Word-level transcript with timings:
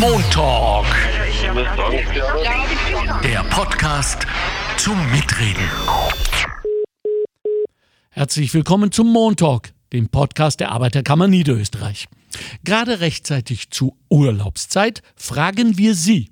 Montalk. 0.00 0.86
Der 3.22 3.44
Podcast 3.50 4.26
zum 4.76 4.96
Mitreden. 5.10 5.68
Herzlich 8.10 8.54
willkommen 8.54 8.90
zum 8.90 9.12
Montalk, 9.12 9.72
dem 9.92 10.08
Podcast 10.08 10.60
der 10.60 10.72
Arbeiterkammer 10.72 11.28
Niederösterreich. 11.28 12.06
Gerade 12.64 13.00
rechtzeitig 13.00 13.70
zu 13.70 13.96
Urlaubszeit 14.08 15.02
fragen 15.14 15.76
wir 15.76 15.94
Sie. 15.94 16.30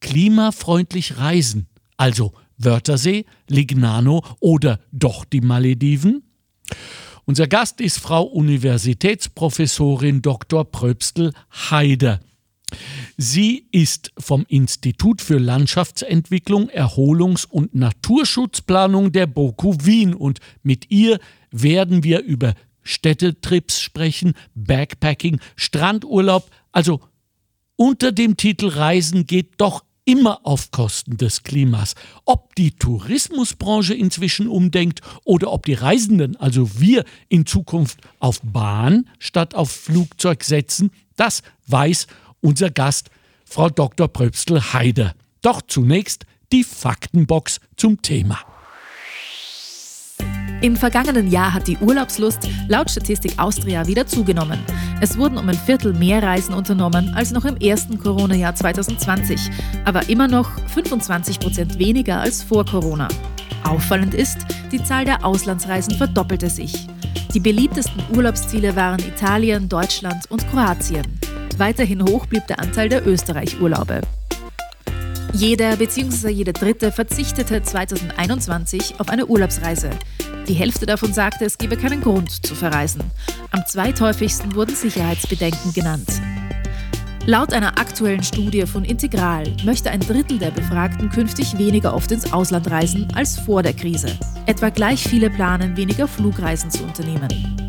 Klimafreundlich 0.00 1.18
reisen, 1.18 1.68
also 1.96 2.32
Wörthersee, 2.58 3.24
Lignano 3.48 4.24
oder 4.40 4.80
doch 4.92 5.24
die 5.24 5.40
Malediven? 5.40 6.22
Unser 7.24 7.46
Gast 7.46 7.80
ist 7.80 7.98
Frau 7.98 8.24
Universitätsprofessorin 8.24 10.20
Dr. 10.22 10.64
Pröbstel 10.64 11.32
Heider. 11.70 12.20
Sie 13.16 13.66
ist 13.72 14.12
vom 14.18 14.44
Institut 14.48 15.20
für 15.20 15.38
Landschaftsentwicklung, 15.38 16.68
Erholungs- 16.68 17.46
und 17.46 17.74
Naturschutzplanung 17.74 19.12
der 19.12 19.26
BOKU 19.26 19.76
Wien 19.82 20.14
und 20.14 20.40
mit 20.62 20.90
ihr 20.90 21.18
werden 21.50 22.04
wir 22.04 22.22
über 22.22 22.54
Städtetrips 22.82 23.80
sprechen, 23.80 24.34
Backpacking, 24.54 25.40
Strandurlaub, 25.56 26.50
also 26.72 27.00
unter 27.76 28.12
dem 28.12 28.36
Titel 28.36 28.68
Reisen 28.68 29.26
geht 29.26 29.54
doch 29.58 29.84
immer 30.04 30.40
auf 30.44 30.70
Kosten 30.70 31.16
des 31.16 31.42
Klimas. 31.44 31.94
Ob 32.24 32.54
die 32.56 32.72
Tourismusbranche 32.72 33.94
inzwischen 33.94 34.48
umdenkt 34.48 35.00
oder 35.24 35.52
ob 35.52 35.66
die 35.66 35.74
Reisenden, 35.74 36.36
also 36.36 36.80
wir, 36.80 37.04
in 37.28 37.46
Zukunft 37.46 38.00
auf 38.18 38.40
Bahn 38.42 39.08
statt 39.18 39.54
auf 39.54 39.70
Flugzeug 39.70 40.42
setzen, 40.44 40.90
das 41.16 41.42
weiß 41.68 42.06
unser 42.40 42.70
Gast, 42.70 43.10
Frau 43.44 43.68
Dr. 43.68 44.08
Pröbstel 44.08 44.60
Heider. 44.60 45.14
Doch 45.42 45.62
zunächst 45.62 46.26
die 46.52 46.64
Faktenbox 46.64 47.60
zum 47.76 48.00
Thema. 48.02 48.38
Im 50.62 50.76
vergangenen 50.76 51.30
Jahr 51.30 51.54
hat 51.54 51.68
die 51.68 51.78
Urlaubslust 51.78 52.46
laut 52.68 52.90
Statistik 52.90 53.38
Austria 53.38 53.86
wieder 53.86 54.06
zugenommen. 54.06 54.60
Es 55.00 55.16
wurden 55.16 55.38
um 55.38 55.48
ein 55.48 55.56
Viertel 55.56 55.94
mehr 55.94 56.22
Reisen 56.22 56.52
unternommen 56.52 57.14
als 57.14 57.30
noch 57.30 57.46
im 57.46 57.56
ersten 57.56 57.98
Corona-Jahr 57.98 58.54
2020, 58.54 59.40
aber 59.86 60.10
immer 60.10 60.28
noch 60.28 60.50
25 60.68 61.40
Prozent 61.40 61.78
weniger 61.78 62.20
als 62.20 62.42
vor 62.42 62.66
Corona. 62.66 63.08
Auffallend 63.64 64.12
ist, 64.12 64.38
die 64.70 64.82
Zahl 64.82 65.06
der 65.06 65.24
Auslandsreisen 65.24 65.94
verdoppelte 65.94 66.50
sich. 66.50 66.86
Die 67.32 67.40
beliebtesten 67.40 68.02
Urlaubsziele 68.14 68.76
waren 68.76 69.00
Italien, 69.00 69.68
Deutschland 69.68 70.30
und 70.30 70.46
Kroatien. 70.50 71.19
Weiterhin 71.60 72.02
hoch 72.02 72.24
blieb 72.24 72.46
der 72.46 72.58
Anteil 72.58 72.88
der 72.88 73.06
Österreich-Urlaube. 73.06 74.00
Jeder 75.34 75.76
bzw. 75.76 76.30
jede 76.30 76.54
Dritte 76.54 76.90
verzichtete 76.90 77.62
2021 77.62 78.94
auf 78.98 79.10
eine 79.10 79.26
Urlaubsreise. 79.26 79.90
Die 80.48 80.54
Hälfte 80.54 80.86
davon 80.86 81.12
sagte, 81.12 81.44
es 81.44 81.58
gebe 81.58 81.76
keinen 81.76 82.00
Grund 82.00 82.30
zu 82.30 82.54
verreisen. 82.54 83.02
Am 83.50 83.62
zweithäufigsten 83.66 84.54
wurden 84.54 84.74
Sicherheitsbedenken 84.74 85.74
genannt. 85.74 86.08
Laut 87.26 87.52
einer 87.52 87.78
aktuellen 87.78 88.22
Studie 88.22 88.64
von 88.64 88.86
Integral 88.86 89.44
möchte 89.62 89.90
ein 89.90 90.00
Drittel 90.00 90.38
der 90.38 90.52
Befragten 90.52 91.10
künftig 91.10 91.58
weniger 91.58 91.92
oft 91.92 92.10
ins 92.10 92.32
Ausland 92.32 92.70
reisen 92.70 93.06
als 93.14 93.38
vor 93.38 93.62
der 93.62 93.74
Krise. 93.74 94.18
Etwa 94.46 94.70
gleich 94.70 95.06
viele 95.06 95.28
planen, 95.28 95.76
weniger 95.76 96.08
Flugreisen 96.08 96.70
zu 96.70 96.84
unternehmen. 96.84 97.59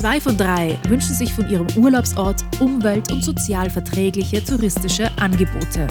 Zwei 0.00 0.18
von 0.18 0.34
drei 0.34 0.78
wünschen 0.88 1.14
sich 1.14 1.30
von 1.30 1.50
ihrem 1.50 1.66
Urlaubsort 1.76 2.42
umwelt- 2.58 3.12
und 3.12 3.22
sozial 3.22 3.68
verträgliche 3.68 4.42
touristische 4.42 5.10
Angebote. 5.18 5.88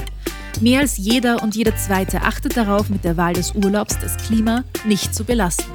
Mehr 0.62 0.80
als 0.80 0.98
jeder 0.98 1.44
und 1.44 1.56
jede 1.56 1.76
zweite 1.76 2.24
achtet 2.24 2.58
darauf, 2.58 2.90
mit 2.90 3.04
der 3.04 3.18
Wahl 3.18 3.34
des 3.34 3.54
Urlaubs 3.54 4.00
das 4.00 4.18
Klima 4.18 4.64
nicht 4.84 5.14
zu 5.14 5.24
belasten. 5.24 5.72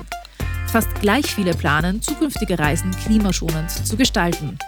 Fast 0.67 0.93
gleich 1.01 1.27
viele 1.27 1.55
planen, 1.55 2.03
zukünftige 2.03 2.59
Reisen 2.59 2.91
klimaschonend 3.05 3.71
zu 3.71 3.97
gestalten. 3.97 4.59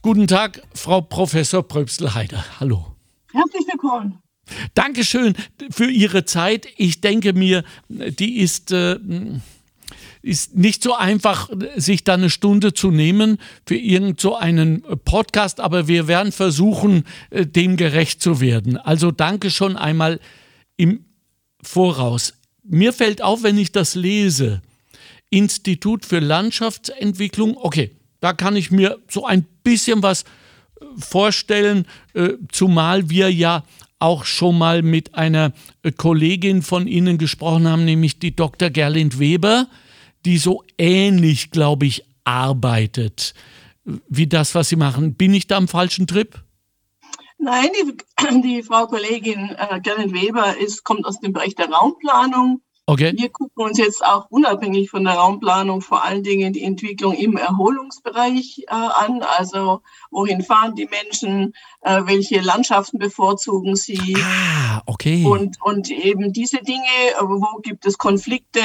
Guten 0.00 0.26
Tag, 0.26 0.62
Frau 0.72 1.02
Professor 1.02 1.62
Pröbstel-Heider. 1.68 2.42
Hallo. 2.60 2.96
Herzlich 3.30 3.66
willkommen. 3.70 4.20
Dankeschön 4.72 5.34
für 5.68 5.90
Ihre 5.90 6.24
Zeit. 6.24 6.66
Ich 6.78 7.02
denke 7.02 7.34
mir, 7.34 7.62
die 7.90 8.38
ist. 8.38 8.72
Äh, 8.72 8.98
ist 10.24 10.56
nicht 10.56 10.82
so 10.82 10.94
einfach, 10.94 11.50
sich 11.76 12.02
da 12.02 12.14
eine 12.14 12.30
Stunde 12.30 12.72
zu 12.72 12.90
nehmen 12.90 13.38
für 13.66 13.76
irgend 13.76 14.20
so 14.20 14.36
einen 14.36 14.82
Podcast, 15.04 15.60
aber 15.60 15.86
wir 15.86 16.08
werden 16.08 16.32
versuchen, 16.32 17.04
äh, 17.28 17.46
dem 17.46 17.76
gerecht 17.76 18.22
zu 18.22 18.40
werden. 18.40 18.78
Also 18.78 19.10
danke 19.10 19.50
schon 19.50 19.76
einmal 19.76 20.18
im 20.76 21.04
Voraus. 21.62 22.34
Mir 22.62 22.94
fällt 22.94 23.20
auf, 23.20 23.42
wenn 23.42 23.58
ich 23.58 23.72
das 23.72 23.94
lese, 23.94 24.62
Institut 25.28 26.06
für 26.06 26.20
Landschaftsentwicklung, 26.20 27.56
okay, 27.58 27.90
da 28.20 28.32
kann 28.32 28.56
ich 28.56 28.70
mir 28.70 28.98
so 29.08 29.26
ein 29.26 29.44
bisschen 29.62 30.02
was 30.02 30.22
äh, 30.22 30.84
vorstellen, 30.96 31.86
äh, 32.14 32.30
zumal 32.50 33.10
wir 33.10 33.30
ja 33.30 33.62
auch 33.98 34.24
schon 34.24 34.56
mal 34.56 34.82
mit 34.82 35.14
einer 35.14 35.52
Kollegin 35.96 36.62
von 36.62 36.86
Ihnen 36.86 37.16
gesprochen 37.16 37.68
haben, 37.68 37.84
nämlich 37.84 38.18
die 38.18 38.34
Dr. 38.34 38.68
Gerlind 38.68 39.18
Weber, 39.18 39.68
die 40.24 40.38
so 40.38 40.62
ähnlich, 40.78 41.50
glaube 41.50 41.86
ich, 41.86 42.04
arbeitet 42.24 43.34
wie 44.08 44.26
das, 44.26 44.54
was 44.54 44.68
Sie 44.68 44.76
machen. 44.76 45.14
Bin 45.14 45.34
ich 45.34 45.46
da 45.46 45.56
am 45.56 45.68
falschen 45.68 46.06
Trip? 46.06 46.42
Nein, 47.38 47.68
die, 47.74 48.40
die 48.40 48.62
Frau 48.62 48.86
Kollegin 48.86 49.54
äh, 49.58 49.80
Gerrit 49.80 50.12
Weber 50.12 50.56
ist, 50.56 50.84
kommt 50.84 51.04
aus 51.04 51.20
dem 51.20 51.32
Bereich 51.32 51.54
der 51.54 51.68
Raumplanung. 51.68 52.62
Okay. 52.86 53.14
Wir 53.16 53.30
gucken 53.30 53.64
uns 53.64 53.78
jetzt 53.78 54.04
auch 54.04 54.26
unabhängig 54.28 54.90
von 54.90 55.04
der 55.04 55.14
Raumplanung 55.14 55.80
vor 55.80 56.04
allen 56.04 56.22
Dingen 56.22 56.52
die 56.52 56.62
Entwicklung 56.62 57.14
im 57.14 57.38
Erholungsbereich 57.38 58.64
äh, 58.66 58.74
an. 58.74 59.22
Also 59.22 59.80
wohin 60.10 60.42
fahren 60.42 60.74
die 60.74 60.86
Menschen, 60.86 61.54
äh, 61.80 62.02
welche 62.04 62.40
Landschaften 62.40 62.98
bevorzugen 62.98 63.74
sie. 63.74 64.18
Ah, 64.20 64.82
okay. 64.84 65.24
Und, 65.24 65.56
und 65.62 65.90
eben 65.90 66.34
diese 66.34 66.58
Dinge, 66.58 66.84
wo 67.22 67.58
gibt 67.62 67.86
es 67.86 67.96
Konflikte 67.96 68.60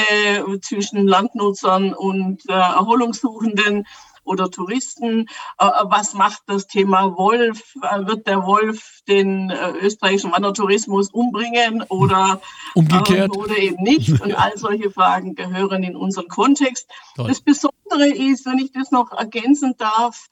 zwischen 0.60 1.06
Landnutzern 1.06 1.94
und 1.94 2.42
äh, 2.50 2.52
Erholungssuchenden 2.52 3.86
oder 4.30 4.50
Touristen. 4.50 5.26
Äh, 5.58 5.66
was 5.84 6.14
macht 6.14 6.42
das 6.46 6.66
Thema 6.66 7.16
Wolf? 7.16 7.74
Äh, 7.82 8.06
wird 8.06 8.26
der 8.26 8.46
Wolf 8.46 9.00
den 9.08 9.50
äh, 9.50 9.72
österreichischen 9.82 10.32
Wandertourismus 10.32 11.10
umbringen 11.10 11.82
oder, 11.88 12.40
Umgekehrt. 12.74 13.36
oder 13.36 13.56
eben 13.58 13.82
nicht? 13.82 14.20
Und 14.22 14.34
all 14.34 14.56
solche 14.56 14.90
Fragen 14.90 15.34
gehören 15.34 15.82
in 15.82 15.96
unseren 15.96 16.28
Kontext. 16.28 16.88
Toll. 17.16 17.28
Das 17.28 17.40
Besondere 17.40 18.08
ist, 18.08 18.46
wenn 18.46 18.58
ich 18.58 18.72
das 18.72 18.90
noch 18.92 19.12
ergänzen 19.12 19.74
darf, 19.76 20.28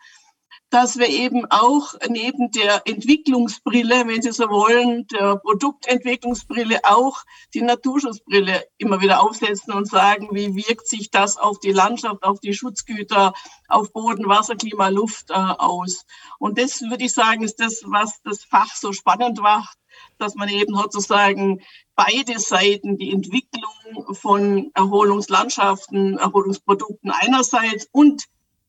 dass 0.70 0.98
wir 0.98 1.08
eben 1.08 1.46
auch 1.50 1.94
neben 2.08 2.50
der 2.50 2.86
Entwicklungsbrille, 2.86 4.06
wenn 4.06 4.20
Sie 4.20 4.32
so 4.32 4.50
wollen, 4.50 5.06
der 5.06 5.36
Produktentwicklungsbrille 5.36 6.80
auch 6.82 7.24
die 7.54 7.62
Naturschutzbrille 7.62 8.64
immer 8.76 9.00
wieder 9.00 9.22
aufsetzen 9.22 9.72
und 9.72 9.88
sagen, 9.88 10.28
wie 10.32 10.54
wirkt 10.54 10.86
sich 10.86 11.10
das 11.10 11.38
auf 11.38 11.58
die 11.60 11.72
Landschaft, 11.72 12.22
auf 12.22 12.40
die 12.40 12.52
Schutzgüter, 12.52 13.32
auf 13.68 13.92
Boden, 13.92 14.28
Wasser, 14.28 14.56
Klima, 14.56 14.88
Luft 14.88 15.30
äh, 15.30 15.34
aus. 15.34 16.04
Und 16.38 16.58
das 16.58 16.82
würde 16.82 17.04
ich 17.04 17.12
sagen, 17.12 17.44
ist 17.44 17.60
das, 17.60 17.82
was 17.86 18.20
das 18.22 18.44
Fach 18.44 18.74
so 18.74 18.92
spannend 18.92 19.40
macht, 19.40 19.78
dass 20.18 20.34
man 20.34 20.50
eben 20.50 20.74
sozusagen 20.74 21.62
beide 21.96 22.38
Seiten, 22.38 22.98
die 22.98 23.10
Entwicklung 23.10 24.14
von 24.14 24.70
Erholungslandschaften, 24.74 26.18
Erholungsprodukten 26.18 27.10
einerseits 27.10 27.88
und 27.90 28.24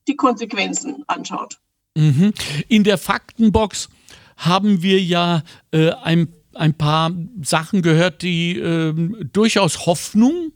die 0.07 0.15
Konsequenzen 0.15 1.03
anschaut. 1.07 1.59
Mhm. 1.95 2.33
In 2.67 2.83
der 2.83 2.97
Faktenbox 2.97 3.89
haben 4.37 4.81
wir 4.81 5.01
ja 5.01 5.43
äh, 5.71 5.91
ein, 5.91 6.29
ein 6.53 6.73
paar 6.73 7.11
Sachen 7.41 7.81
gehört, 7.81 8.21
die 8.21 8.57
äh, 8.57 8.93
durchaus 9.31 9.85
Hoffnung 9.85 10.53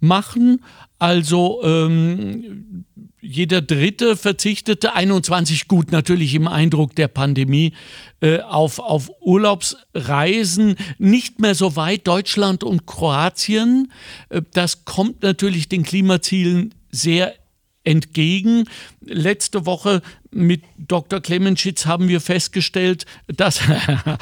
machen. 0.00 0.64
Also 0.98 1.62
ähm, 1.62 2.84
jeder 3.20 3.62
Dritte 3.62 4.16
verzichtete 4.16 4.94
21 4.94 5.68
gut 5.68 5.92
natürlich 5.92 6.34
im 6.34 6.48
Eindruck 6.48 6.96
der 6.96 7.08
Pandemie 7.08 7.72
äh, 8.20 8.40
auf, 8.40 8.78
auf 8.78 9.10
Urlaubsreisen 9.20 10.76
nicht 10.98 11.38
mehr 11.38 11.54
so 11.54 11.76
weit 11.76 12.06
Deutschland 12.06 12.64
und 12.64 12.86
Kroatien. 12.86 13.92
Äh, 14.28 14.42
das 14.52 14.84
kommt 14.84 15.22
natürlich 15.22 15.68
den 15.68 15.84
Klimazielen 15.84 16.74
sehr 16.90 17.34
entgegen. 17.84 18.64
Letzte 19.00 19.66
Woche 19.66 20.02
mit 20.30 20.62
Dr. 20.78 21.20
Clemenschitz 21.20 21.86
haben 21.86 22.08
wir 22.08 22.20
festgestellt, 22.20 23.06
dass 23.26 23.60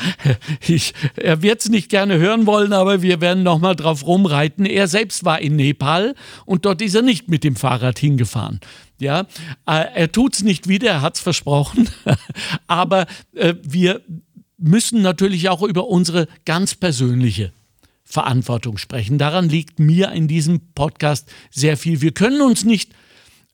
ich, 0.66 0.94
er 1.16 1.42
wird 1.42 1.60
es 1.60 1.68
nicht 1.68 1.88
gerne 1.88 2.18
hören 2.18 2.46
wollen, 2.46 2.72
aber 2.72 3.02
wir 3.02 3.20
werden 3.20 3.42
noch 3.42 3.58
mal 3.58 3.74
drauf 3.74 4.06
rumreiten. 4.06 4.66
Er 4.66 4.88
selbst 4.88 5.24
war 5.24 5.40
in 5.40 5.56
Nepal 5.56 6.14
und 6.46 6.64
dort 6.64 6.82
ist 6.82 6.94
er 6.94 7.02
nicht 7.02 7.28
mit 7.28 7.44
dem 7.44 7.56
Fahrrad 7.56 7.98
hingefahren. 7.98 8.60
Ja, 8.98 9.20
äh, 9.66 9.86
er 9.94 10.12
tut 10.12 10.34
es 10.34 10.42
nicht 10.42 10.68
wieder, 10.68 10.90
er 10.90 11.00
hat 11.00 11.16
es 11.16 11.20
versprochen. 11.20 11.88
Aber 12.66 13.06
äh, 13.34 13.54
wir 13.62 14.02
müssen 14.58 15.00
natürlich 15.00 15.48
auch 15.48 15.62
über 15.62 15.88
unsere 15.88 16.28
ganz 16.44 16.74
persönliche 16.74 17.52
Verantwortung 18.04 18.76
sprechen. 18.76 19.18
Daran 19.18 19.48
liegt 19.48 19.78
mir 19.78 20.10
in 20.12 20.28
diesem 20.28 20.72
Podcast 20.74 21.30
sehr 21.50 21.76
viel. 21.76 22.00
Wir 22.02 22.12
können 22.12 22.42
uns 22.42 22.64
nicht 22.64 22.92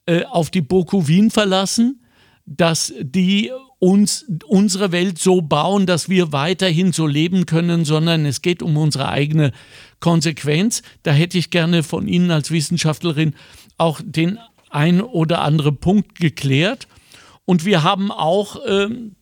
äh, 0.07 0.23
auf 0.23 0.49
die 0.49 0.61
Boku 0.61 1.07
Wien 1.07 1.29
verlassen, 1.31 2.01
dass 2.45 2.93
die 2.99 3.51
uns 3.79 4.25
unsere 4.47 4.91
Welt 4.91 5.19
so 5.19 5.41
bauen, 5.41 5.85
dass 5.85 6.09
wir 6.09 6.31
weiterhin 6.31 6.93
so 6.93 7.05
leben 7.05 7.45
können, 7.45 7.85
sondern 7.85 8.25
es 8.25 8.41
geht 8.41 8.63
um 8.63 8.75
unsere 8.77 9.09
eigene 9.09 9.51
Konsequenz. 9.99 10.81
Da 11.03 11.11
hätte 11.11 11.37
ich 11.37 11.51
gerne 11.51 11.83
von 11.83 12.07
Ihnen 12.07 12.31
als 12.31 12.49
Wissenschaftlerin 12.49 13.35
auch 13.77 14.01
den 14.03 14.39
ein 14.69 15.01
oder 15.01 15.41
andere 15.41 15.71
Punkt 15.71 16.19
geklärt. 16.19 16.87
Und 17.45 17.65
wir 17.65 17.83
haben 17.83 18.11
auch 18.11 18.59
ähm, 18.67 19.15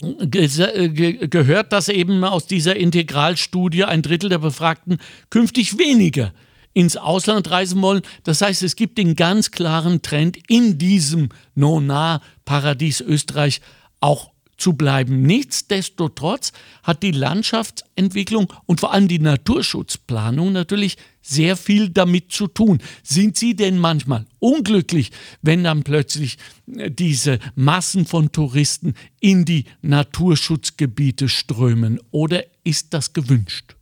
ge 0.00 1.28
gehört, 1.28 1.72
dass 1.72 1.88
eben 1.88 2.24
aus 2.24 2.46
dieser 2.46 2.76
Integralstudie 2.76 3.84
ein 3.84 4.02
Drittel 4.02 4.30
der 4.30 4.38
Befragten 4.38 4.98
künftig 5.28 5.76
weniger 5.76 6.32
ins 6.72 6.96
Ausland 6.96 7.50
reisen 7.50 7.82
wollen. 7.82 8.02
Das 8.24 8.42
heißt, 8.42 8.62
es 8.62 8.76
gibt 8.76 8.98
den 8.98 9.16
ganz 9.16 9.50
klaren 9.50 10.02
Trend 10.02 10.38
in 10.48 10.78
diesem 10.78 11.30
No-Nah-Paradies 11.54 13.00
Österreich 13.00 13.60
auch 14.00 14.30
zu 14.60 14.74
bleiben. 14.74 15.22
Nichtsdestotrotz 15.22 16.52
hat 16.82 17.02
die 17.02 17.10
Landschaftsentwicklung 17.10 18.52
und 18.66 18.80
vor 18.80 18.92
allem 18.92 19.08
die 19.08 19.18
Naturschutzplanung 19.18 20.52
natürlich 20.52 20.96
sehr 21.22 21.56
viel 21.56 21.88
damit 21.88 22.30
zu 22.32 22.46
tun. 22.46 22.78
Sind 23.02 23.36
Sie 23.36 23.56
denn 23.56 23.78
manchmal 23.78 24.26
unglücklich, 24.38 25.10
wenn 25.42 25.64
dann 25.64 25.82
plötzlich 25.82 26.38
äh, 26.66 26.90
diese 26.90 27.38
Massen 27.54 28.06
von 28.06 28.32
Touristen 28.32 28.94
in 29.20 29.44
die 29.44 29.64
Naturschutzgebiete 29.82 31.28
strömen 31.28 32.00
oder 32.10 32.44
ist 32.64 32.94
das 32.94 33.12
gewünscht? 33.12 33.76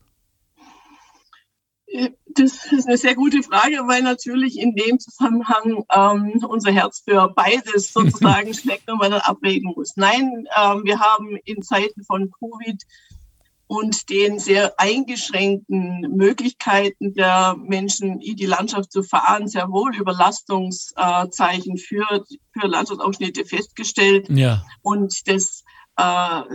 Das 2.35 2.73
ist 2.73 2.87
eine 2.87 2.97
sehr 2.97 3.15
gute 3.15 3.43
Frage, 3.43 3.77
weil 3.87 4.03
natürlich 4.03 4.59
in 4.59 4.75
dem 4.75 4.99
Zusammenhang 4.99 5.85
ähm, 5.95 6.45
unser 6.47 6.73
Herz 6.73 7.03
für 7.05 7.33
beides 7.35 7.93
sozusagen 7.93 8.55
schlägt 8.55 8.91
und 8.91 8.99
man 8.99 9.11
dann 9.11 9.21
abwägen 9.21 9.73
muss. 9.75 9.97
Nein, 9.97 10.47
ähm, 10.57 10.83
wir 10.85 11.01
haben 11.01 11.37
in 11.45 11.63
Zeiten 11.63 12.05
von 12.05 12.31
Covid 12.31 12.83
und 13.69 14.09
den 14.09 14.39
sehr 14.39 14.73
eingeschränkten 14.79 16.01
Möglichkeiten 16.17 17.13
der 17.13 17.55
Menschen 17.59 18.21
in 18.21 18.37
die 18.37 18.47
Landschaft 18.47 18.91
zu 18.91 19.03
fahren, 19.03 19.47
sehr 19.47 19.69
wohl 19.69 19.95
Überlastungszeichen 19.95 21.77
für, 21.77 22.25
für 22.53 22.67
Landschaftsausschnitte 22.67 23.45
festgestellt. 23.45 24.27
Ja. 24.31 24.65
Und 24.81 25.29
das 25.29 25.63
äh, 25.63 25.68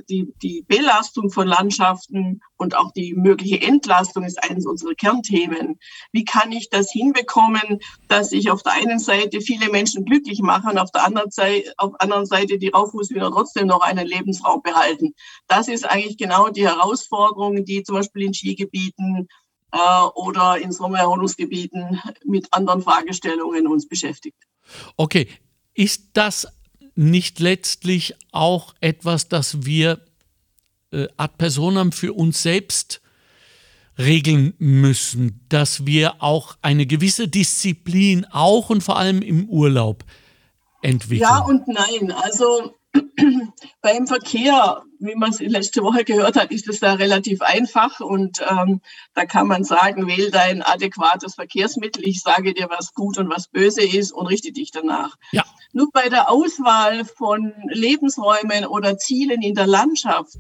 die, 0.10 0.34
die 0.42 0.63
Belastung 0.68 1.30
von 1.30 1.48
Landschaften 1.48 2.42
und 2.56 2.78
auch 2.78 2.92
die 2.94 3.13
mögliche 3.13 3.62
Entlastung 3.62 4.24
ist 4.24 4.42
eines 4.42 4.66
unserer 4.66 4.95
Kernthemen. 4.95 5.80
Wie 6.13 6.24
kann 6.24 6.54
ich 6.54 6.69
das 6.69 6.92
hinbekommen, 6.92 7.80
dass 8.07 8.31
ich 8.31 8.50
auf 8.51 8.63
der 8.63 8.74
einen 8.74 9.00
Seite 9.00 9.42
viele 9.42 9.69
Menschen 9.69 10.06
glücklich 10.06 10.40
mache 10.42 10.69
und 10.69 10.78
auf 10.78 10.92
der 10.92 11.06
anderen 11.06 11.30
Seite, 11.30 11.74
auf 11.78 11.92
der 11.92 12.01
anderen 12.01 12.25
Seite 12.25 12.57
die 12.57 12.69
Raufußhühner 12.69 13.31
trotzdem 13.31 13.68
noch 13.68 13.81
einen 13.81 14.07
Lebensraum 14.07 14.62
behalten? 14.62 15.13
Das 15.48 15.68
ist 15.68 15.86
eigentlich 15.86 16.18
genau 16.18 16.48
die 16.48 16.66
Herausforderung, 16.66 17.66
die 17.66 17.84
zum 17.84 17.95
Beispiel 17.95 18.24
in 18.24 18.34
Skigebieten 18.34 19.28
äh, 19.74 20.04
oder 20.16 20.57
in 20.57 20.72
Sommererholungsgebieten 20.72 22.01
mit 22.25 22.48
anderen 22.51 22.81
Fragestellungen 22.81 23.68
uns 23.68 23.90
beschäftigt. 23.90 24.38
Okay, 24.95 25.28
ist 25.74 26.12
das 26.13 26.48
nicht 26.95 27.40
letztlich 27.40 28.16
auch 28.31 28.75
etwas, 28.80 29.28
das 29.28 29.66
wir 29.66 30.00
äh, 30.92 31.07
ad 31.18 31.34
personam 31.38 31.92
für 31.92 32.13
uns 32.13 32.44
selbst 32.44 33.01
regeln 33.98 34.54
müssen, 34.57 35.45
dass 35.50 35.86
wir 35.86 36.22
auch 36.22 36.57
eine 36.62 36.86
gewisse 36.86 37.28
Disziplin 37.28 38.25
auch 38.25 38.69
und 38.69 38.81
vor 38.81 38.98
allem 38.98 39.22
im 39.22 39.48
Urlaub 39.50 40.04
entwickeln? 40.81 41.30
Ja 41.30 41.40
und 41.40 41.68
nein. 41.68 42.12
Also 42.12 42.75
beim 43.81 44.07
Verkehr, 44.07 44.84
wie 45.00 45.16
man 45.16 45.31
es 45.31 45.40
letzte 45.40 45.81
Woche 45.84 46.04
gehört 46.04 46.36
hat, 46.36 46.51
ist 46.51 46.68
es 46.68 46.80
da 46.80 46.94
relativ 46.94 47.42
einfach 47.42 48.00
und 48.00 48.42
ähm, 48.48 48.81
da 49.13 49.25
kann 49.25 49.48
man 49.48 49.63
sagen, 49.63 50.07
wähl 50.07 50.31
dein 50.31 50.62
adäquates 50.62 51.36
Verkehrsmittel. 51.36 52.07
Ich 52.07 52.22
sage 52.22 52.54
dir, 52.54 52.69
was 52.69 52.94
gut 52.94 53.18
und 53.18 53.30
was 53.30 53.48
böse 53.48 53.84
ist 53.84 54.12
und 54.12 54.28
richte 54.28 54.51
dich 54.51 54.72
danach. 54.72 55.16
Ja. 55.31 55.44
Nur 55.74 55.90
bei 55.92 56.10
der 56.10 56.30
Auswahl 56.30 57.04
von 57.06 57.54
Lebensräumen 57.68 58.66
oder 58.66 58.98
Zielen 58.98 59.42
in 59.42 59.56
der 59.56 59.68
Landschaft, 59.68 60.38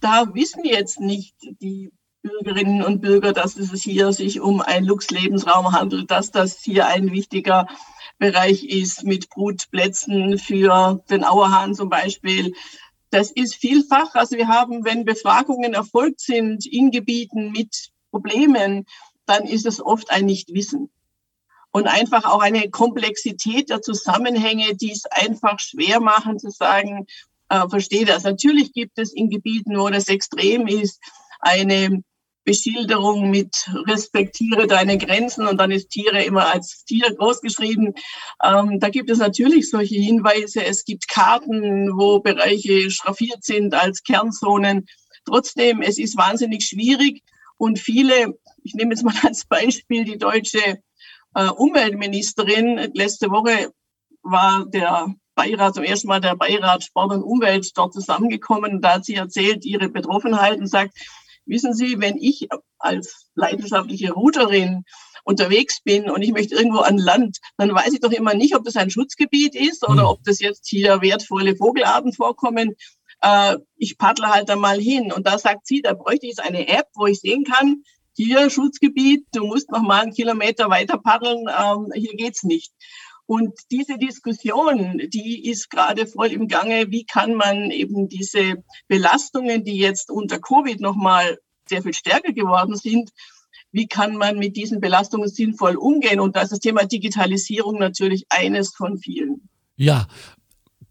da 0.00 0.32
wissen 0.34 0.64
jetzt 0.64 1.00
nicht 1.00 1.34
die 1.60 1.90
Bürgerinnen 2.22 2.82
und 2.82 3.00
Bürger, 3.00 3.32
dass 3.32 3.56
es 3.56 3.82
hier 3.82 4.12
sich 4.12 4.40
um 4.40 4.60
einen 4.60 4.86
Lux-Lebensraum 4.86 5.72
handelt, 5.72 6.10
dass 6.10 6.30
das 6.30 6.60
hier 6.60 6.86
ein 6.86 7.12
wichtiger 7.12 7.66
Bereich 8.18 8.64
ist 8.64 9.04
mit 9.04 9.28
Brutplätzen 9.28 10.38
für 10.38 11.02
den 11.10 11.24
Auerhahn 11.24 11.74
zum 11.74 11.88
Beispiel. 11.88 12.54
Das 13.10 13.30
ist 13.30 13.54
vielfach. 13.54 14.14
Also 14.14 14.36
wir 14.36 14.48
haben, 14.48 14.84
wenn 14.84 15.04
Befragungen 15.04 15.74
erfolgt 15.74 16.20
sind 16.20 16.66
in 16.66 16.90
Gebieten 16.90 17.52
mit 17.52 17.90
Problemen, 18.10 18.86
dann 19.26 19.44
ist 19.44 19.66
es 19.66 19.84
oft 19.84 20.10
ein 20.10 20.26
Nichtwissen 20.26 20.90
und 21.72 21.86
einfach 21.86 22.24
auch 22.24 22.40
eine 22.40 22.70
Komplexität 22.70 23.68
der 23.68 23.82
Zusammenhänge, 23.82 24.74
die 24.76 24.92
es 24.92 25.04
einfach 25.06 25.60
schwer 25.60 26.00
machen 26.00 26.38
zu 26.38 26.50
sagen, 26.50 27.06
äh, 27.50 27.68
verstehe 27.68 28.06
das. 28.06 28.24
Natürlich 28.24 28.72
gibt 28.72 28.98
es 28.98 29.12
in 29.12 29.28
Gebieten, 29.28 29.78
wo 29.78 29.88
das 29.90 30.08
extrem 30.08 30.66
ist, 30.66 31.00
eine 31.38 32.02
Beschilderung 32.46 33.28
mit 33.28 33.68
respektiere 33.88 34.68
deine 34.68 34.96
Grenzen 34.96 35.48
und 35.48 35.58
dann 35.58 35.72
ist 35.72 35.90
Tiere 35.90 36.22
immer 36.22 36.46
als 36.54 36.84
Tier 36.84 37.12
großgeschrieben. 37.12 37.92
Ähm, 38.42 38.78
da 38.78 38.88
gibt 38.88 39.10
es 39.10 39.18
natürlich 39.18 39.68
solche 39.68 39.96
Hinweise. 39.96 40.64
Es 40.64 40.84
gibt 40.84 41.08
Karten, 41.08 41.90
wo 41.98 42.20
Bereiche 42.20 42.88
schraffiert 42.90 43.42
sind 43.42 43.74
als 43.74 44.04
Kernzonen. 44.04 44.86
Trotzdem, 45.24 45.82
es 45.82 45.98
ist 45.98 46.16
wahnsinnig 46.16 46.64
schwierig 46.64 47.24
und 47.58 47.80
viele, 47.80 48.38
ich 48.62 48.74
nehme 48.74 48.92
jetzt 48.92 49.02
mal 49.02 49.14
als 49.24 49.44
Beispiel 49.46 50.04
die 50.04 50.18
deutsche 50.18 50.78
äh, 51.34 51.48
Umweltministerin. 51.48 52.92
Letzte 52.94 53.28
Woche 53.30 53.72
war 54.22 54.66
der 54.66 55.08
Beirat, 55.34 55.74
zum 55.74 55.82
ersten 55.82 56.06
Mal 56.06 56.20
der 56.20 56.36
Beirat 56.36 56.84
Sport 56.84 57.12
und 57.12 57.24
Umwelt 57.24 57.76
dort 57.76 57.92
zusammengekommen. 57.92 58.80
Da 58.80 58.94
hat 58.94 59.04
sie 59.04 59.16
erzählt, 59.16 59.64
ihre 59.64 59.88
Betroffenheit 59.88 60.60
und 60.60 60.68
sagt, 60.68 60.96
wissen 61.46 61.74
Sie, 61.74 62.00
wenn 62.00 62.16
ich 62.18 62.48
als 62.78 63.30
leidenschaftliche 63.34 64.12
Routerin 64.12 64.84
unterwegs 65.24 65.80
bin 65.82 66.08
und 66.10 66.22
ich 66.22 66.32
möchte 66.32 66.54
irgendwo 66.54 66.80
an 66.80 66.98
Land, 66.98 67.38
dann 67.56 67.74
weiß 67.74 67.92
ich 67.92 68.00
doch 68.00 68.12
immer 68.12 68.34
nicht, 68.34 68.54
ob 68.54 68.64
das 68.64 68.76
ein 68.76 68.90
Schutzgebiet 68.90 69.54
ist 69.54 69.82
oder 69.88 70.02
hm. 70.02 70.08
ob 70.08 70.24
das 70.24 70.40
jetzt 70.40 70.68
hier 70.68 71.00
wertvolle 71.00 71.56
Vogelarten 71.56 72.12
vorkommen. 72.12 72.76
Äh, 73.22 73.56
ich 73.76 73.98
paddle 73.98 74.28
halt 74.28 74.48
da 74.48 74.56
mal 74.56 74.78
hin. 74.78 75.12
Und 75.12 75.26
da 75.26 75.38
sagt 75.38 75.66
sie, 75.66 75.82
da 75.82 75.94
bräuchte 75.94 76.26
ich 76.26 76.38
eine 76.38 76.68
App, 76.68 76.86
wo 76.94 77.06
ich 77.06 77.20
sehen 77.20 77.44
kann, 77.44 77.82
hier 78.16 78.48
Schutzgebiet, 78.48 79.26
du 79.32 79.44
musst 79.44 79.70
noch 79.70 79.82
mal 79.82 80.02
einen 80.02 80.12
Kilometer 80.12 80.70
weiter 80.70 80.96
paddeln, 80.96 81.46
ähm, 81.48 81.92
hier 81.94 82.14
geht's 82.14 82.44
nicht. 82.44 82.72
Und 83.26 83.52
diese 83.72 83.98
Diskussion, 83.98 85.00
die 85.12 85.48
ist 85.48 85.68
gerade 85.68 86.06
voll 86.06 86.28
im 86.28 86.46
Gange. 86.46 86.90
Wie 86.90 87.04
kann 87.04 87.34
man 87.34 87.70
eben 87.70 88.08
diese 88.08 88.62
Belastungen, 88.86 89.64
die 89.64 89.76
jetzt 89.76 90.10
unter 90.10 90.38
Covid 90.38 90.80
noch 90.80 90.94
mal 90.94 91.38
sehr 91.68 91.82
viel 91.82 91.94
stärker 91.94 92.32
geworden 92.32 92.76
sind, 92.76 93.10
wie 93.72 93.88
kann 93.88 94.16
man 94.16 94.38
mit 94.38 94.56
diesen 94.56 94.80
Belastungen 94.80 95.28
sinnvoll 95.28 95.76
umgehen? 95.76 96.20
Und 96.20 96.36
da 96.36 96.42
ist 96.42 96.52
das 96.52 96.60
Thema 96.60 96.84
Digitalisierung 96.84 97.78
natürlich 97.78 98.24
eines 98.30 98.74
von 98.74 98.96
vielen. 98.96 99.48
Ja, 99.76 100.06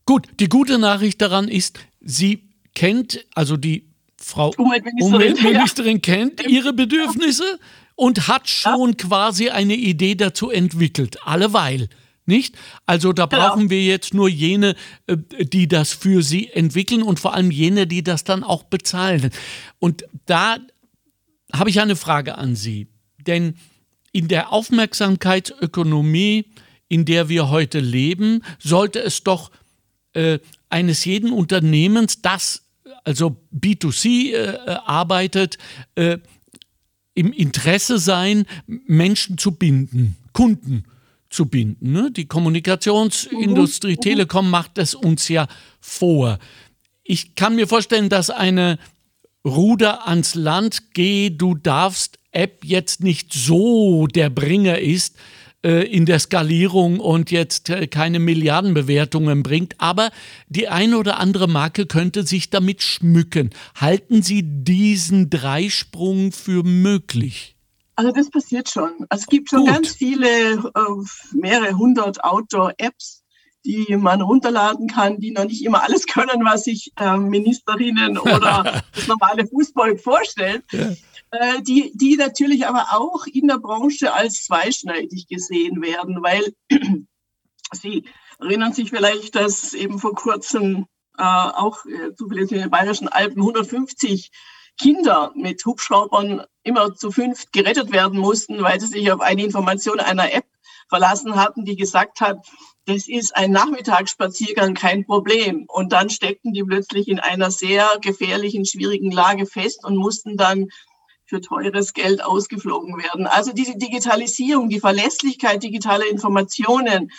gut. 0.06 0.28
Die 0.40 0.50
gute 0.50 0.78
Nachricht 0.78 1.22
daran 1.22 1.48
ist, 1.48 1.80
sie 2.02 2.50
kennt, 2.76 3.26
also 3.34 3.58
die 3.58 3.88
Frau 4.18 4.52
Umweltministerin, 4.58 5.14
Umweltministerin 5.14 5.96
ja. 5.96 6.00
kennt 6.00 6.46
ihre 6.46 6.74
Bedürfnisse 6.74 7.60
und 7.96 8.28
hat 8.28 8.50
schon 8.50 8.90
ja. 8.90 8.96
quasi 8.96 9.50
eine 9.50 9.76
Idee 9.76 10.16
dazu 10.16 10.52
entwickelt, 10.52 11.18
alleweil. 11.26 11.90
Nicht? 12.26 12.56
Also 12.86 13.14
da 13.14 13.28
genau. 13.28 13.50
brauchen 13.50 13.70
wir 13.70 13.84
jetzt 13.84 14.14
nur 14.14 14.28
jene, 14.28 14.76
äh, 15.08 15.18
die 15.46 15.68
das 15.68 15.94
für 15.94 16.24
sie 16.24 16.50
entwickeln 16.50 17.04
und 17.04 17.20
vor 17.20 17.36
allem 17.36 17.52
jene, 17.52 17.86
die 17.86 18.04
das 18.04 18.24
dann 18.24 18.44
auch 18.44 18.64
bezahlen. 18.64 19.30
Und 19.80 20.06
da 20.26 20.58
habe 21.54 21.70
ich 21.70 21.80
eine 21.80 21.96
Frage 21.96 22.38
an 22.38 22.56
Sie. 22.56 22.88
Denn 23.20 23.56
in 24.12 24.28
der 24.28 24.52
Aufmerksamkeitsökonomie, 24.52 26.46
in 26.88 27.06
der 27.06 27.30
wir 27.30 27.50
heute 27.50 27.80
leben, 27.80 28.42
sollte 28.60 29.00
es 29.00 29.24
doch 29.24 29.52
äh, 30.14 30.40
eines 30.70 31.06
jeden 31.06 31.32
Unternehmens, 31.32 32.22
das 32.22 32.64
also 33.04 33.38
B2C 33.54 34.34
äh, 34.34 34.58
arbeitet, 34.86 35.58
äh, 35.96 36.18
im 37.14 37.32
Interesse 37.32 38.00
sein, 38.00 38.46
Menschen 38.66 39.38
zu 39.38 39.52
binden, 39.52 40.18
Kunden 40.34 40.86
abzubinden. 41.36 41.92
Ne? 41.92 42.12
Die 42.12 42.28
Kommunikationsindustrie, 42.28 43.96
mhm. 43.96 44.02
Telekom 44.02 44.50
macht 44.50 44.78
es 44.78 44.96
uns 44.96 45.28
ja 45.28 45.48
vor. 45.82 46.40
Ich 47.04 47.36
kann 47.36 47.56
mir 47.56 47.68
vorstellen, 47.68 48.10
dass 48.10 48.30
eine 48.30 48.80
Ruder 49.46 50.08
ans 50.08 50.34
Land, 50.34 50.94
geh, 50.94 51.30
du 51.30 51.56
darfst 51.56 52.18
App 52.32 52.64
jetzt 52.64 53.04
nicht 53.04 53.34
so 53.34 54.08
der 54.08 54.30
Bringer 54.30 54.80
ist 54.80 55.18
äh, 55.64 55.84
in 55.86 56.06
der 56.06 56.20
Skalierung 56.20 57.00
und 57.00 57.32
jetzt 57.32 57.70
äh, 57.70 57.88
keine 57.88 58.20
Milliardenbewertungen 58.20 59.44
bringt, 59.44 59.76
aber 59.78 60.10
die 60.48 60.68
eine 60.68 60.98
oder 60.98 61.20
andere 61.20 61.48
Marke 61.48 61.86
könnte 61.86 62.26
sich 62.26 62.50
damit 62.50 62.82
schmücken. 62.82 63.52
Halten 63.76 64.24
Sie 64.24 64.42
diesen 64.42 65.30
Dreisprung 65.30 66.32
für 66.32 66.64
möglich? 66.64 67.55
Also 67.96 68.12
das 68.12 68.30
passiert 68.30 68.70
schon. 68.70 69.06
Also 69.10 69.24
es 69.24 69.28
gibt 69.28 69.50
schon 69.50 69.62
Gut. 69.62 69.70
ganz 69.70 69.92
viele, 69.92 70.54
äh, 70.54 71.34
mehrere 71.34 71.78
hundert 71.78 72.24
Outdoor-Apps, 72.24 73.24
die 73.66 73.96
man 73.96 74.22
runterladen 74.22 74.88
kann, 74.88 75.20
die 75.20 75.32
noch 75.32 75.46
nicht 75.46 75.64
immer 75.64 75.84
alles 75.84 76.06
können, 76.08 76.44
was 76.46 76.66
sich 76.66 76.92
äh, 76.98 77.18
Ministerinnen 77.18 78.18
oder 78.18 78.84
das 78.94 79.08
normale 79.08 79.48
Fußball 79.48 79.98
vorstellt. 79.98 80.64
Ja. 80.72 80.92
Äh, 81.32 81.62
die, 81.62 81.92
die 81.96 82.18
natürlich 82.18 82.68
aber 82.68 82.88
auch 82.92 83.26
in 83.28 83.48
der 83.48 83.58
Branche 83.58 84.14
als 84.14 84.46
zweischneidig 84.46 85.28
gesehen 85.28 85.82
werden, 85.82 86.22
weil 86.22 86.54
Sie 87.74 88.06
erinnern 88.40 88.74
sich 88.74 88.90
vielleicht, 88.90 89.36
dass 89.36 89.74
eben 89.74 90.00
vor 90.00 90.14
kurzem 90.14 90.86
äh, 91.18 91.24
auch 91.24 91.86
äh, 91.86 92.14
zufällig 92.16 92.52
in 92.52 92.60
den 92.60 92.70
Bayerischen 92.70 93.08
Alpen 93.08 93.42
150 93.42 94.32
Kinder 94.78 95.32
mit 95.36 95.66
Hubschraubern 95.66 96.44
immer 96.64 96.96
zu 96.96 97.12
fünft 97.12 97.54
gerettet 97.54 97.92
werden 97.92 98.20
mussten, 98.20 98.62
weil 98.62 98.80
sie 98.80 98.88
sich 98.88 99.12
auf 99.12 99.22
eine 99.22 99.44
Information 99.44 100.00
einer 100.00 100.34
App 100.34 100.46
verlassen 100.90 101.36
hatten, 101.36 101.66
die 101.66 101.76
gesagt 101.76 102.22
hat, 102.22 102.46
das 102.86 103.08
ist 103.08 103.36
ein 103.36 103.52
Nachmittagsspaziergang 103.52 104.76
kein 104.76 105.06
Problem. 105.06 105.66
Und 105.68 105.92
dann 105.92 106.10
steckten 106.10 106.54
die 106.54 106.64
plötzlich 106.64 107.08
in 107.08 107.20
einer 107.20 107.50
sehr 107.50 107.88
gefährlichen, 108.02 108.66
schwierigen 108.66 109.12
Lage 109.12 109.46
fest 109.46 109.84
und 109.84 109.96
mussten 109.96 110.38
dann 110.38 110.68
für 111.26 111.42
teures 111.42 111.94
Geld 111.94 112.24
ausgeflogen 112.24 112.98
werden. 112.98 113.26
Also 113.26 113.52
diese 113.52 113.78
Digitalisierung, 113.78 114.70
die 114.70 114.80
Verlässlichkeit 114.80 115.64
digitaler 115.64 116.08
Informationen, 116.08 117.12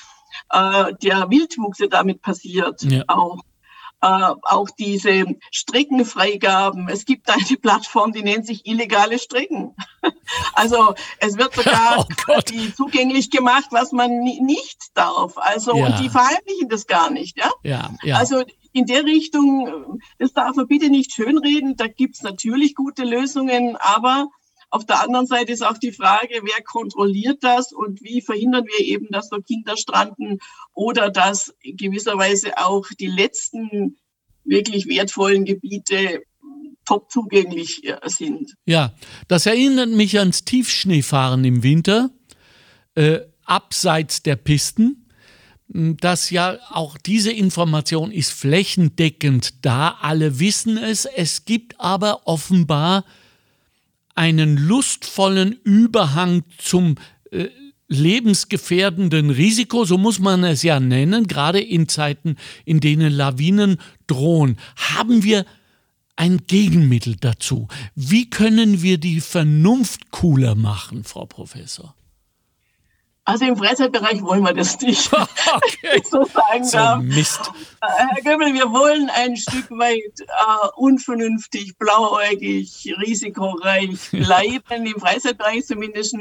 äh, 0.50 0.92
der 1.02 1.28
Wildwuchs, 1.30 1.78
der 1.78 1.88
damit 1.88 2.22
passiert, 2.22 2.82
ja. 2.82 3.02
auch 3.08 3.40
äh, 4.02 4.34
auch 4.42 4.68
diese 4.70 5.24
Streckenfreigaben. 5.50 6.88
Es 6.88 7.04
gibt 7.04 7.30
eine 7.30 7.42
Plattform, 7.62 8.12
die 8.12 8.22
nennt 8.22 8.46
sich 8.46 8.66
illegale 8.66 9.18
Strecken. 9.18 9.74
also 10.54 10.94
es 11.18 11.36
wird 11.38 11.54
sogar 11.54 12.06
oh 12.28 12.40
zugänglich 12.74 13.30
gemacht, 13.30 13.66
was 13.70 13.92
man 13.92 14.20
nicht 14.20 14.90
darf. 14.94 15.38
Also 15.38 15.76
ja. 15.76 15.86
und 15.86 15.98
die 16.00 16.10
verheimlichen 16.10 16.68
das 16.68 16.86
gar 16.86 17.10
nicht. 17.10 17.38
Ja? 17.38 17.50
Ja, 17.62 17.90
ja. 18.02 18.16
Also 18.16 18.42
in 18.72 18.84
der 18.84 19.04
Richtung, 19.04 20.00
das 20.18 20.34
darf 20.34 20.54
man 20.56 20.66
bitte 20.66 20.90
nicht 20.90 21.12
schönreden. 21.12 21.76
Da 21.76 21.86
gibt 21.86 22.16
es 22.16 22.22
natürlich 22.22 22.74
gute 22.74 23.04
Lösungen, 23.04 23.76
aber 23.76 24.28
auf 24.70 24.84
der 24.84 25.02
anderen 25.02 25.26
Seite 25.26 25.52
ist 25.52 25.64
auch 25.64 25.78
die 25.78 25.92
Frage, 25.92 26.40
wer 26.42 26.62
kontrolliert 26.64 27.42
das 27.42 27.72
und 27.72 28.02
wie 28.02 28.20
verhindern 28.20 28.64
wir 28.66 28.84
eben, 28.84 29.08
dass 29.10 29.28
so 29.28 29.38
Kinder 29.38 29.76
stranden 29.76 30.38
oder 30.72 31.10
dass 31.10 31.54
gewisserweise 31.62 32.58
auch 32.58 32.86
die 32.98 33.06
letzten 33.06 33.96
wirklich 34.44 34.86
wertvollen 34.86 35.44
Gebiete 35.44 36.22
top 36.84 37.10
zugänglich 37.10 37.84
äh, 37.84 37.98
sind. 38.06 38.54
Ja, 38.64 38.94
das 39.28 39.46
erinnert 39.46 39.90
mich 39.90 40.18
ans 40.18 40.44
Tiefschneefahren 40.44 41.44
im 41.44 41.62
Winter, 41.62 42.10
äh, 42.94 43.20
abseits 43.44 44.22
der 44.22 44.36
Pisten 44.36 45.06
dass 45.68 46.30
ja 46.30 46.58
auch 46.70 46.96
diese 46.96 47.32
Information 47.32 48.12
ist 48.12 48.30
flächendeckend 48.32 49.64
da, 49.64 49.96
alle 50.00 50.38
wissen 50.38 50.78
es, 50.78 51.06
es 51.06 51.44
gibt 51.44 51.80
aber 51.80 52.26
offenbar 52.26 53.04
einen 54.16 54.56
lustvollen 54.56 55.52
Überhang 55.62 56.42
zum 56.58 56.96
äh, 57.30 57.48
lebensgefährdenden 57.88 59.30
Risiko, 59.30 59.84
so 59.84 59.96
muss 59.96 60.18
man 60.18 60.42
es 60.42 60.62
ja 60.62 60.80
nennen, 60.80 61.28
gerade 61.28 61.60
in 61.60 61.88
Zeiten, 61.88 62.36
in 62.64 62.80
denen 62.80 63.12
Lawinen 63.12 63.78
drohen, 64.08 64.56
haben 64.74 65.22
wir 65.22 65.46
ein 66.16 66.46
Gegenmittel 66.46 67.16
dazu. 67.16 67.68
Wie 67.94 68.28
können 68.28 68.82
wir 68.82 68.98
die 68.98 69.20
Vernunft 69.20 70.10
cooler 70.10 70.54
machen, 70.54 71.04
Frau 71.04 71.26
Professor? 71.26 71.94
Also 73.28 73.44
im 73.44 73.56
Freizeitbereich 73.56 74.22
wollen 74.22 74.44
wir 74.44 74.54
das 74.54 74.80
nicht, 74.80 75.12
okay. 75.12 76.00
so 76.08 76.24
sagen 76.24 76.64
so 76.64 76.76
darf. 76.76 77.02
Mist. 77.02 77.50
Äh, 77.82 77.86
Herr 77.88 78.22
Göbel, 78.22 78.54
wir 78.54 78.70
wollen 78.70 79.10
ein 79.10 79.36
Stück 79.36 79.68
weit 79.70 80.20
äh, 80.20 80.68
unvernünftig, 80.76 81.76
blauäugig, 81.76 82.94
risikoreich 83.00 83.98
bleiben, 84.12 84.86
im 84.86 85.00
Freizeitbereich 85.00 85.66
zumindest, 85.66 86.16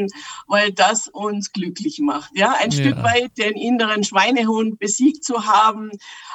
weil 0.47 0.71
das 0.71 1.07
uns 1.07 1.51
glücklich 1.51 2.00
macht. 2.00 2.31
Ja, 2.33 2.55
ein 2.59 2.71
ja. 2.71 2.81
Stück 2.81 3.03
weit 3.03 3.38
den 3.38 3.53
inneren 3.53 4.03
Schweinehund 4.03 4.79
besiegt 4.79 5.24
zu 5.24 5.45
haben, 5.45 5.91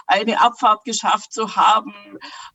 eine 0.06 0.40
Abfahrt 0.40 0.84
geschafft 0.84 1.32
zu 1.32 1.56
haben, 1.56 1.94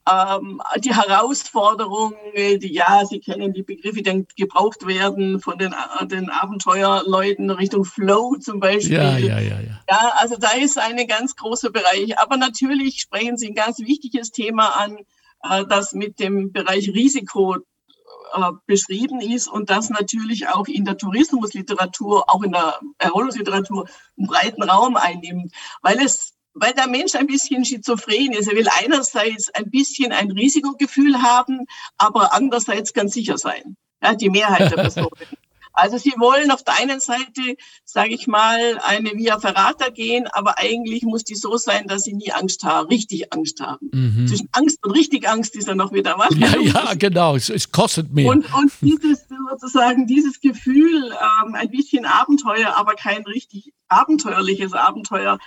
ähm, 0.10 0.62
die 0.80 0.96
Herausforderung, 0.96 2.16
die, 2.36 2.74
ja, 2.74 3.06
Sie 3.06 3.20
kennen 3.20 3.54
die 3.54 3.64
Begriffe, 3.64 4.02
die 4.02 4.26
gebraucht 4.38 4.88
werden 4.88 5.42
von 5.42 5.58
den, 5.58 5.76
den 6.04 6.30
Abenteuerleuten 6.30 7.50
Richtung 7.50 7.84
Flow 8.06 8.36
zum 8.38 8.60
Beispiel. 8.60 8.94
Ja, 8.94 9.18
ja, 9.18 9.40
ja, 9.40 9.60
ja. 9.60 9.80
Ja, 9.90 10.14
also 10.18 10.36
da 10.38 10.52
ist 10.52 10.78
ein 10.78 11.06
ganz 11.08 11.36
großer 11.36 11.72
Bereich. 11.72 12.18
Aber 12.20 12.38
natürlich 12.38 13.02
sprechen 13.02 13.38
Sie 13.38 13.48
ein 13.48 13.56
ganz 13.56 13.80
wichtiges 13.80 14.32
Thema 14.32 14.70
an, 14.70 14.98
äh, 15.44 15.66
das 15.68 15.94
mit 15.94 16.20
dem 16.20 16.52
Bereich 16.52 16.90
Risiko 16.90 17.56
äh, 17.56 18.52
beschrieben 18.66 19.22
ist 19.22 19.48
und 19.48 19.70
das 19.70 19.90
natürlich 19.90 20.48
auch 20.48 20.68
in 20.68 20.86
der 20.86 20.98
Tourismusliteratur, 20.98 22.30
auch 22.30 22.44
in 22.44 22.52
der 22.52 22.80
Erholungsliteratur 22.98 23.88
einen 24.18 24.28
breiten 24.28 24.64
Raum 24.64 24.96
einnimmt, 24.96 25.52
weil 25.82 26.00
es 26.00 26.34
weil 26.58 26.74
der 26.74 26.88
Mensch 26.88 27.16
ein 27.16 27.28
bisschen 27.28 27.66
schizophren 27.66 28.32
ist. 28.32 28.48
Er 28.48 28.56
will 28.56 28.68
einerseits 28.82 29.54
ein 29.54 29.70
bisschen 29.70 30.14
ein 30.14 30.32
Risikogefühl 30.32 31.22
haben, 31.22 31.66
aber 31.98 32.34
andererseits 32.34 32.94
ganz 32.94 33.14
sicher 33.14 33.38
sein. 33.38 33.76
Ja, 34.02 34.16
die 34.16 34.30
Mehrheit 34.30 34.72
der 34.72 34.78
Personen. 34.84 35.12
Also 35.76 35.98
sie 35.98 36.14
wollen 36.18 36.52
auf 36.52 36.64
der 36.64 36.80
einen 36.80 37.00
Seite, 37.00 37.58
sage 37.84 38.14
ich 38.14 38.28
mal, 38.28 38.80
eine 38.84 39.12
Via 39.12 39.40
Ferrata 39.40 39.90
gehen, 39.90 40.28
aber 40.28 40.58
eigentlich 40.58 41.04
muss 41.04 41.24
die 41.24 41.36
so 41.36 41.58
sein, 41.58 41.88
dass 41.88 42.04
sie 42.04 42.14
nie 42.14 42.32
Angst 42.32 42.64
haben, 42.64 42.88
richtig 42.88 43.34
Angst 43.34 43.60
haben. 43.60 43.90
Mhm. 43.92 44.28
Zwischen 44.28 44.50
Angst 44.54 44.80
und 44.84 44.92
richtig 44.92 45.28
Angst 45.28 45.56
ist 45.56 45.68
ja 45.68 45.76
noch 45.76 45.92
wieder 45.92 46.18
was. 46.18 46.36
Ja, 46.36 46.60
ja 46.60 46.94
genau, 46.96 47.36
es, 47.36 47.50
es, 47.50 47.72
kostet 47.72 48.12
mehr. 48.12 48.30
Und, 48.30 48.52
und 48.54 48.72
dieses 48.82 49.26
sozusagen, 49.50 50.08
dieses 50.08 50.40
Gefühl, 50.40 51.12
ähm, 51.12 51.56
ein 51.56 51.70
bisschen 51.70 52.06
Abenteuer, 52.06 52.76
aber 52.76 52.94
kein 52.94 53.24
richtig 53.24 53.74
abenteuerliches 53.88 54.74
Abenteuer, 54.74 55.38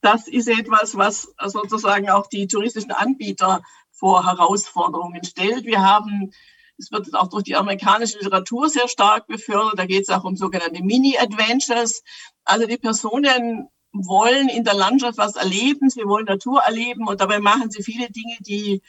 das 0.00 0.28
ist 0.28 0.48
etwas, 0.48 0.96
was 0.96 1.28
sozusagen 1.44 2.08
auch 2.08 2.28
die 2.28 2.46
touristischen 2.46 2.92
Anbieter 2.92 3.62
vor 3.90 4.24
Herausforderungen 4.24 5.24
stellt. 5.24 5.64
Wir 5.64 5.82
haben, 5.82 6.32
es 6.78 6.92
wird 6.92 7.14
auch 7.14 7.28
durch 7.28 7.44
die 7.44 7.56
amerikanische 7.56 8.18
Literatur 8.18 8.68
sehr 8.68 8.88
stark 8.88 9.26
befördert, 9.26 9.78
da 9.78 9.86
geht 9.86 10.02
es 10.02 10.10
auch 10.10 10.24
um 10.24 10.36
sogenannte 10.36 10.82
Mini-Adventures. 10.82 12.02
Also 12.44 12.66
die 12.66 12.78
Personen 12.78 13.68
wollen 13.92 14.48
in 14.48 14.64
der 14.64 14.74
Landschaft 14.74 15.18
was 15.18 15.36
erleben, 15.36 15.90
sie 15.90 16.04
wollen 16.04 16.26
Natur 16.26 16.60
erleben 16.60 17.08
und 17.08 17.20
dabei 17.20 17.40
machen 17.40 17.70
sie 17.70 17.82
viele 17.82 18.10
Dinge, 18.10 18.36
die 18.40 18.82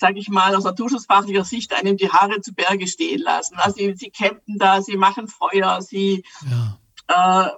sage 0.00 0.20
ich 0.20 0.28
mal, 0.28 0.54
aus 0.54 0.64
naturschutzfachlicher 0.64 1.44
Sicht 1.44 1.72
einem 1.72 1.96
die 1.96 2.08
Haare 2.08 2.40
zu 2.40 2.54
Berge 2.54 2.86
stehen 2.86 3.20
lassen. 3.20 3.56
Also 3.56 3.78
sie, 3.78 3.94
sie 3.96 4.10
campen 4.10 4.56
da, 4.56 4.80
sie 4.80 4.96
machen 4.96 5.26
Feuer, 5.26 5.82
sie 5.82 6.24
ja. 6.48 7.46
äh, 7.46 7.50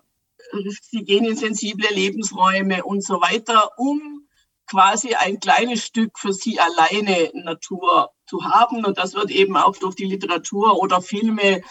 sie 0.81 1.05
gehen 1.05 1.27
in 1.27 1.37
sensible 1.37 1.89
Lebensräume 1.93 2.83
und 2.85 3.05
so 3.05 3.21
weiter, 3.21 3.73
um 3.77 4.27
quasi 4.67 5.15
ein 5.15 5.39
kleines 5.39 5.85
Stück 5.85 6.19
für 6.19 6.33
sie 6.33 6.59
alleine 6.59 7.31
Natur 7.35 8.11
zu 8.31 8.45
haben. 8.45 8.85
Und 8.85 8.97
das 8.97 9.15
wird 9.15 9.31
eben 9.31 9.57
auch 9.57 9.77
durch 9.77 9.97
die 9.97 10.05
Literatur 10.05 10.81
oder 10.81 11.03
Filme 11.03 11.63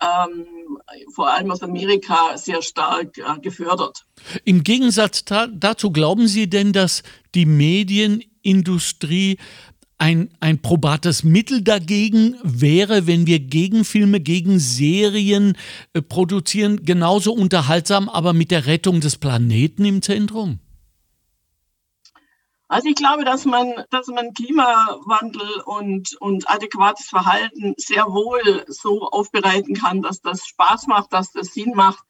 ähm, 0.00 0.46
vor 1.12 1.30
allem 1.30 1.50
aus 1.50 1.62
Amerika 1.62 2.36
sehr 2.36 2.62
stark 2.62 3.18
äh, 3.18 3.40
gefördert. 3.40 4.04
Im 4.44 4.62
Gegensatz 4.62 5.24
dazu 5.24 5.90
glauben 5.90 6.28
Sie 6.28 6.48
denn, 6.48 6.72
dass 6.72 7.02
die 7.34 7.46
Medienindustrie 7.46 9.38
ein, 10.00 10.30
ein 10.38 10.62
probates 10.62 11.24
Mittel 11.24 11.62
dagegen 11.62 12.36
wäre, 12.44 13.08
wenn 13.08 13.26
wir 13.26 13.40
Gegenfilme, 13.40 14.20
gegen 14.20 14.60
Serien 14.60 15.56
äh, 15.92 16.02
produzieren, 16.02 16.84
genauso 16.84 17.32
unterhaltsam, 17.32 18.08
aber 18.08 18.32
mit 18.32 18.52
der 18.52 18.66
Rettung 18.66 19.00
des 19.00 19.16
Planeten 19.16 19.84
im 19.84 20.02
Zentrum? 20.02 20.60
Also 22.68 22.88
ich 22.88 22.94
glaube, 22.96 23.24
dass 23.24 23.44
man, 23.46 23.84
dass 23.90 24.08
man 24.08 24.34
Klimawandel 24.34 25.62
und, 25.64 26.14
und 26.20 26.50
adäquates 26.50 27.08
Verhalten 27.08 27.74
sehr 27.78 28.06
wohl 28.06 28.64
so 28.68 29.08
aufbereiten 29.08 29.74
kann, 29.74 30.02
dass 30.02 30.20
das 30.20 30.46
Spaß 30.46 30.86
macht, 30.86 31.12
dass 31.12 31.32
das 31.32 31.54
Sinn 31.54 31.72
macht. 31.74 32.04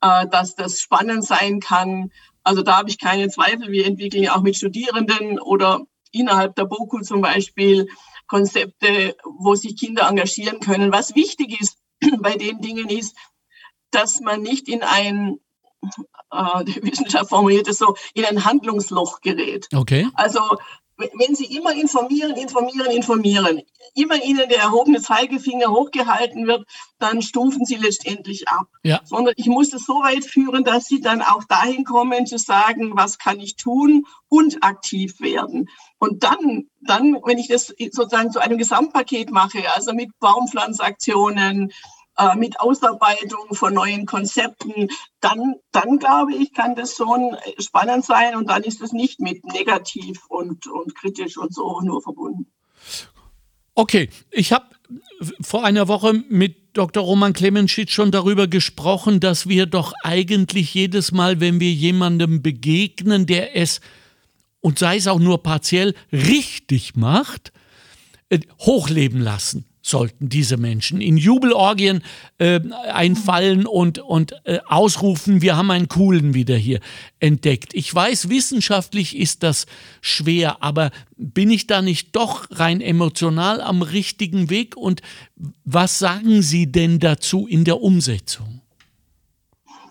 äh, 0.00 0.26
dass 0.28 0.54
das 0.54 0.80
spannend 0.80 1.24
sein 1.24 1.60
kann. 1.60 2.12
Also 2.42 2.62
da 2.62 2.78
habe 2.78 2.90
ich 2.90 2.98
keine 2.98 3.28
Zweifel. 3.28 3.70
Wir 3.70 3.86
entwickeln 3.86 4.22
ja 4.22 4.36
auch 4.36 4.42
mit 4.42 4.56
Studierenden 4.56 5.38
oder 5.40 5.82
innerhalb 6.12 6.54
der 6.56 6.64
BOKU 6.64 7.00
zum 7.00 7.20
Beispiel 7.20 7.88
Konzepte, 8.26 9.16
wo 9.24 9.54
sich 9.54 9.76
Kinder 9.78 10.08
engagieren 10.08 10.60
können. 10.60 10.92
Was 10.92 11.14
wichtig 11.14 11.60
ist 11.60 11.78
bei 12.20 12.36
den 12.36 12.60
Dingen 12.60 12.88
ist, 12.88 13.16
dass 13.90 14.20
man 14.20 14.42
nicht 14.42 14.68
in 14.68 14.82
ein 14.82 15.38
äh, 16.30 16.64
die 16.64 16.82
Wissenschaft 16.82 17.30
formuliert 17.30 17.68
es 17.68 17.78
so, 17.78 17.94
in 18.14 18.24
ein 18.24 18.44
Handlungsloch 18.44 19.20
gerät. 19.20 19.68
Okay. 19.74 20.08
Also 20.14 20.40
wenn 20.98 21.34
Sie 21.36 21.44
immer 21.56 21.72
informieren, 21.74 22.36
informieren, 22.36 22.90
informieren, 22.90 23.62
immer 23.94 24.22
Ihnen 24.22 24.48
der 24.48 24.58
erhobene 24.58 25.00
Zeigefinger 25.00 25.70
hochgehalten 25.70 26.46
wird, 26.46 26.66
dann 26.98 27.22
stufen 27.22 27.64
Sie 27.64 27.76
letztendlich 27.76 28.48
ab. 28.48 28.66
Ja. 28.82 29.00
Sondern 29.04 29.34
ich 29.36 29.46
muss 29.46 29.72
es 29.72 29.84
so 29.86 29.94
weit 30.02 30.24
führen, 30.24 30.64
dass 30.64 30.86
Sie 30.86 31.00
dann 31.00 31.22
auch 31.22 31.44
dahin 31.44 31.84
kommen 31.84 32.26
zu 32.26 32.36
sagen, 32.38 32.96
was 32.96 33.18
kann 33.18 33.38
ich 33.38 33.54
tun 33.54 34.06
und 34.28 34.64
aktiv 34.64 35.20
werden. 35.20 35.68
Und 35.98 36.24
dann, 36.24 36.66
dann, 36.80 37.16
wenn 37.24 37.38
ich 37.38 37.48
das 37.48 37.72
sozusagen 37.92 38.32
zu 38.32 38.40
einem 38.40 38.58
Gesamtpaket 38.58 39.30
mache, 39.30 39.62
also 39.74 39.92
mit 39.92 40.10
Baumpflanzaktionen, 40.18 41.72
äh, 42.18 42.34
mit 42.36 42.58
Ausarbeitung 42.60 43.54
von 43.54 43.74
neuen 43.74 44.04
Konzepten, 44.04 44.88
dann, 45.20 45.54
dann 45.70 45.98
glaube 45.98 46.34
ich, 46.34 46.52
kann 46.52 46.74
das 46.74 46.96
schon 46.96 47.36
spannend 47.58 48.04
sein 48.04 48.34
und 48.34 48.50
dann 48.50 48.64
ist 48.64 48.82
es 48.82 48.92
nicht 48.92 49.20
mit 49.20 49.44
negativ 49.44 50.26
und, 50.28 50.66
und 50.66 50.96
kritisch 50.96 51.38
und 51.38 51.54
so 51.54 51.80
nur 51.80 52.02
verbunden. 52.02 52.46
Okay, 53.74 54.10
ich 54.32 54.52
habe 54.52 54.66
vor 55.40 55.64
einer 55.64 55.86
Woche 55.86 56.12
mit 56.28 56.76
Dr. 56.76 57.04
Roman 57.04 57.34
Klemenschitz 57.34 57.92
schon 57.92 58.10
darüber 58.10 58.48
gesprochen, 58.48 59.20
dass 59.20 59.48
wir 59.48 59.66
doch 59.66 59.92
eigentlich 60.02 60.74
jedes 60.74 61.12
Mal, 61.12 61.38
wenn 61.38 61.60
wir 61.60 61.72
jemandem 61.72 62.42
begegnen, 62.42 63.26
der 63.26 63.56
es, 63.56 63.80
und 64.60 64.80
sei 64.80 64.96
es 64.96 65.06
auch 65.06 65.20
nur 65.20 65.44
partiell, 65.44 65.94
richtig 66.10 66.96
macht, 66.96 67.52
äh, 68.28 68.40
hochleben 68.58 69.20
lassen 69.20 69.67
sollten 69.88 70.28
diese 70.28 70.56
Menschen 70.56 71.00
in 71.00 71.16
Jubelorgien 71.16 72.02
äh, 72.38 72.60
einfallen 72.92 73.66
und, 73.66 73.98
und 73.98 74.34
äh, 74.44 74.58
ausrufen, 74.66 75.42
wir 75.42 75.56
haben 75.56 75.70
einen 75.70 75.88
coolen 75.88 76.34
wieder 76.34 76.56
hier 76.56 76.80
entdeckt. 77.20 77.74
Ich 77.74 77.94
weiß, 77.94 78.28
wissenschaftlich 78.28 79.16
ist 79.16 79.42
das 79.42 79.66
schwer, 80.00 80.62
aber 80.62 80.90
bin 81.16 81.50
ich 81.50 81.66
da 81.66 81.82
nicht 81.82 82.14
doch 82.14 82.46
rein 82.50 82.80
emotional 82.80 83.60
am 83.60 83.82
richtigen 83.82 84.50
Weg? 84.50 84.76
Und 84.76 85.02
was 85.64 85.98
sagen 85.98 86.42
Sie 86.42 86.70
denn 86.70 86.98
dazu 86.98 87.46
in 87.46 87.64
der 87.64 87.80
Umsetzung? 87.80 88.60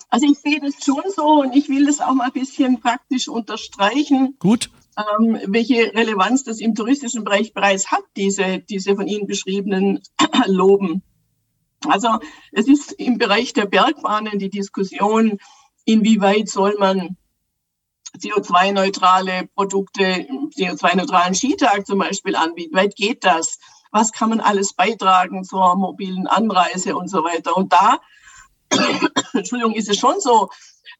Also 0.09 0.25
ich 0.31 0.37
sehe 0.37 0.59
das 0.61 0.75
schon 0.83 1.03
so 1.13 1.41
und 1.41 1.55
ich 1.55 1.67
will 1.67 1.85
das 1.85 1.99
auch 1.99 2.13
mal 2.13 2.25
ein 2.27 2.31
bisschen 2.31 2.79
praktisch 2.79 3.27
unterstreichen. 3.27 4.35
Gut 4.39 4.69
ähm, 4.97 5.39
welche 5.45 5.93
Relevanz 5.93 6.43
das 6.43 6.59
im 6.59 6.73
touristischen 6.73 7.23
Bereich 7.23 7.53
bereits 7.53 7.91
hat, 7.91 8.03
diese, 8.15 8.59
diese 8.59 8.95
von 8.95 9.07
Ihnen 9.07 9.27
beschriebenen 9.27 10.01
Loben. 10.47 11.03
Also 11.87 12.19
es 12.51 12.67
ist 12.67 12.93
im 12.93 13.17
Bereich 13.17 13.53
der 13.53 13.65
Bergbahnen 13.65 14.39
die 14.39 14.49
Diskussion, 14.49 15.37
inwieweit 15.85 16.49
soll 16.49 16.75
man 16.79 17.17
CO2-neutrale 18.17 19.47
Produkte, 19.53 20.27
CO2-neutralen 20.57 21.35
Skitag 21.35 21.85
zum 21.85 21.99
Beispiel 21.99 22.35
anbieten. 22.35 22.75
Weit 22.75 22.95
geht 22.95 23.23
das? 23.23 23.59
Was 23.91 24.11
kann 24.11 24.29
man 24.29 24.39
alles 24.39 24.73
beitragen 24.73 25.43
zur 25.43 25.75
mobilen 25.75 26.25
Anreise 26.25 26.95
und 26.95 27.09
so 27.09 27.23
weiter? 27.23 27.55
Und 27.55 27.71
da, 27.71 27.99
Entschuldigung, 29.33 29.73
ist 29.73 29.89
es 29.89 29.97
schon 29.97 30.19
so, 30.19 30.49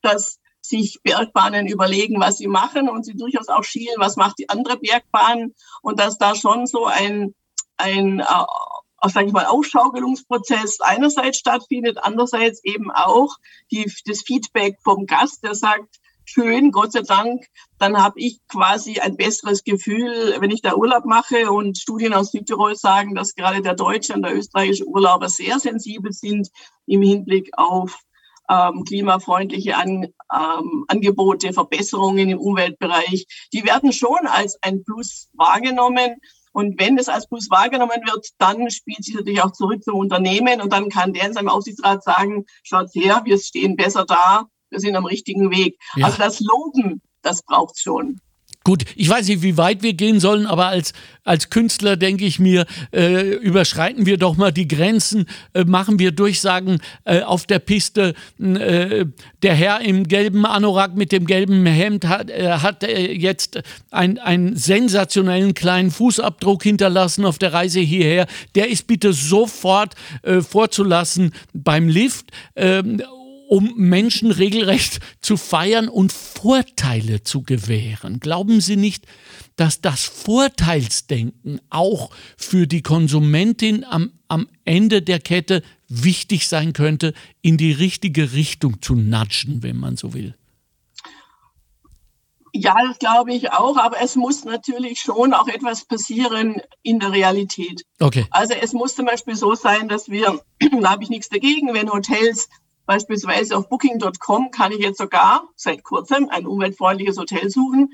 dass 0.03 0.39
sich 0.67 0.99
Bergbahnen 1.03 1.67
überlegen, 1.67 2.19
was 2.19 2.37
sie 2.37 2.47
machen 2.47 2.89
und 2.89 3.05
sie 3.05 3.15
durchaus 3.15 3.47
auch 3.47 3.63
schielen, 3.63 3.95
was 3.97 4.15
macht 4.15 4.39
die 4.39 4.49
andere 4.49 4.77
Bergbahn 4.77 5.53
und 5.81 5.99
dass 5.99 6.17
da 6.17 6.35
schon 6.35 6.67
so 6.67 6.85
ein, 6.85 7.33
ein 7.77 8.19
äh, 8.19 9.09
sage 9.09 9.27
ich 9.27 9.33
mal, 9.33 9.45
Aufschaukelungsprozess 9.45 10.81
einerseits 10.81 11.37
stattfindet, 11.37 11.97
andererseits 12.01 12.63
eben 12.63 12.91
auch 12.91 13.35
die, 13.71 13.91
das 14.05 14.21
Feedback 14.21 14.77
vom 14.83 15.05
Gast, 15.05 15.43
der 15.43 15.55
sagt, 15.55 15.99
schön, 16.25 16.71
Gott 16.71 16.91
sei 16.91 17.01
Dank, 17.01 17.45
dann 17.79 17.97
habe 17.97 18.19
ich 18.19 18.39
quasi 18.47 18.99
ein 18.99 19.15
besseres 19.15 19.63
Gefühl, 19.63 20.35
wenn 20.39 20.51
ich 20.51 20.61
da 20.61 20.75
Urlaub 20.75 21.05
mache 21.05 21.51
und 21.51 21.77
Studien 21.77 22.13
aus 22.13 22.31
Südtirol 22.31 22.75
sagen, 22.75 23.15
dass 23.15 23.35
gerade 23.35 23.61
der 23.61 23.75
deutsche 23.75 24.13
und 24.13 24.23
der 24.23 24.35
österreichische 24.35 24.85
Urlauber 24.85 25.29
sehr 25.29 25.59
sensibel 25.59 26.11
sind 26.11 26.49
im 26.85 27.01
Hinblick 27.01 27.51
auf 27.57 27.99
ähm, 28.49 28.83
klimafreundliche 28.83 29.75
An, 29.77 30.03
ähm, 30.33 30.85
Angebote, 30.87 31.53
Verbesserungen 31.53 32.29
im 32.29 32.39
Umweltbereich, 32.39 33.25
die 33.53 33.65
werden 33.65 33.91
schon 33.91 34.25
als 34.25 34.57
ein 34.61 34.83
Plus 34.83 35.29
wahrgenommen. 35.33 36.15
Und 36.53 36.79
wenn 36.79 36.97
es 36.97 37.07
als 37.07 37.27
Plus 37.27 37.49
wahrgenommen 37.51 38.01
wird, 38.05 38.29
dann 38.39 38.69
spielt 38.71 39.03
sich 39.03 39.15
natürlich 39.15 39.43
auch 39.43 39.51
zurück 39.51 39.83
zum 39.83 39.95
Unternehmen 39.95 40.59
und 40.61 40.73
dann 40.73 40.89
kann 40.89 41.13
der 41.13 41.27
in 41.27 41.33
seinem 41.33 41.49
Aufsichtsrat 41.49 42.03
sagen, 42.03 42.45
schaut 42.63 42.89
her, 42.93 43.21
wir 43.25 43.37
stehen 43.37 43.75
besser 43.75 44.05
da, 44.05 44.45
wir 44.69 44.79
sind 44.79 44.95
am 44.95 45.05
richtigen 45.05 45.51
Weg. 45.51 45.77
Ja. 45.95 46.05
Also 46.05 46.17
das 46.17 46.39
Loben, 46.39 47.01
das 47.21 47.43
braucht 47.43 47.79
schon. 47.79 48.21
Gut, 48.67 48.83
ich 48.97 49.07
weiß 49.07 49.29
nicht, 49.29 49.43
wie 49.43 49.55
weit 49.55 49.81
wir 49.81 49.93
gehen 49.93 50.19
sollen, 50.19 50.45
aber 50.45 50.67
als, 50.67 50.91
als 51.23 51.49
Künstler 51.49 51.95
denke 51.95 52.25
ich 52.25 52.37
mir, 52.37 52.65
äh, 52.91 53.29
überschreiten 53.35 54.05
wir 54.05 54.17
doch 54.17 54.35
mal 54.35 54.51
die 54.51 54.67
Grenzen, 54.67 55.25
äh, 55.53 55.63
machen 55.63 55.99
wir 55.99 56.11
Durchsagen 56.11 56.81
äh, 57.05 57.21
auf 57.21 57.45
der 57.45 57.59
Piste. 57.59 58.13
Äh, 58.37 59.05
der 59.41 59.53
Herr 59.53 59.79
im 59.79 60.05
gelben 60.09 60.45
Anorak 60.45 60.97
mit 60.97 61.13
dem 61.13 61.27
gelben 61.27 61.65
Hemd 61.65 62.09
hat, 62.09 62.29
äh, 62.29 62.57
hat 62.57 62.83
äh, 62.83 63.09
jetzt 63.13 63.61
einen 63.89 64.57
sensationellen 64.57 65.53
kleinen 65.53 65.89
Fußabdruck 65.89 66.61
hinterlassen 66.61 67.23
auf 67.23 67.37
der 67.37 67.53
Reise 67.53 67.79
hierher. 67.79 68.27
Der 68.55 68.67
ist 68.67 68.85
bitte 68.87 69.13
sofort 69.13 69.95
vorzulassen 70.41 71.31
beim 71.53 71.87
Lift 71.87 72.31
ähm, 72.57 73.01
um 73.47 73.73
Menschen 73.75 74.31
regelrecht 74.31 74.99
zu 75.21 75.37
feiern 75.37 75.87
und 75.87 76.11
Vorteile 76.11 77.23
zu 77.23 77.43
gewähren. 77.43 78.19
Glauben 78.19 78.61
Sie 78.61 78.75
nicht, 78.75 79.05
dass 79.55 79.81
das 79.81 80.03
Vorteilsdenken 80.03 81.59
auch 81.69 82.11
für 82.37 82.67
die 82.67 82.81
Konsumentin 82.81 83.83
am, 83.83 84.11
am 84.27 84.47
Ende 84.65 85.01
der 85.01 85.19
Kette 85.19 85.63
wichtig 85.87 86.47
sein 86.47 86.73
könnte, 86.73 87.13
in 87.41 87.57
die 87.57 87.71
richtige 87.71 88.33
Richtung 88.33 88.81
zu 88.81 88.95
natschen, 88.95 89.63
wenn 89.63 89.77
man 89.77 89.97
so 89.97 90.13
will? 90.13 90.35
Ja, 92.53 92.75
das 92.87 92.97
glaube 92.97 93.33
ich 93.33 93.51
auch, 93.51 93.77
aber 93.77 94.01
es 94.01 94.15
muss 94.15 94.43
natürlich 94.43 94.99
schon 94.99 95.33
auch 95.33 95.47
etwas 95.47 95.85
passieren 95.85 96.61
in 96.81 96.99
der 96.99 97.11
Realität. 97.11 97.83
Okay. 97.99 98.25
Also 98.31 98.53
es 98.53 98.73
muss 98.73 98.95
zum 98.95 99.05
Beispiel 99.05 99.35
so 99.35 99.53
sein, 99.53 99.87
dass 99.87 100.09
wir, 100.09 100.41
da 100.81 100.89
habe 100.89 101.03
ich 101.03 101.09
nichts 101.09 101.29
dagegen, 101.29 101.73
wenn 101.73 101.91
Hotels 101.91 102.49
Beispielsweise 102.87 103.57
auf 103.57 103.69
Booking.com 103.69 104.49
kann 104.49 104.71
ich 104.71 104.79
jetzt 104.79 104.97
sogar 104.97 105.47
seit 105.55 105.83
kurzem 105.83 106.29
ein 106.29 106.47
umweltfreundliches 106.47 107.17
Hotel 107.17 107.49
suchen. 107.49 107.93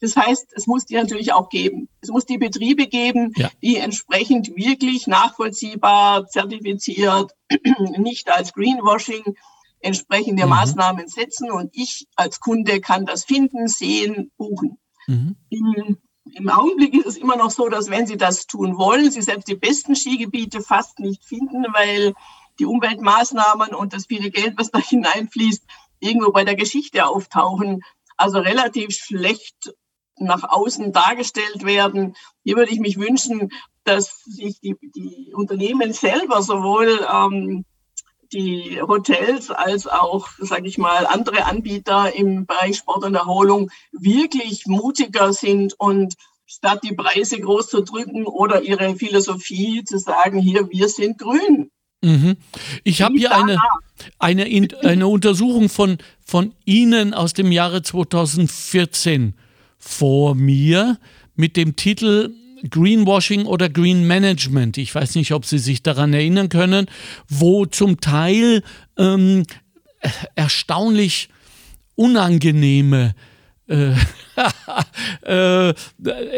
Das 0.00 0.16
heißt, 0.16 0.52
es 0.56 0.66
muss 0.66 0.84
die 0.84 0.96
natürlich 0.96 1.32
auch 1.32 1.48
geben. 1.48 1.88
Es 2.00 2.08
muss 2.08 2.26
die 2.26 2.38
Betriebe 2.38 2.88
geben, 2.88 3.32
ja. 3.36 3.50
die 3.62 3.76
entsprechend 3.76 4.48
wirklich 4.56 5.06
nachvollziehbar, 5.06 6.26
zertifiziert, 6.26 7.30
nicht 7.98 8.28
als 8.28 8.52
Greenwashing 8.52 9.22
entsprechende 9.78 10.42
mhm. 10.42 10.50
Maßnahmen 10.50 11.06
setzen. 11.06 11.52
Und 11.52 11.70
ich 11.72 12.08
als 12.16 12.40
Kunde 12.40 12.80
kann 12.80 13.06
das 13.06 13.24
finden, 13.24 13.68
sehen, 13.68 14.32
buchen. 14.36 14.76
Mhm. 15.06 15.36
Im, 15.50 15.98
Im 16.32 16.48
Augenblick 16.48 16.94
ist 16.94 17.06
es 17.06 17.16
immer 17.16 17.36
noch 17.36 17.52
so, 17.52 17.68
dass 17.68 17.88
wenn 17.88 18.08
Sie 18.08 18.16
das 18.16 18.48
tun 18.48 18.76
wollen, 18.76 19.08
Sie 19.12 19.22
selbst 19.22 19.46
die 19.46 19.54
besten 19.54 19.94
Skigebiete 19.94 20.62
fast 20.62 20.98
nicht 20.98 21.24
finden, 21.24 21.64
weil 21.72 22.14
die 22.58 22.66
Umweltmaßnahmen 22.66 23.74
und 23.74 23.92
das 23.92 24.06
viele 24.06 24.30
Geld, 24.30 24.54
was 24.56 24.70
da 24.70 24.78
hineinfließt, 24.88 25.64
irgendwo 26.00 26.32
bei 26.32 26.44
der 26.44 26.56
Geschichte 26.56 27.06
auftauchen. 27.06 27.82
Also 28.16 28.38
relativ 28.38 28.94
schlecht 28.94 29.74
nach 30.16 30.44
außen 30.44 30.92
dargestellt 30.92 31.64
werden. 31.64 32.14
Hier 32.44 32.56
würde 32.56 32.72
ich 32.72 32.80
mich 32.80 32.98
wünschen, 32.98 33.50
dass 33.84 34.22
sich 34.24 34.60
die, 34.60 34.76
die 34.80 35.32
Unternehmen 35.34 35.92
selber 35.92 36.42
sowohl 36.42 37.06
ähm, 37.10 37.64
die 38.32 38.80
Hotels 38.80 39.50
als 39.50 39.86
auch, 39.86 40.28
sage 40.38 40.66
ich 40.66 40.78
mal, 40.78 41.06
andere 41.06 41.44
Anbieter 41.44 42.14
im 42.14 42.46
Bereich 42.46 42.78
Sport 42.78 43.04
und 43.04 43.14
Erholung 43.14 43.70
wirklich 43.92 44.66
mutiger 44.66 45.32
sind 45.32 45.74
und 45.78 46.14
statt 46.46 46.80
die 46.82 46.94
Preise 46.94 47.40
groß 47.40 47.68
zu 47.68 47.82
drücken 47.82 48.26
oder 48.26 48.62
ihre 48.62 48.96
Philosophie 48.96 49.84
zu 49.84 49.98
sagen, 49.98 50.38
hier, 50.38 50.68
wir 50.70 50.88
sind 50.88 51.18
grün. 51.18 51.70
Mhm. 52.02 52.36
Ich 52.84 53.02
habe 53.02 53.16
hier 53.16 53.34
eine, 53.34 53.58
eine, 54.18 54.44
eine 54.82 55.08
Untersuchung 55.08 55.68
von, 55.68 55.98
von 56.24 56.52
Ihnen 56.64 57.14
aus 57.14 57.32
dem 57.32 57.52
Jahre 57.52 57.82
2014 57.82 59.34
vor 59.78 60.34
mir 60.34 60.98
mit 61.34 61.56
dem 61.56 61.76
Titel 61.76 62.32
Greenwashing 62.68 63.46
oder 63.46 63.68
Green 63.68 64.06
Management. 64.06 64.78
Ich 64.78 64.94
weiß 64.94 65.16
nicht, 65.16 65.32
ob 65.32 65.44
Sie 65.44 65.58
sich 65.58 65.82
daran 65.82 66.12
erinnern 66.12 66.48
können, 66.48 66.86
wo 67.28 67.66
zum 67.66 68.00
Teil 68.00 68.62
ähm, 68.96 69.44
erstaunlich 70.36 71.28
unangenehme 71.94 73.14
äh, 73.68 73.94
äh, 75.22 75.74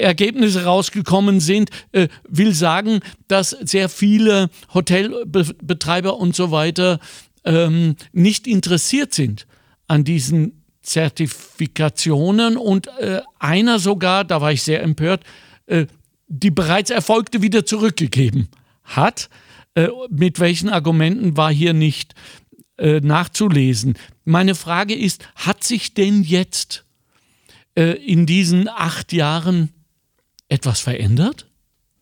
Ergebnisse 0.00 0.64
rausgekommen 0.64 1.40
sind, 1.40 1.70
äh, 1.92 2.08
will 2.28 2.52
sagen, 2.54 3.00
dass 3.28 3.50
sehr 3.50 3.88
viele 3.88 4.50
Hotelbetreiber 4.72 6.16
und 6.16 6.36
so 6.36 6.50
weiter 6.50 7.00
ähm, 7.44 7.96
nicht 8.12 8.46
interessiert 8.46 9.14
sind 9.14 9.46
an 9.86 10.04
diesen 10.04 10.64
Zertifikationen 10.82 12.56
und 12.56 12.88
äh, 12.98 13.20
einer 13.38 13.78
sogar, 13.78 14.24
da 14.24 14.40
war 14.40 14.52
ich 14.52 14.62
sehr 14.62 14.82
empört, 14.82 15.24
äh, 15.66 15.86
die 16.28 16.50
bereits 16.50 16.90
erfolgte 16.90 17.42
wieder 17.42 17.64
zurückgegeben 17.64 18.48
hat. 18.84 19.30
Äh, 19.74 19.88
mit 20.10 20.40
welchen 20.40 20.68
Argumenten 20.68 21.36
war 21.36 21.52
hier 21.52 21.72
nicht 21.72 22.14
nachzulesen. 22.76 23.94
Meine 24.24 24.56
Frage 24.56 24.96
ist, 24.96 25.28
hat 25.36 25.62
sich 25.62 25.94
denn 25.94 26.24
jetzt 26.24 26.83
in 27.82 28.26
diesen 28.26 28.68
acht 28.68 29.12
Jahren 29.12 29.72
etwas 30.48 30.80
verändert? 30.80 31.50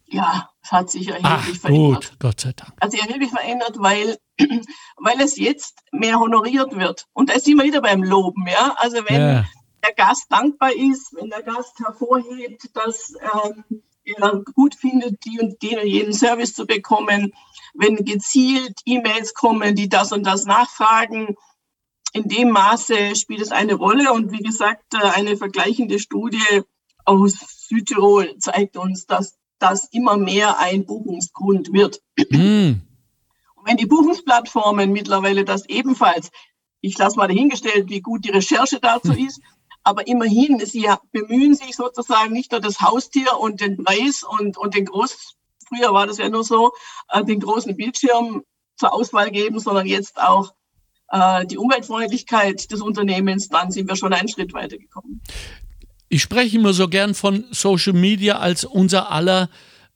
Ja, 0.07 0.51
es 0.63 0.71
hat 0.71 0.91
sich 0.91 1.09
erheblich 1.09 1.33
Ach, 1.33 1.45
verändert. 1.55 2.11
Gut, 2.11 2.21
Gott 2.21 2.41
sei 2.41 2.53
Dank. 2.53 2.75
Also 2.81 2.99
erheblich 2.99 3.31
verändert, 3.31 3.77
weil, 3.79 4.19
weil 4.97 5.21
es 5.21 5.37
jetzt 5.39 5.79
mehr 5.91 6.19
honoriert 6.19 6.77
wird. 6.77 7.07
Und 7.15 7.31
da 7.31 7.39
sind 7.39 7.57
wir 7.57 7.65
wieder 7.65 7.81
beim 7.81 8.03
Loben, 8.03 8.47
ja. 8.47 8.75
Also 8.77 8.99
wenn 9.09 9.21
ja. 9.21 9.45
der 9.83 9.95
Gast 9.97 10.27
dankbar 10.31 10.73
ist, 10.73 11.15
wenn 11.15 11.31
der 11.31 11.43
Gast 11.43 11.79
hervorhebt, 11.79 12.69
dass 12.75 13.15
ähm, 13.35 13.83
er 14.05 14.43
gut 14.55 14.75
findet, 14.75 15.25
die 15.25 15.41
und 15.41 15.63
den 15.63 15.79
und 15.79 15.87
jenen 15.87 16.13
Service 16.13 16.55
zu 16.55 16.67
bekommen, 16.67 17.33
wenn 17.75 17.97
gezielt 18.05 18.81
E-Mails 18.85 19.33
kommen, 19.33 19.75
die 19.75 19.89
das 19.89 20.13
und 20.13 20.25
das 20.27 20.45
nachfragen, 20.45 21.37
in 22.13 22.29
dem 22.29 22.51
Maße 22.51 23.17
spielt 23.17 23.41
es 23.41 23.51
eine 23.51 23.75
Rolle. 23.75 24.13
Und 24.13 24.33
wie 24.33 24.43
gesagt, 24.43 24.95
äh, 24.95 24.99
eine 24.99 25.37
vergleichende 25.37 25.99
Studie 25.99 26.63
aus 27.05 27.67
Südtirol 27.69 28.37
zeigt 28.39 28.77
uns, 28.77 29.07
dass 29.07 29.39
das 29.59 29.89
immer 29.93 30.17
mehr 30.17 30.59
ein 30.59 30.87
Buchungsgrund 30.87 31.73
wird. 31.73 32.01
Mm. 32.31 32.83
Und 33.55 33.67
wenn 33.67 33.77
die 33.77 33.87
Buchungsplattformen 33.87 34.93
mittlerweile 34.93 35.45
das 35.45 35.69
ebenfalls, 35.69 36.31
ich 36.81 36.99
lasse 36.99 37.17
mal 37.17 37.29
dahingestellt, 37.29 37.89
wie 37.89 38.01
gut 38.01 38.25
die 38.25 38.31
Recherche 38.31 38.81
dazu 38.81 39.13
mm. 39.13 39.27
ist, 39.27 39.41
aber 39.85 40.07
immerhin, 40.07 40.61
sie 40.65 40.89
bemühen 41.11 41.55
sich 41.55 41.75
sozusagen 41.75 42.33
nicht 42.33 42.53
nur 42.53 42.61
das 42.61 42.81
Haustier 42.81 43.39
und 43.39 43.61
den 43.61 43.83
Preis 43.83 44.23
und, 44.23 44.57
und 44.59 44.75
den 44.75 44.85
Groß, 44.85 45.35
früher 45.67 45.93
war 45.93 46.07
das 46.07 46.19
ja 46.19 46.29
nur 46.29 46.45
so, 46.45 46.73
äh, 47.09 47.25
den 47.25 47.41
großen 47.41 47.77
Bildschirm 47.77 48.43
zur 48.77 48.93
Auswahl 48.93 49.31
geben, 49.31 49.59
sondern 49.61 49.87
jetzt 49.87 50.21
auch 50.21 50.53
äh, 51.13 51.47
die 51.47 51.59
Umweltfreundlichkeit 51.59 52.73
des 52.73 52.81
Unternehmens, 52.81 53.49
dann 53.49 53.71
sind 53.71 53.89
wir 53.89 53.97
schon 53.97 54.13
einen 54.13 54.29
Schritt 54.29 54.53
weitergekommen. 54.53 55.21
Ich 56.09 56.23
spreche 56.23 56.57
immer 56.57 56.73
so 56.73 56.89
gern 56.89 57.15
von 57.15 57.45
Social 57.53 57.93
Media 57.93 58.39
als 58.39 58.65
unser 58.65 59.11
aller 59.11 59.49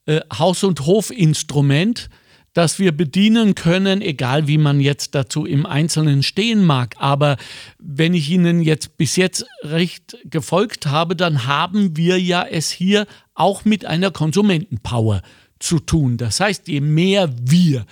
äh, 0.06 0.20
Haus- 0.32 0.64
und 0.64 0.86
Hofinstrument, 0.86 2.08
das 2.52 2.78
wir 2.78 2.92
bedienen 2.92 3.54
können, 3.54 4.00
egal 4.00 4.46
wie 4.46 4.56
man 4.56 4.80
jetzt 4.80 5.14
dazu 5.14 5.44
im 5.44 5.66
Einzelnen 5.66 6.22
stehen 6.22 6.64
mag. 6.64 6.94
Aber 6.98 7.36
wenn 7.78 8.14
ich 8.14 8.30
Ihnen 8.30 8.62
jetzt 8.62 8.96
bis 8.96 9.16
jetzt 9.16 9.44
recht 9.62 10.16
gefolgt 10.24 10.86
habe, 10.86 11.16
dann 11.16 11.46
haben 11.46 11.98
wir 11.98 12.18
ja 12.18 12.46
es 12.46 12.70
hier 12.70 13.06
auch 13.34 13.66
mit 13.66 13.84
einer 13.84 14.10
Konsumentenpower 14.10 15.20
zu 15.58 15.80
tun. 15.80 16.16
Das 16.16 16.40
heißt, 16.40 16.68
je 16.68 16.80
mehr 16.80 17.30
wir 17.42 17.84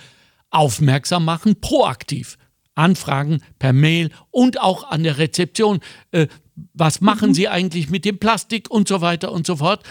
aufmerksam 0.49 1.25
machen, 1.25 1.59
proaktiv, 1.61 2.37
Anfragen 2.75 3.41
per 3.59 3.73
Mail 3.73 4.11
und 4.31 4.61
auch 4.61 4.89
an 4.89 5.03
der 5.03 5.17
Rezeption. 5.17 5.79
Äh, 6.11 6.27
was 6.73 7.01
machen 7.01 7.29
mhm. 7.29 7.33
Sie 7.33 7.47
eigentlich 7.47 7.89
mit 7.89 8.05
dem 8.05 8.19
Plastik 8.19 8.69
und 8.69 8.87
so 8.87 9.01
weiter 9.01 9.31
und 9.31 9.47
so 9.47 9.57
fort, 9.57 9.83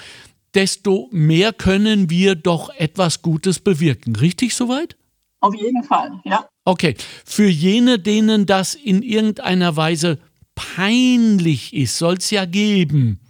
desto 0.54 1.08
mehr 1.10 1.52
können 1.52 2.10
wir 2.10 2.34
doch 2.36 2.70
etwas 2.76 3.22
Gutes 3.22 3.60
bewirken. 3.60 4.16
Richtig 4.16 4.54
soweit? 4.54 4.96
Auf 5.40 5.54
jeden 5.54 5.82
Fall, 5.82 6.10
ja. 6.24 6.48
Okay. 6.64 6.94
Für 7.24 7.48
jene, 7.48 7.98
denen 7.98 8.46
das 8.46 8.74
in 8.74 9.02
irgendeiner 9.02 9.76
Weise 9.76 10.18
peinlich 10.54 11.74
ist, 11.74 11.98
soll 11.98 12.14
es 12.14 12.30
ja 12.30 12.46
geben. 12.46 13.20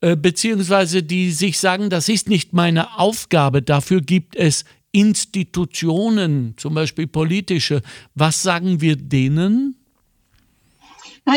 Äh, 0.00 0.16
beziehungsweise 0.16 1.02
die 1.02 1.30
sich 1.30 1.58
sagen, 1.58 1.90
das 1.90 2.08
ist 2.08 2.28
nicht 2.28 2.52
meine 2.52 2.98
Aufgabe, 2.98 3.62
dafür 3.62 4.00
gibt 4.00 4.36
es 4.36 4.64
Institutionen, 4.98 6.54
zum 6.56 6.74
Beispiel 6.74 7.06
politische. 7.06 7.82
Was 8.16 8.42
sagen 8.42 8.80
wir 8.80 8.96
denen? 8.96 9.76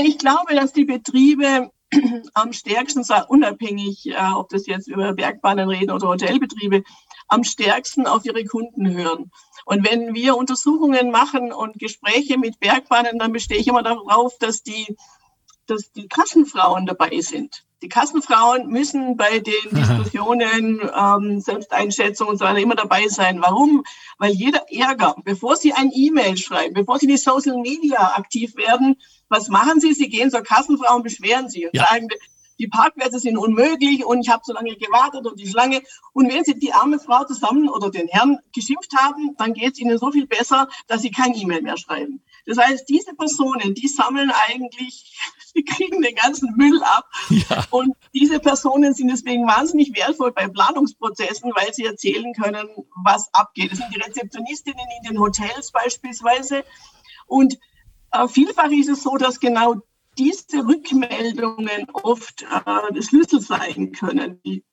Ich 0.04 0.18
glaube, 0.18 0.56
dass 0.56 0.74
die 0.74 0.86
Betriebe 0.86 1.70
am 2.34 2.54
stärksten, 2.54 3.04
unabhängig, 3.28 4.08
äh, 4.08 4.16
ob 4.34 4.50
das 4.50 4.66
jetzt 4.66 4.88
über 4.88 5.14
Bergbahnen 5.14 5.70
reden 5.70 5.92
oder 5.92 6.08
Hotelbetriebe, 6.08 6.82
am 7.28 7.44
stärksten 7.44 8.08
auf 8.08 8.26
ihre 8.26 8.46
Kunden 8.46 8.90
hören. 8.90 9.30
Und 9.66 9.88
wenn 9.88 10.16
wir 10.16 10.38
Untersuchungen 10.38 11.12
machen 11.12 11.54
und 11.54 11.78
Gespräche 11.78 12.40
mit 12.40 12.60
Bergbahnen, 12.60 13.20
dann 13.20 13.32
bestehe 13.32 13.60
ich 13.60 13.68
immer 13.68 13.84
darauf, 13.84 14.40
dass 14.40 14.64
die, 14.64 14.98
dass 15.68 15.92
die 15.92 16.08
Kassenfrauen 16.08 16.88
dabei 16.88 17.22
sind. 17.22 17.64
Die 17.82 17.90
Kassenfrauen 17.90 18.68
müssen 18.68 19.18
bei 19.18 19.40
den 19.40 19.54
Diskussionen, 19.72 20.82
ähm, 20.96 21.40
Selbsteinschätzung 21.40 22.28
und 22.28 22.38
so 22.38 22.46
weiter 22.46 22.60
immer 22.60 22.76
dabei 22.76 23.08
sein. 23.08 23.42
Warum? 23.42 23.84
Weil 24.20 24.32
jeder 24.32 24.66
Ärger, 24.72 25.16
bevor 25.24 25.56
sie 25.56 25.74
ein 25.74 25.92
E-Mail 25.94 26.38
schreiben, 26.38 26.76
bevor 26.76 27.00
sie 27.00 27.06
in 27.06 27.12
die 27.12 27.18
Social 27.18 27.58
Media 27.58 28.16
aktiv 28.16 28.56
werden, 28.56 28.98
was 29.30 29.48
machen 29.48 29.80
sie? 29.80 29.94
Sie 29.94 30.10
gehen 30.10 30.30
zur 30.30 30.44
Kassenfrau 30.44 30.96
und 30.96 31.04
beschweren 31.04 31.50
sie 31.50 31.66
und 31.66 31.76
ja. 31.76 31.88
sagen, 31.88 32.08
die 32.62 32.68
Parkplätze 32.68 33.20
sind 33.20 33.38
unmöglich 33.38 34.06
und 34.06 34.22
ich 34.22 34.30
habe 34.30 34.44
so 34.46 34.54
lange 34.54 34.76
gewartet 34.76 35.26
und 35.26 35.40
die 35.40 35.48
Schlange. 35.48 35.82
Und 36.14 36.32
wenn 36.32 36.44
Sie 36.44 36.58
die 36.58 36.74
arme 36.74 37.00
Frau 37.00 37.26
zusammen 37.26 37.68
oder 37.68 37.90
den 37.90 38.08
Herrn 38.08 38.38
geschimpft 38.54 38.96
haben, 38.96 39.36
dann 39.38 39.54
geht 39.54 39.74
es 39.74 39.80
Ihnen 39.80 39.98
so 39.98 40.12
viel 40.12 40.28
besser, 40.28 40.70
dass 40.88 41.02
Sie 41.02 41.10
kein 41.10 41.34
E-Mail 41.34 41.64
mehr 41.64 41.78
schreiben. 41.78 42.22
Das 42.46 42.58
heißt, 42.58 42.88
diese 42.88 43.14
Personen, 43.16 43.74
die 43.74 43.88
sammeln 43.88 44.32
eigentlich, 44.48 45.20
die 45.56 45.64
kriegen 45.64 46.02
den 46.02 46.16
ganzen 46.16 46.56
Müll 46.56 46.82
ab. 46.84 47.10
Ja. 47.30 47.66
Und 47.72 47.96
diese 48.14 48.40
Personen 48.40 48.94
sind 48.94 49.10
deswegen 49.10 49.48
wahnsinnig 49.48 49.96
wertvoll 49.96 50.32
bei 50.32 50.48
Planungsprozessen, 50.48 51.52
weil 51.56 51.74
sie 51.74 51.86
erzählen 51.86 52.34
können, 52.34 52.68
was 53.04 53.28
abgeht. 53.34 53.72
Das 53.72 53.80
sind 53.80 53.94
die 53.94 54.00
Rezeptionistinnen 54.00 54.86
in 55.02 55.10
den 55.10 55.20
Hotels 55.20 55.72
beispielsweise. 55.72 56.64
Und 57.26 57.58
äh, 58.12 58.28
vielfach 58.28 58.70
ist 58.70 58.90
es 58.90 59.04
so, 59.04 59.18
dass 59.18 59.40
genau 59.40 59.82
diese 60.18 60.66
Rückmeldungen 60.66 61.88
oft 61.94 62.44
äh, 62.44 63.02
Schlüssel 63.02 63.42
sein 63.42 63.92
können. 63.92 64.42
Die 64.46 64.64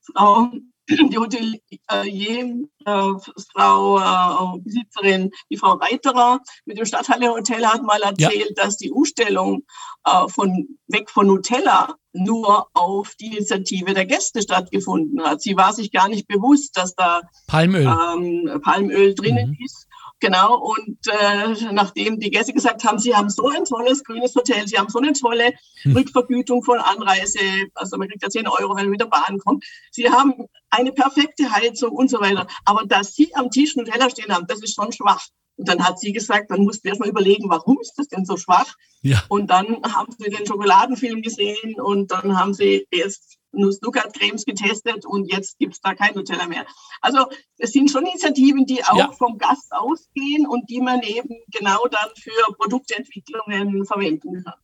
Frau, 0.00 0.50
die 0.88 1.18
Hotelier, 1.18 1.60
äh, 1.88 3.12
Frau 3.52 3.98
äh, 3.98 4.58
Besitzerin, 4.60 5.30
die 5.50 5.56
Frau 5.56 5.72
Reiterer 5.74 6.40
mit 6.64 6.78
dem 6.78 6.86
Stadthalle 6.86 7.30
Hotel 7.30 7.64
hat 7.66 7.82
mal 7.82 8.00
erzählt, 8.02 8.54
ja. 8.56 8.64
dass 8.64 8.76
die 8.76 8.90
Umstellung 8.90 9.64
äh, 10.04 10.28
von 10.28 10.78
weg 10.86 11.10
von 11.10 11.26
Nutella 11.26 11.96
nur 12.12 12.66
auf 12.74 13.14
die 13.20 13.36
Initiative 13.36 13.94
der 13.94 14.06
Gäste 14.06 14.42
stattgefunden 14.42 15.22
hat. 15.22 15.42
Sie 15.42 15.56
war 15.56 15.72
sich 15.72 15.92
gar 15.92 16.08
nicht 16.08 16.26
bewusst, 16.26 16.76
dass 16.76 16.94
da 16.94 17.20
Palmöl, 17.46 17.86
ähm, 17.86 18.60
Palmöl 18.62 19.14
drinnen 19.14 19.50
mhm. 19.50 19.64
ist. 19.64 19.87
Genau, 20.20 20.56
und 20.56 20.98
äh, 21.06 21.72
nachdem 21.72 22.18
die 22.18 22.30
Gäste 22.30 22.52
gesagt 22.52 22.82
haben, 22.82 22.98
sie 22.98 23.14
haben 23.14 23.30
so 23.30 23.48
ein 23.48 23.64
tolles 23.64 24.02
grünes 24.02 24.34
Hotel, 24.34 24.66
sie 24.66 24.76
haben 24.76 24.88
so 24.88 24.98
eine 24.98 25.12
tolle 25.12 25.52
hm. 25.82 25.96
Rückvergütung 25.96 26.64
von 26.64 26.78
Anreise, 26.78 27.38
also 27.74 27.96
man 27.98 28.08
kriegt 28.08 28.22
ja 28.22 28.28
10 28.28 28.48
Euro, 28.48 28.70
wenn 28.70 28.84
man 28.84 28.90
mit 28.90 29.00
der 29.00 29.06
Bahn 29.06 29.38
kommt, 29.38 29.64
sie 29.92 30.10
haben 30.10 30.34
eine 30.70 30.92
perfekte 30.92 31.52
Heizung 31.52 31.92
und 31.92 32.10
so 32.10 32.20
weiter. 32.20 32.48
Aber 32.64 32.84
dass 32.84 33.14
sie 33.14 33.34
am 33.36 33.50
Tisch 33.50 33.76
einen 33.76 33.86
Teller 33.86 34.10
stehen 34.10 34.34
haben, 34.34 34.46
das 34.48 34.60
ist 34.60 34.74
schon 34.74 34.92
schwach. 34.92 35.24
Und 35.56 35.68
dann 35.68 35.84
hat 35.84 35.98
sie 35.98 36.12
gesagt, 36.12 36.50
dann 36.50 36.62
musst 36.62 36.84
du 36.84 36.88
erst 36.88 37.00
mal 37.00 37.08
überlegen, 37.08 37.48
warum 37.48 37.78
ist 37.80 37.94
das 37.96 38.08
denn 38.08 38.24
so 38.24 38.36
schwach? 38.36 38.74
Ja. 39.02 39.22
Und 39.28 39.50
dann 39.50 39.82
haben 39.82 40.14
sie 40.16 40.30
den 40.30 40.46
Schokoladenfilm 40.46 41.22
gesehen 41.22 41.80
und 41.80 42.10
dann 42.10 42.38
haben 42.38 42.54
sie 42.54 42.86
erst 42.90 43.37
Nuss-Nougat-Cremes 43.52 44.44
getestet 44.44 45.06
und 45.06 45.32
jetzt 45.32 45.58
gibt 45.58 45.74
es 45.74 45.80
da 45.80 45.94
kein 45.94 46.14
Nutella 46.14 46.46
mehr. 46.46 46.66
Also 47.00 47.26
es 47.58 47.72
sind 47.72 47.90
schon 47.90 48.04
Initiativen, 48.06 48.66
die 48.66 48.84
auch 48.84 48.96
ja. 48.96 49.12
vom 49.12 49.38
Gast 49.38 49.72
ausgehen 49.72 50.46
und 50.46 50.68
die 50.68 50.80
man 50.80 51.02
eben 51.02 51.36
genau 51.50 51.86
dann 51.90 52.08
für 52.16 52.52
Produktentwicklungen 52.54 53.84
verwenden 53.86 54.44
kann. 54.44 54.54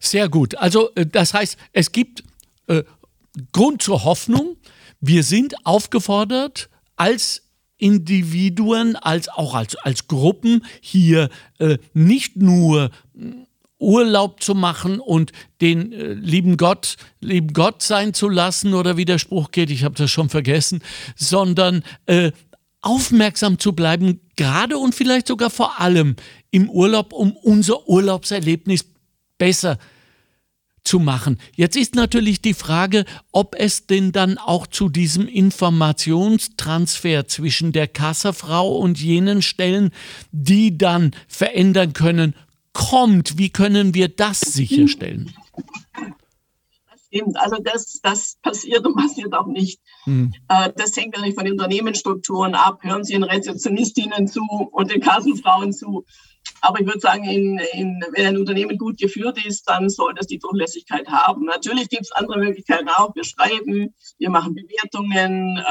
Sehr 0.00 0.28
gut. 0.28 0.54
Also 0.56 0.90
äh, 0.94 1.06
das 1.06 1.34
heißt, 1.34 1.58
es 1.72 1.92
gibt 1.92 2.24
äh, 2.66 2.82
Grund 3.52 3.82
zur 3.82 4.04
Hoffnung. 4.04 4.56
Wir 5.00 5.22
sind 5.22 5.54
aufgefordert, 5.64 6.70
als 6.96 7.42
Individuen, 7.76 8.96
als 8.96 9.28
auch 9.28 9.54
als, 9.54 9.76
als 9.76 10.08
Gruppen 10.08 10.64
hier 10.80 11.28
äh, 11.58 11.76
nicht 11.92 12.36
nur 12.36 12.90
Urlaub 13.78 14.42
zu 14.42 14.54
machen 14.54 15.00
und 15.00 15.32
den 15.60 15.92
äh, 15.92 16.14
lieben 16.14 16.56
Gott, 16.56 16.96
lieben 17.20 17.52
Gott 17.52 17.82
sein 17.82 18.14
zu 18.14 18.28
lassen 18.28 18.74
oder 18.74 18.96
wie 18.96 19.04
der 19.04 19.18
Spruch 19.18 19.50
geht, 19.50 19.70
ich 19.70 19.84
habe 19.84 19.94
das 19.94 20.10
schon 20.10 20.28
vergessen, 20.28 20.82
sondern 21.14 21.82
äh, 22.06 22.32
aufmerksam 22.80 23.58
zu 23.58 23.72
bleiben, 23.72 24.20
gerade 24.36 24.78
und 24.78 24.94
vielleicht 24.94 25.26
sogar 25.26 25.50
vor 25.50 25.80
allem 25.80 26.16
im 26.50 26.70
Urlaub, 26.70 27.12
um 27.12 27.36
unser 27.36 27.88
Urlaubserlebnis 27.88 28.84
besser 29.38 29.78
zu 30.86 31.00
machen. 31.00 31.38
Jetzt 31.54 31.76
ist 31.76 31.96
natürlich 31.96 32.40
die 32.40 32.54
Frage, 32.54 33.04
ob 33.32 33.56
es 33.58 33.86
denn 33.86 34.12
dann 34.12 34.38
auch 34.38 34.68
zu 34.68 34.88
diesem 34.88 35.26
Informationstransfer 35.26 37.26
zwischen 37.26 37.72
der 37.72 37.88
Kassafrau 37.88 38.76
und 38.76 39.00
jenen 39.00 39.42
Stellen, 39.42 39.90
die 40.30 40.78
dann 40.78 41.10
verändern 41.26 41.92
können, 41.92 42.34
kommt. 42.76 43.38
Wie 43.38 43.50
können 43.50 43.94
wir 43.94 44.08
das 44.08 44.40
sicherstellen? 44.40 45.34
stimmt. 47.16 47.36
Also 47.38 47.56
das, 47.62 48.00
das 48.02 48.36
passiert 48.42 48.86
und 48.86 48.96
passiert 48.96 49.32
auch 49.34 49.46
nicht. 49.46 49.80
Hm. 50.04 50.32
Äh, 50.48 50.72
das 50.76 50.96
hängt 50.96 51.14
natürlich 51.14 51.34
von 51.34 51.44
den 51.44 51.54
Unternehmensstrukturen 51.54 52.54
ab. 52.54 52.82
Hören 52.82 53.04
Sie 53.04 53.14
den 53.14 53.24
Rezeptionistinnen 53.24 54.28
zu 54.28 54.42
und 54.72 54.90
den 54.90 55.00
Kassenfrauen 55.00 55.72
zu. 55.72 56.04
Aber 56.60 56.80
ich 56.80 56.86
würde 56.86 57.00
sagen, 57.00 57.24
in, 57.24 57.58
in, 57.72 58.04
wenn 58.12 58.26
ein 58.26 58.38
Unternehmen 58.38 58.78
gut 58.78 58.98
geführt 58.98 59.44
ist, 59.44 59.68
dann 59.68 59.88
sollte 59.88 60.20
es 60.20 60.28
die 60.28 60.38
Durchlässigkeit 60.38 61.08
haben. 61.08 61.44
Natürlich 61.44 61.88
gibt 61.88 62.02
es 62.02 62.12
andere 62.12 62.38
Möglichkeiten 62.38 62.88
auch. 62.88 63.14
Wir 63.16 63.24
schreiben, 63.24 63.92
wir 64.18 64.30
machen 64.30 64.54
Bewertungen, 64.54 65.56
äh, 65.56 65.62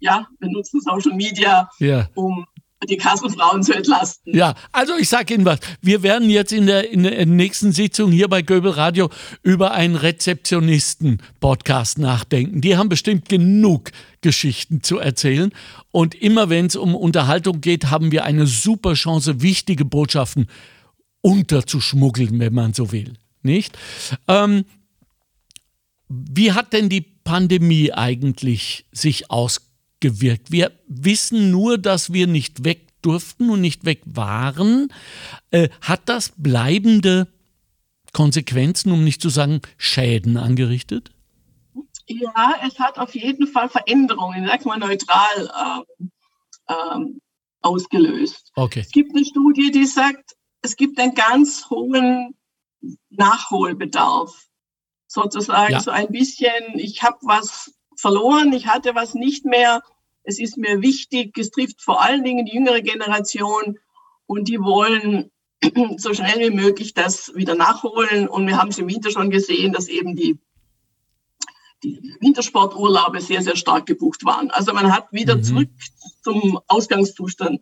ja, 0.00 0.26
wir 0.38 0.50
nutzen 0.50 0.80
Social 0.82 1.16
Media, 1.16 1.70
ja. 1.78 2.06
um 2.14 2.44
die 2.88 2.96
Kassenfrauen 2.96 3.62
zu 3.62 3.74
entlasten. 3.74 4.34
Ja, 4.34 4.54
also 4.72 4.96
ich 4.96 5.08
sage 5.08 5.34
Ihnen 5.34 5.44
was. 5.44 5.60
Wir 5.82 6.02
werden 6.02 6.30
jetzt 6.30 6.52
in 6.52 6.66
der, 6.66 6.90
in 6.90 7.02
der 7.02 7.26
nächsten 7.26 7.72
Sitzung 7.72 8.10
hier 8.10 8.28
bei 8.28 8.42
Göbel 8.42 8.70
Radio 8.70 9.10
über 9.42 9.72
einen 9.72 9.96
Rezeptionisten-Podcast 9.96 11.98
nachdenken. 11.98 12.60
Die 12.60 12.76
haben 12.76 12.88
bestimmt 12.88 13.28
genug 13.28 13.90
Geschichten 14.22 14.82
zu 14.82 14.98
erzählen. 14.98 15.52
Und 15.90 16.14
immer 16.14 16.48
wenn 16.48 16.66
es 16.66 16.76
um 16.76 16.94
Unterhaltung 16.94 17.60
geht, 17.60 17.90
haben 17.90 18.12
wir 18.12 18.24
eine 18.24 18.46
super 18.46 18.94
Chance, 18.94 19.42
wichtige 19.42 19.84
Botschaften 19.84 20.46
unterzuschmuggeln, 21.20 22.38
wenn 22.38 22.54
man 22.54 22.72
so 22.72 22.92
will. 22.92 23.14
Nicht? 23.42 23.76
Ähm, 24.26 24.64
wie 26.08 26.52
hat 26.52 26.72
denn 26.72 26.88
die 26.88 27.02
Pandemie 27.02 27.92
eigentlich 27.92 28.86
sich 28.90 29.30
ausgewirkt? 29.30 29.69
Gewirkt. 30.00 30.50
Wir 30.50 30.72
wissen 30.86 31.50
nur, 31.50 31.78
dass 31.78 32.12
wir 32.12 32.26
nicht 32.26 32.64
weg 32.64 32.88
durften 33.02 33.50
und 33.50 33.60
nicht 33.60 33.84
weg 33.84 34.02
waren. 34.04 34.92
Äh, 35.50 35.68
hat 35.80 36.02
das 36.06 36.32
bleibende 36.36 37.28
Konsequenzen, 38.12 38.92
um 38.92 39.04
nicht 39.04 39.22
zu 39.22 39.28
sagen 39.28 39.60
Schäden 39.76 40.36
angerichtet? 40.36 41.12
Ja, 42.06 42.56
es 42.66 42.78
hat 42.78 42.98
auf 42.98 43.14
jeden 43.14 43.46
Fall 43.46 43.68
Veränderungen, 43.68 44.46
sag 44.46 44.64
mal 44.64 44.78
neutral, 44.78 45.84
äh, 46.68 46.72
äh, 46.72 47.20
ausgelöst. 47.62 48.50
Okay. 48.56 48.80
Es 48.80 48.90
gibt 48.90 49.14
eine 49.14 49.24
Studie, 49.24 49.70
die 49.70 49.86
sagt, 49.86 50.36
es 50.62 50.76
gibt 50.76 50.98
einen 50.98 51.14
ganz 51.14 51.70
hohen 51.70 52.34
Nachholbedarf. 53.10 54.46
Sozusagen 55.06 55.72
ja. 55.72 55.80
so 55.80 55.90
ein 55.90 56.08
bisschen, 56.08 56.78
ich 56.78 57.02
habe 57.02 57.18
was 57.22 57.74
verloren, 58.00 58.52
ich 58.52 58.66
hatte 58.66 58.94
was 58.94 59.14
nicht 59.14 59.44
mehr. 59.44 59.82
Es 60.22 60.38
ist 60.38 60.56
mir 60.56 60.82
wichtig, 60.82 61.36
es 61.38 61.50
trifft 61.50 61.82
vor 61.82 62.02
allen 62.02 62.24
Dingen 62.24 62.46
die 62.46 62.54
jüngere 62.54 62.80
Generation 62.80 63.78
und 64.26 64.48
die 64.48 64.60
wollen 64.60 65.30
so 65.96 66.14
schnell 66.14 66.40
wie 66.40 66.54
möglich 66.54 66.94
das 66.94 67.34
wieder 67.34 67.54
nachholen. 67.54 68.28
Und 68.28 68.46
wir 68.46 68.56
haben 68.56 68.68
es 68.68 68.78
im 68.78 68.88
Winter 68.88 69.10
schon 69.10 69.30
gesehen, 69.30 69.72
dass 69.72 69.88
eben 69.88 70.16
die, 70.16 70.38
die 71.82 72.16
Wintersporturlaube 72.20 73.20
sehr, 73.20 73.42
sehr 73.42 73.56
stark 73.56 73.86
gebucht 73.86 74.24
waren. 74.24 74.50
Also 74.50 74.72
man 74.72 74.92
hat 74.92 75.12
wieder 75.12 75.36
mhm. 75.36 75.42
zurück 75.42 75.68
zum 76.22 76.60
Ausgangszustand. 76.66 77.60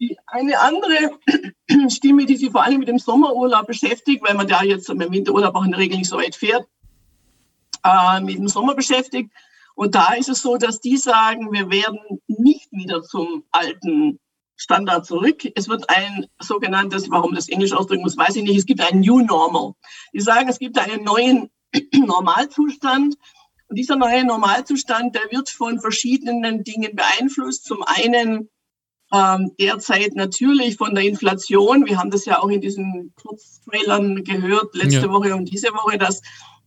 Die, 0.00 0.16
eine 0.26 0.58
andere 0.58 1.18
Stimme, 1.88 2.26
die 2.26 2.36
sich 2.36 2.50
vor 2.50 2.64
allem 2.64 2.80
mit 2.80 2.88
dem 2.88 2.98
Sommerurlaub 2.98 3.66
beschäftigt, 3.66 4.22
weil 4.26 4.34
man 4.34 4.48
da 4.48 4.62
jetzt 4.62 4.88
im 4.90 4.98
Winterurlaub 4.98 5.54
auch 5.54 5.64
in 5.64 5.70
der 5.70 5.80
Regel 5.80 5.98
nicht 5.98 6.10
so 6.10 6.18
weit 6.18 6.34
fährt, 6.34 6.66
äh, 7.84 8.20
mit 8.20 8.36
dem 8.36 8.48
Sommer 8.48 8.74
beschäftigt, 8.74 9.30
und 9.74 9.94
da 9.94 10.14
ist 10.14 10.28
es 10.28 10.42
so, 10.42 10.56
dass 10.56 10.80
die 10.80 10.96
sagen, 10.96 11.52
wir 11.52 11.70
werden 11.70 11.98
nicht 12.28 12.70
wieder 12.72 13.02
zum 13.02 13.44
alten 13.50 14.20
Standard 14.56 15.04
zurück. 15.04 15.42
Es 15.56 15.68
wird 15.68 15.88
ein 15.90 16.26
sogenanntes, 16.40 17.10
warum 17.10 17.34
das 17.34 17.48
Englisch 17.48 17.72
ausdrücken 17.72 18.02
muss, 18.02 18.16
weiß 18.16 18.36
ich 18.36 18.44
nicht, 18.44 18.56
es 18.56 18.66
gibt 18.66 18.80
ein 18.80 19.00
New 19.00 19.20
Normal. 19.20 19.72
Die 20.12 20.20
sagen, 20.20 20.48
es 20.48 20.58
gibt 20.58 20.78
einen 20.78 21.02
neuen 21.04 21.50
Normalzustand. 21.92 23.16
Und 23.66 23.78
dieser 23.78 23.96
neue 23.96 24.24
Normalzustand, 24.24 25.14
der 25.14 25.30
wird 25.30 25.50
von 25.50 25.80
verschiedenen 25.80 26.62
Dingen 26.62 26.94
beeinflusst. 26.94 27.64
Zum 27.64 27.82
einen 27.82 28.48
ähm, 29.12 29.52
derzeit 29.58 30.14
natürlich 30.14 30.76
von 30.76 30.94
der 30.94 31.04
Inflation. 31.04 31.86
Wir 31.86 31.98
haben 31.98 32.10
das 32.10 32.24
ja 32.24 32.40
auch 32.40 32.48
in 32.48 32.60
diesen 32.60 33.12
Kurztrailern 33.16 34.22
gehört, 34.22 34.74
letzte 34.74 35.06
ja. 35.06 35.10
Woche 35.10 35.34
und 35.34 35.46
diese 35.46 35.72
Woche, 35.72 35.98
dass 35.98 36.20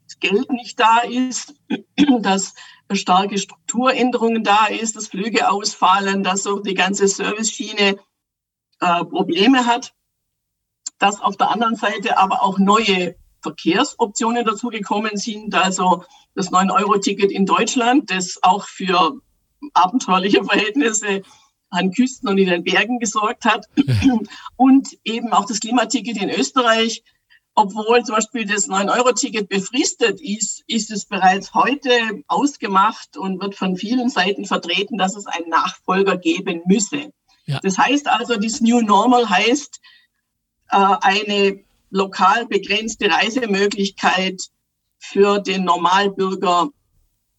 das 0.06 0.20
Geld 0.20 0.52
nicht 0.52 0.80
da 0.80 1.00
ist, 1.00 1.54
dass 2.22 2.54
starke 2.95 3.38
Strukturänderungen 3.38 4.43
da 4.43 4.67
ist, 4.67 4.95
dass 4.95 5.08
Flüge 5.08 5.50
ausfallen, 5.50 6.23
dass 6.23 6.43
so 6.43 6.60
die 6.60 6.73
ganze 6.73 7.08
Serviceschiene 7.08 7.97
äh, 8.80 9.06
Probleme 9.06 9.65
hat, 9.65 9.93
dass 11.00 11.19
auf 11.21 11.38
der 11.38 11.52
anderen 11.52 11.76
Seite 11.76 12.17
aber 12.17 12.43
auch 12.43 12.58
neue 12.60 13.15
Verkehrsoptionen 13.41 14.45
dazugekommen 14.45 15.17
sind, 15.17 15.54
also 15.56 16.04
das 16.36 16.52
9-Euro-Ticket 16.52 17.32
in 17.32 17.45
Deutschland, 17.45 18.10
das 18.12 18.39
auch 18.41 18.65
für 18.65 19.19
abenteuerliche 19.73 20.43
Verhältnisse 20.43 21.23
an 21.69 21.91
Küsten 21.91 22.30
und 22.30 22.38
in 22.38 22.47
den 22.47 22.63
Bergen 22.63 23.00
gesorgt 23.00 23.45
hat. 23.45 23.67
Und 24.56 24.97
eben 25.04 25.34
auch 25.34 25.45
das 25.45 25.60
Klimaticket 25.60 26.17
in 26.17 26.30
Österreich, 26.30 27.04
obwohl 27.58 28.04
zum 28.04 28.13
Beispiel 28.13 28.46
das 28.46 28.70
9-Euro-Ticket 28.70 29.50
befristet 29.50 30.22
ist, 30.22 30.63
ist 30.67 30.91
es 30.91 31.06
bereits 31.06 31.56
heute 31.56 31.89
ausgemacht 32.28 33.17
und 33.17 33.41
wird 33.41 33.56
von 33.56 33.76
vielen 33.76 34.10
Seiten 34.10 34.46
vertreten, 34.46 35.00
dass 35.00 35.15
es 35.15 35.26
einen 35.26 35.50
Nachfolger 35.50 36.17
geben 36.17 36.62
müsse. 36.67 37.12
Ja. 37.48 37.60
Das 37.63 37.80
heißt 37.80 38.08
also, 38.10 38.36
das 38.36 38.62
New 38.62 38.82
Normal 38.82 39.28
heißt 39.28 39.80
äh, 40.70 40.96
eine 41.02 41.63
lokal 41.89 42.46
begrenzte 42.46 43.10
Reisemöglichkeit 43.10 44.39
für 45.00 45.39
den 45.39 45.63
Normalbürger 45.63 46.70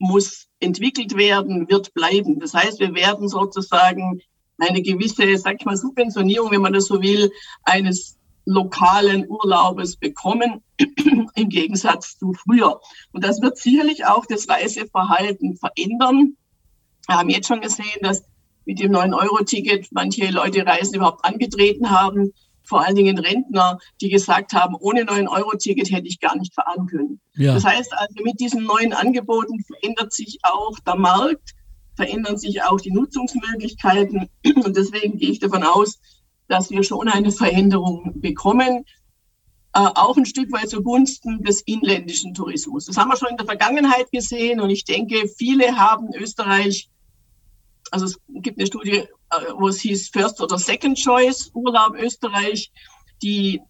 muss 0.01 0.49
entwickelt 0.59 1.17
werden, 1.17 1.69
wird 1.69 1.95
bleiben. 1.95 2.41
Das 2.41 2.55
heißt, 2.55 2.81
wir 2.81 2.93
werden 2.95 3.29
sozusagen 3.29 4.21
eine 4.59 4.83
gewisse, 4.83 5.39
sag 5.39 5.61
ich 5.61 5.65
mal, 5.65 5.77
Subventionierung, 5.77 6.51
wenn 6.51 6.63
man 6.63 6.73
das 6.73 6.87
so 6.87 7.01
will, 7.01 7.31
eines 7.63 8.18
lokalen 8.49 9.29
Urlaubes 9.29 9.97
bekommen, 9.97 10.63
im 11.35 11.49
Gegensatz 11.49 12.19
zu 12.19 12.33
früher. 12.33 12.81
Und 13.13 13.25
das 13.25 13.43
wird 13.43 13.59
sicherlich 13.59 14.07
auch 14.07 14.25
das 14.27 14.49
Reiseverhalten 14.49 15.57
verändern. 15.57 16.37
Wir 17.07 17.17
haben 17.17 17.29
jetzt 17.29 17.49
schon 17.49 17.61
gesehen, 17.61 18.01
dass 18.03 18.25
mit 18.65 18.81
dem 18.81 18.93
9-Euro-Ticket 18.93 19.89
manche 19.93 20.31
Leute 20.31 20.65
Reisen 20.67 20.95
überhaupt 20.95 21.25
angetreten 21.25 21.91
haben, 21.91 22.33
vor 22.65 22.85
allen 22.85 22.97
Dingen 22.97 23.19
Rentner, 23.19 23.79
die 24.01 24.11
gesagt 24.11 24.53
haben, 24.53 24.75
ohne 24.79 25.05
9-Euro-Ticket 25.05 25.91
hätte 25.91 26.07
ich 26.07 26.21
gar 26.21 26.37
nicht 26.37 26.55
fahren 26.55 26.87
können. 26.87 27.21
Ja. 27.35 27.55
Das 27.55 27.65
heißt 27.65 27.93
also, 27.95 28.15
mit 28.23 28.41
diesen 28.41 28.65
neuen 28.65 28.93
Angeboten 28.93 29.63
verändert 29.65 30.13
sich 30.13 30.39
auch 30.43 30.79
der 30.81 30.97
Markt, 30.97 31.55
verändern 31.97 32.37
sich 32.37 32.63
auch 32.63 32.81
die 32.81 32.93
Nutzungsmöglichkeiten. 32.93 34.29
Und 34.65 34.77
deswegen 34.77 35.19
gehe 35.19 35.31
ich 35.31 35.39
davon 35.39 35.63
aus, 35.63 35.99
dass 36.49 36.71
wir 36.71 36.83
schon 36.83 37.09
eine 37.09 37.31
Veränderung 37.31 38.13
bekommen, 38.21 38.85
äh, 39.75 39.81
auch 39.81 40.17
ein 40.17 40.27
Stück 40.27 40.51
weit 40.53 40.71
zugunsten 40.71 41.43
des 41.43 41.61
inländischen 41.63 42.35
Tourismus. 42.35 42.87
Das 42.87 42.97
haben 42.97 43.11
wir 43.11 43.17
schon 43.17 43.29
in 43.29 43.37
der 43.37 43.47
Vergangenheit 43.47 44.11
gesehen 44.11 44.61
und 44.61 44.71
ich 44.71 44.85
denke, 44.85 45.29
viele 45.29 45.77
haben 45.77 46.09
Österreich, 46.15 46.89
also 47.91 48.07
es 48.07 48.19
gibt 48.29 48.59
eine 48.59 48.67
Studie, 48.67 48.97
äh, 48.97 49.07
wo 49.57 49.69
es 49.69 49.81
hieß 49.81 50.09
First 50.09 50.41
oder 50.41 50.59
Second 50.59 50.99
Choice 50.99 51.51
Urlaub 51.55 51.95
Österreich, 51.97 52.73
die 53.23 53.61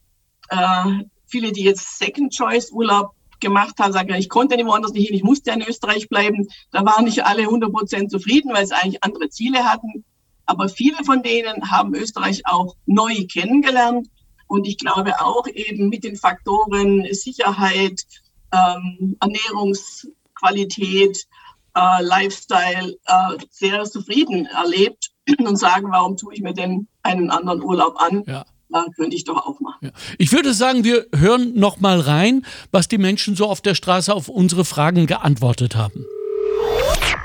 äh, 0.51 1.05
viele, 1.27 1.53
die 1.53 1.65
jetzt 1.65 1.99
Second 1.99 2.33
Choice 2.33 2.71
Urlaub 2.71 3.13
gemacht 3.41 3.79
haben, 3.79 3.93
sagen, 3.93 4.15
ich 4.15 4.29
konnte 4.29 4.57
nicht 4.57 4.67
woanders 4.67 4.93
nicht 4.93 5.07
hin, 5.07 5.17
ich 5.17 5.23
musste 5.23 5.51
in 5.53 5.63
Österreich 5.63 6.09
bleiben. 6.09 6.49
Da 6.71 6.85
waren 6.85 7.05
nicht 7.05 7.25
alle 7.25 7.43
100 7.43 7.73
Prozent 7.73 8.11
zufrieden, 8.11 8.53
weil 8.53 8.67
sie 8.67 8.75
eigentlich 8.75 9.03
andere 9.03 9.29
Ziele 9.29 9.65
hatten. 9.65 10.05
Aber 10.49 10.69
viele 10.71 11.05
von 11.05 11.23
denen 11.23 11.71
haben 11.71 11.95
Österreich 11.95 12.41
auch 12.47 12.75
neu 12.87 13.27
kennengelernt. 13.31 14.09
Und 14.47 14.67
ich 14.67 14.79
glaube 14.79 15.21
auch 15.21 15.47
eben 15.47 15.91
mit 15.91 16.05
den 16.05 16.17
Faktoren 16.17 17.07
Sicherheit, 17.13 18.01
ähm, 18.51 19.15
Ernährungsqualität, 19.21 21.27
äh, 21.77 22.03
Lifestyle 22.03 22.97
äh, 23.05 23.37
sehr 23.51 23.85
zufrieden 23.85 24.47
erlebt 24.47 25.11
und 25.39 25.57
sagen, 25.57 25.91
warum 25.91 26.17
tue 26.17 26.33
ich 26.33 26.41
mir 26.41 26.55
denn 26.55 26.89
einen 27.03 27.31
anderen 27.31 27.63
Urlaub 27.63 28.01
an? 28.01 28.25
Ja. 28.27 28.47
Da 28.71 28.87
könnte 28.97 29.17
ich 29.17 29.25
doch 29.25 29.47
auch 29.47 29.61
machen. 29.61 29.79
Ja. 29.83 29.91
Ich 30.17 30.33
würde 30.33 30.55
sagen, 30.55 30.83
wir 30.83 31.09
hören 31.15 31.53
noch 31.57 31.79
mal 31.81 32.01
rein, 32.01 32.47
was 32.71 32.89
die 32.89 32.97
Menschen 32.97 33.37
so 33.37 33.45
auf 33.47 33.61
der 33.61 33.75
Straße 33.75 34.15
auf 34.15 34.31
unsere 34.31 34.65
Fragen 34.65 35.07
geantwortet 35.07 35.77
haben. 35.77 36.07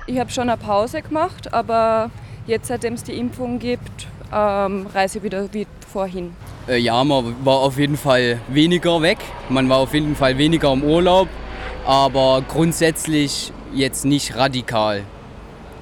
Ich 0.07 0.19
habe 0.19 0.29
schon 0.29 0.49
eine 0.49 0.57
Pause 0.57 1.01
gemacht, 1.01 1.53
aber 1.53 2.11
Jetzt, 2.45 2.67
seitdem 2.67 2.93
es 2.95 3.03
die 3.03 3.13
Impfung 3.13 3.57
gibt, 3.57 4.07
ähm, 4.33 4.87
reise 4.93 5.19
ich 5.19 5.23
wieder 5.23 5.47
wie 5.53 5.65
vorhin. 5.91 6.35
Äh, 6.67 6.77
ja, 6.77 7.01
man 7.03 7.35
war 7.45 7.59
auf 7.59 7.77
jeden 7.77 7.95
Fall 7.97 8.39
weniger 8.49 9.01
weg. 9.01 9.19
Man 9.49 9.69
war 9.69 9.77
auf 9.77 9.93
jeden 9.93 10.15
Fall 10.15 10.37
weniger 10.37 10.73
im 10.73 10.83
Urlaub. 10.83 11.29
Aber 11.85 12.43
grundsätzlich 12.47 13.51
jetzt 13.73 14.03
nicht 14.05 14.35
radikal 14.35 15.03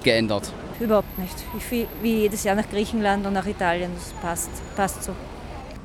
geändert. 0.03 0.51
Überhaupt 0.79 1.17
nicht. 1.17 1.35
Ich 1.57 1.63
fliege 1.63 1.87
wie 2.01 2.21
jedes 2.21 2.43
Jahr 2.43 2.55
nach 2.55 2.69
Griechenland 2.69 3.25
und 3.25 3.33
nach 3.33 3.45
Italien. 3.45 3.91
Das 3.95 4.13
passt, 4.21 4.49
passt 4.75 5.03
so. 5.03 5.13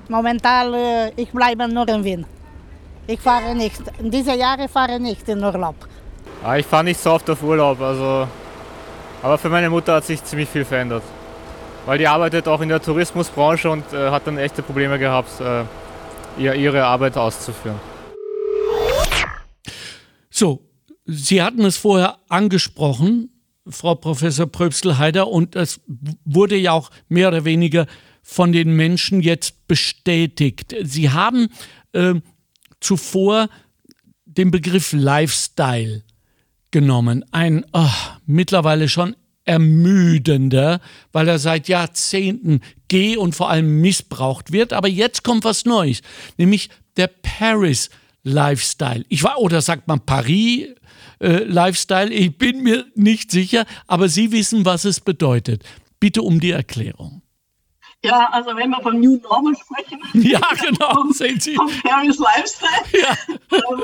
Momentan, 0.08 0.74
äh, 0.74 1.12
ich 1.16 1.30
bleibe 1.30 1.68
nur 1.68 1.88
in 1.88 2.04
Wien. 2.04 2.26
Ich 3.06 3.20
fahre 3.20 3.54
nicht. 3.54 3.80
In 3.98 4.10
diesen 4.10 4.38
Jahren 4.38 4.68
fahre 4.68 4.94
ich 4.94 5.00
nicht 5.00 5.28
in 5.28 5.42
Urlaub. 5.42 5.76
Ah, 6.44 6.56
ich 6.56 6.66
fahre 6.66 6.84
nicht 6.84 7.00
so 7.00 7.12
oft 7.12 7.28
auf 7.30 7.42
Urlaub. 7.42 7.80
Also, 7.80 8.26
aber 9.26 9.38
für 9.38 9.48
meine 9.48 9.68
Mutter 9.68 9.94
hat 9.94 10.04
sich 10.04 10.22
ziemlich 10.22 10.48
viel 10.48 10.64
verändert. 10.64 11.02
Weil 11.84 11.98
die 11.98 12.06
arbeitet 12.06 12.46
auch 12.46 12.60
in 12.60 12.68
der 12.68 12.80
Tourismusbranche 12.80 13.68
und 13.68 13.92
äh, 13.92 14.10
hat 14.10 14.24
dann 14.24 14.38
echte 14.38 14.62
Probleme 14.62 15.00
gehabt, 15.00 15.40
äh, 15.40 15.64
ihre 16.38 16.84
Arbeit 16.84 17.16
auszuführen. 17.16 17.80
So, 20.30 20.62
Sie 21.06 21.42
hatten 21.42 21.64
es 21.64 21.76
vorher 21.76 22.18
angesprochen, 22.28 23.32
Frau 23.68 23.96
Professor 23.96 24.46
Pröbstelheider, 24.46 25.26
und 25.26 25.56
es 25.56 25.80
wurde 26.24 26.56
ja 26.56 26.70
auch 26.70 26.92
mehr 27.08 27.26
oder 27.26 27.44
weniger 27.44 27.86
von 28.22 28.52
den 28.52 28.76
Menschen 28.76 29.22
jetzt 29.22 29.66
bestätigt. 29.66 30.76
Sie 30.84 31.10
haben 31.10 31.48
äh, 31.92 32.14
zuvor 32.78 33.48
den 34.24 34.52
Begriff 34.52 34.92
Lifestyle 34.92 36.04
genommen. 36.70 37.24
Ein 37.32 37.64
oh, 37.72 37.88
mittlerweile 38.26 38.88
schon 38.88 39.16
ermüdender, 39.44 40.80
weil 41.12 41.28
er 41.28 41.38
seit 41.38 41.68
Jahrzehnten 41.68 42.60
geh 42.88 43.16
und 43.16 43.34
vor 43.34 43.48
allem 43.48 43.80
missbraucht 43.80 44.52
wird. 44.52 44.72
Aber 44.72 44.88
jetzt 44.88 45.22
kommt 45.22 45.44
was 45.44 45.64
Neues, 45.64 46.02
nämlich 46.36 46.68
der 46.96 47.08
Paris 47.08 47.90
Lifestyle. 48.22 49.04
Ich 49.08 49.22
war, 49.22 49.38
oder 49.38 49.62
sagt 49.62 49.86
man 49.86 50.00
Paris 50.00 50.66
äh, 51.20 51.44
Lifestyle? 51.44 52.12
Ich 52.12 52.36
bin 52.36 52.62
mir 52.62 52.84
nicht 52.96 53.30
sicher, 53.30 53.64
aber 53.86 54.08
Sie 54.08 54.32
wissen, 54.32 54.64
was 54.64 54.84
es 54.84 55.00
bedeutet. 55.00 55.62
Bitte 56.00 56.22
um 56.22 56.40
die 56.40 56.50
Erklärung. 56.50 57.22
Ja, 58.04 58.28
also 58.30 58.54
wenn 58.54 58.70
wir 58.70 58.80
von 58.82 59.00
New 59.00 59.16
Normal 59.16 59.54
sprechen. 59.56 60.00
Ja, 60.14 60.40
genau, 60.60 61.10
sehen 61.12 61.40
Sie. 61.40 61.54
Vom 61.54 61.70
Paris 61.82 62.18
Lifestyle. 62.18 62.70
Ja. 63.02 63.16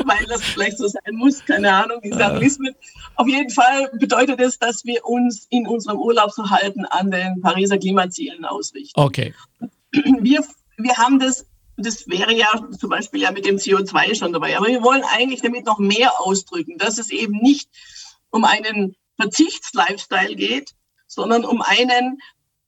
Weil 0.04 0.26
das 0.26 0.42
vielleicht 0.42 0.78
so 0.78 0.86
sein 0.88 1.14
muss, 1.14 1.44
keine 1.44 1.72
Ahnung, 1.72 2.00
diese 2.02 2.24
Anglizismen. 2.24 2.74
Auf 3.16 3.26
jeden 3.26 3.50
Fall 3.50 3.90
bedeutet 3.98 4.40
es, 4.40 4.58
dass 4.58 4.84
wir 4.84 5.04
uns 5.04 5.46
in 5.50 5.66
unserem 5.66 5.98
Urlaubsverhalten 5.98 6.84
an 6.86 7.10
den 7.10 7.40
Pariser 7.40 7.78
Klimazielen 7.78 8.44
ausrichten. 8.44 8.98
Okay. 8.98 9.34
Wir, 10.20 10.42
wir 10.78 10.96
haben 10.96 11.18
das, 11.18 11.44
das 11.76 12.08
wäre 12.08 12.32
ja 12.32 12.48
zum 12.78 12.88
Beispiel 12.88 13.20
ja 13.20 13.30
mit 13.30 13.44
dem 13.44 13.56
CO2 13.56 14.14
schon 14.14 14.32
dabei, 14.32 14.56
aber 14.56 14.68
wir 14.68 14.82
wollen 14.82 15.02
eigentlich 15.04 15.42
damit 15.42 15.66
noch 15.66 15.78
mehr 15.78 16.18
ausdrücken, 16.18 16.78
dass 16.78 16.96
es 16.96 17.10
eben 17.10 17.36
nicht 17.42 17.68
um 18.30 18.46
einen 18.46 18.96
Verzichts-Lifestyle 19.20 20.34
geht, 20.34 20.72
sondern 21.06 21.44
um 21.44 21.60
einen 21.60 22.18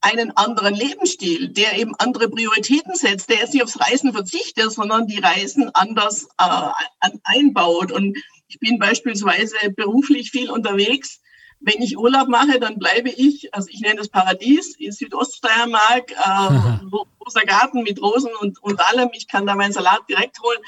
einen 0.05 0.33
anderen 0.37 0.75
Lebensstil, 0.75 1.49
der 1.49 1.79
eben 1.79 1.95
andere 1.99 2.29
Prioritäten 2.29 2.95
setzt, 2.95 3.31
der 3.31 3.39
jetzt 3.39 3.55
nicht 3.55 3.63
aufs 3.63 3.81
Reisen 3.81 4.13
verzichtet, 4.13 4.71
sondern 4.71 5.07
die 5.07 5.19
Reisen 5.19 5.71
anders 5.73 6.29
äh, 6.39 7.11
einbaut. 7.25 7.91
Und 7.91 8.19
ich 8.47 8.59
bin 8.59 8.79
beispielsweise 8.79 9.57
beruflich 9.75 10.31
viel 10.31 10.51
unterwegs. 10.51 11.21
Wenn 11.61 11.81
ich 11.81 11.97
Urlaub 11.97 12.29
mache, 12.29 12.61
dann 12.61 12.79
bleibe 12.79 13.09
ich, 13.09 13.55
also 13.55 13.69
ich 13.71 13.81
nenne 13.81 13.97
das 13.97 14.11
Paradies 14.11 14.77
in 14.77 14.93
Südoststeiermark, 14.93 16.11
äh, 16.11 16.87
großer 17.19 17.47
Garten 17.47 17.83
mit 17.83 18.01
Rosen 18.03 18.31
und, 18.41 18.63
und 18.63 18.81
allem. 18.81 19.09
Ich 19.15 19.27
kann 19.27 19.47
da 19.47 19.55
meinen 19.55 19.73
Salat 19.73 20.03
direkt 20.11 20.39
holen. 20.43 20.61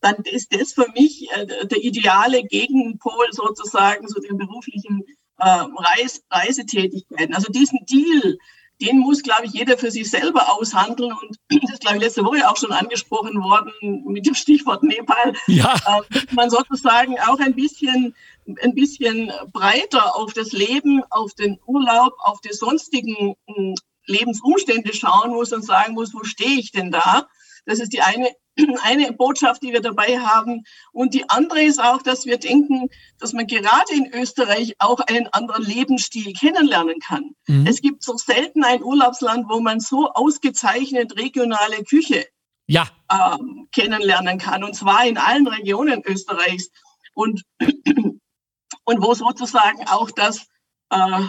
Dann 0.00 0.14
ist 0.22 0.54
das 0.54 0.72
für 0.72 0.86
mich 0.94 1.28
äh, 1.32 1.66
der 1.66 1.82
ideale 1.82 2.44
Gegenpol 2.44 3.32
sozusagen 3.32 4.06
zu 4.06 4.20
den 4.20 4.38
beruflichen 4.38 5.02
äh, 5.38 5.44
Reis, 5.48 6.22
Reisetätigkeiten. 6.30 7.34
Also 7.34 7.50
diesen 7.50 7.80
Deal 7.86 8.38
den 8.80 8.98
muss, 8.98 9.22
glaube 9.22 9.46
ich, 9.46 9.52
jeder 9.52 9.78
für 9.78 9.90
sich 9.90 10.10
selber 10.10 10.52
aushandeln. 10.52 11.12
Und 11.12 11.36
das 11.62 11.72
ist, 11.72 11.80
glaube 11.80 11.96
ich, 11.96 12.02
letzte 12.02 12.24
Woche 12.24 12.48
auch 12.48 12.56
schon 12.56 12.72
angesprochen 12.72 13.42
worden 13.42 13.72
mit 14.06 14.26
dem 14.26 14.34
Stichwort 14.34 14.82
Nepal. 14.82 15.34
Ja. 15.46 15.74
Äh, 15.74 16.20
man 16.32 16.50
sozusagen 16.50 17.18
auch 17.20 17.38
ein 17.38 17.54
bisschen, 17.54 18.14
ein 18.62 18.74
bisschen 18.74 19.32
breiter 19.52 20.16
auf 20.16 20.32
das 20.32 20.52
Leben, 20.52 21.02
auf 21.10 21.34
den 21.34 21.58
Urlaub, 21.66 22.14
auf 22.18 22.40
die 22.40 22.52
sonstigen 22.52 23.36
hm, 23.46 23.74
Lebensumstände 24.06 24.94
schauen 24.94 25.30
muss 25.30 25.52
und 25.52 25.64
sagen 25.64 25.94
muss, 25.94 26.14
wo 26.14 26.22
stehe 26.24 26.58
ich 26.58 26.70
denn 26.70 26.90
da? 26.90 27.28
Das 27.66 27.80
ist 27.80 27.92
die 27.92 28.00
eine, 28.00 28.30
eine 28.82 29.12
Botschaft, 29.12 29.62
die 29.62 29.72
wir 29.72 29.80
dabei 29.82 30.18
haben. 30.18 30.64
Und 30.92 31.12
die 31.12 31.28
andere 31.28 31.62
ist 31.62 31.80
auch, 31.80 32.00
dass 32.02 32.24
wir 32.24 32.38
denken, 32.38 32.88
dass 33.18 33.32
man 33.32 33.46
gerade 33.46 33.92
in 33.92 34.12
Österreich 34.12 34.74
auch 34.78 35.00
einen 35.00 35.26
anderen 35.28 35.64
Lebensstil 35.64 36.32
kennenlernen 36.32 36.98
kann. 37.00 37.32
Mhm. 37.46 37.66
Es 37.66 37.80
gibt 37.82 38.02
so 38.02 38.16
selten 38.16 38.64
ein 38.64 38.82
Urlaubsland, 38.82 39.46
wo 39.48 39.60
man 39.60 39.80
so 39.80 40.08
ausgezeichnet 40.10 41.16
regionale 41.18 41.82
Küche 41.84 42.26
ja. 42.66 42.88
ähm, 43.10 43.68
kennenlernen 43.72 44.38
kann. 44.38 44.64
Und 44.64 44.74
zwar 44.74 45.06
in 45.06 45.18
allen 45.18 45.46
Regionen 45.46 46.02
Österreichs. 46.04 46.70
Und, 47.14 47.42
und 47.60 49.02
wo 49.02 49.14
sozusagen 49.14 49.86
auch 49.88 50.10
das 50.10 50.46
äh, 50.90 51.22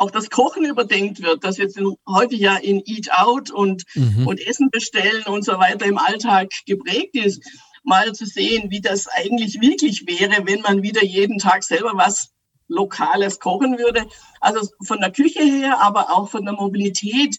auch 0.00 0.10
das 0.10 0.30
Kochen 0.30 0.64
überdenkt 0.64 1.20
wird, 1.22 1.44
das 1.44 1.58
jetzt 1.58 1.78
häufig 2.08 2.40
ja 2.40 2.56
in 2.56 2.82
Eat 2.86 3.12
Out 3.12 3.50
und, 3.50 3.84
mhm. 3.94 4.26
und 4.26 4.40
Essen 4.40 4.70
bestellen 4.70 5.24
und 5.26 5.44
so 5.44 5.58
weiter 5.58 5.84
im 5.84 5.98
Alltag 5.98 6.48
geprägt 6.64 7.14
ist, 7.16 7.44
mal 7.82 8.12
zu 8.12 8.24
sehen, 8.24 8.70
wie 8.70 8.80
das 8.80 9.08
eigentlich 9.08 9.60
wirklich 9.60 10.06
wäre, 10.06 10.46
wenn 10.46 10.62
man 10.62 10.82
wieder 10.82 11.04
jeden 11.04 11.38
Tag 11.38 11.64
selber 11.64 11.92
was 11.96 12.30
Lokales 12.66 13.40
kochen 13.40 13.76
würde. 13.76 14.06
Also 14.40 14.66
von 14.82 15.00
der 15.00 15.12
Küche 15.12 15.42
her, 15.42 15.80
aber 15.80 16.16
auch 16.16 16.30
von 16.30 16.46
der 16.46 16.54
Mobilität, 16.54 17.36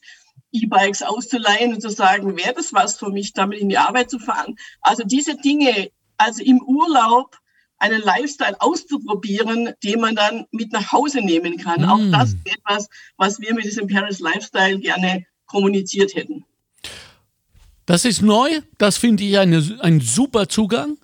E-Bikes 0.51 1.01
auszuleihen 1.01 1.73
und 1.73 1.81
zu 1.81 1.89
sagen, 1.89 2.37
wäre 2.37 2.53
das 2.53 2.73
was 2.73 2.95
für 2.95 3.09
mich, 3.09 3.33
damit 3.33 3.57
in 3.59 3.69
die 3.69 3.79
Arbeit 3.79 4.11
zu 4.11 4.19
fahren. 4.19 4.55
Also 4.81 5.03
diese 5.03 5.35
Dinge, 5.35 5.89
also 6.17 6.43
im 6.43 6.61
Urlaub 6.61 7.40
einen 7.81 8.01
Lifestyle 8.01 8.55
auszuprobieren, 8.59 9.73
den 9.83 9.99
man 9.99 10.15
dann 10.15 10.45
mit 10.51 10.71
nach 10.71 10.91
Hause 10.91 11.21
nehmen 11.21 11.57
kann. 11.57 11.81
Mm. 11.81 11.89
Auch 11.89 12.11
das 12.11 12.29
ist 12.29 12.37
etwas, 12.45 12.87
was 13.17 13.39
wir 13.39 13.53
mit 13.53 13.65
diesem 13.65 13.87
Paris 13.87 14.19
Lifestyle 14.19 14.79
gerne 14.79 15.25
kommuniziert 15.45 16.15
hätten. 16.15 16.45
Das 17.85 18.05
ist 18.05 18.21
neu, 18.21 18.61
das 18.77 18.97
finde 18.97 19.23
ich 19.23 19.37
eine, 19.37 19.79
ein 19.81 19.99
super 19.99 20.47
Zugang. 20.47 20.97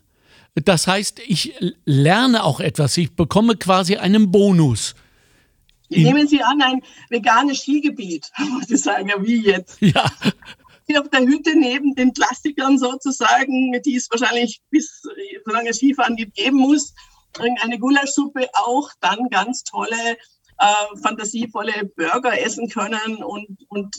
Das 0.56 0.88
heißt, 0.88 1.20
ich 1.28 1.54
lerne 1.86 2.44
auch 2.44 2.60
etwas, 2.60 2.96
ich 2.98 3.12
bekomme 3.12 3.56
quasi 3.58 3.98
einen 3.98 4.32
Bonus. 4.32 4.96
Nehmen 5.90 6.28
Sie 6.28 6.44
an, 6.44 6.62
ein 6.62 6.82
veganes 7.10 7.62
Skigebiet, 7.62 8.30
muss 8.52 8.70
ich 8.70 8.82
sagen, 8.82 9.10
ja, 9.10 9.16
wie 9.24 9.42
jetzt. 9.42 9.78
Ja 9.82 10.12
auf 10.96 11.10
der 11.10 11.22
Hütte 11.22 11.58
neben 11.58 11.96
den 11.96 12.14
Klassikern 12.14 12.78
sozusagen, 12.78 13.74
die 13.86 13.96
es 13.96 14.10
wahrscheinlich 14.10 14.62
bis, 14.70 15.04
solange 15.46 15.70
es 15.70 15.78
Skifahren 15.78 16.16
gibt, 16.16 16.36
geben 16.36 16.58
muss. 16.58 16.94
Eine 17.62 17.78
Gulaschsuppe 17.78 18.48
auch 18.54 18.90
dann 19.02 19.30
ganz 19.30 19.64
tolle, 19.64 20.18
äh, 20.60 20.98
fantasievolle 21.02 21.92
Burger 21.96 22.40
essen 22.40 22.70
können 22.70 23.24
und, 23.24 23.66
und 23.68 23.96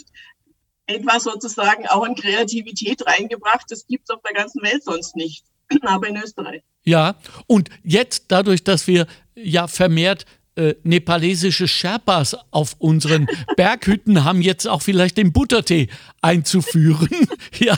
etwas 0.87 1.25
sozusagen 1.25 1.87
auch 1.87 2.05
an 2.05 2.15
Kreativität 2.15 3.07
reingebracht. 3.07 3.67
Das 3.69 3.87
gibt 3.87 4.09
es 4.09 4.15
auf 4.15 4.23
der 4.23 4.35
ganzen 4.35 4.63
Welt 4.63 4.83
sonst 4.83 5.15
nicht, 5.15 5.45
aber 5.83 6.09
in 6.09 6.17
Österreich. 6.17 6.63
Ja, 6.85 7.17
und 7.47 7.69
jetzt 7.85 8.25
dadurch, 8.29 8.65
dass 8.65 8.87
wir 8.87 9.07
ja 9.35 9.69
vermehrt 9.69 10.25
äh, 10.59 10.75
nepalesische 10.83 11.69
Sherpas 11.69 12.37
auf 12.51 12.75
unseren 12.79 13.29
Berghütten 13.57 14.25
haben 14.25 14.43
jetzt 14.43 14.67
auch 14.67 14.83
vielleicht 14.83 15.17
den 15.17 15.33
Buttertee 15.33 15.87
einzuführen. 16.21 17.09
ja, 17.61 17.77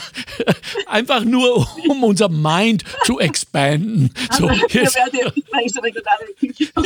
einfach 0.87 1.23
nur 1.23 1.67
um 1.87 2.03
unser 2.03 2.29
Mind 2.29 2.83
zu 3.03 3.19
expanden. 3.19 4.11
So, 4.31 4.47
also, 4.49 4.65
jetzt. 4.69 4.95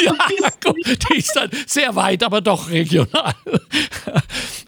ja, 0.03 0.49
gut, 0.61 0.78
die 1.09 1.17
ist 1.17 1.34
dann 1.34 1.49
sehr 1.65 1.95
weit, 1.95 2.24
aber 2.24 2.41
doch 2.41 2.70
regional. 2.70 3.34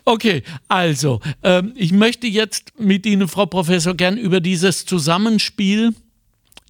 okay, 0.05 0.43
also, 0.69 1.19
ähm, 1.43 1.73
ich 1.75 1.91
möchte 1.91 2.27
jetzt 2.27 2.79
mit 2.79 3.05
Ihnen, 3.05 3.27
Frau 3.27 3.47
Professor, 3.47 3.93
gern 3.95 4.17
über 4.17 4.39
dieses 4.39 4.85
Zusammenspiel 4.85 5.93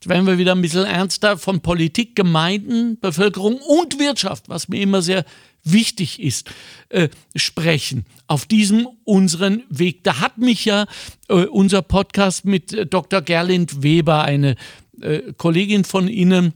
Werden 0.07 0.25
wir 0.25 0.37
wieder 0.37 0.53
ein 0.53 0.61
bisschen 0.61 0.85
ernster 0.85 1.37
von 1.37 1.59
Politik, 1.59 2.15
Gemeinden, 2.15 2.97
Bevölkerung 2.97 3.59
und 3.59 3.99
Wirtschaft, 3.99 4.47
was 4.47 4.69
mir 4.69 4.79
immer 4.79 5.01
sehr 5.01 5.25
wichtig 5.65 6.21
ist, 6.21 6.49
äh, 6.87 7.09
sprechen. 7.35 8.05
Auf 8.25 8.45
diesem 8.45 8.87
unseren 9.03 9.63
Weg. 9.67 10.05
Da 10.05 10.21
hat 10.21 10.37
mich 10.37 10.63
ja 10.63 10.85
äh, 11.27 11.43
unser 11.43 11.81
Podcast 11.81 12.45
mit 12.45 12.71
äh, 12.71 12.85
Dr. 12.85 13.21
Gerlind 13.21 13.83
Weber, 13.83 14.23
eine 14.23 14.55
äh, 15.01 15.33
Kollegin 15.35 15.83
von 15.83 16.07
Ihnen, 16.07 16.53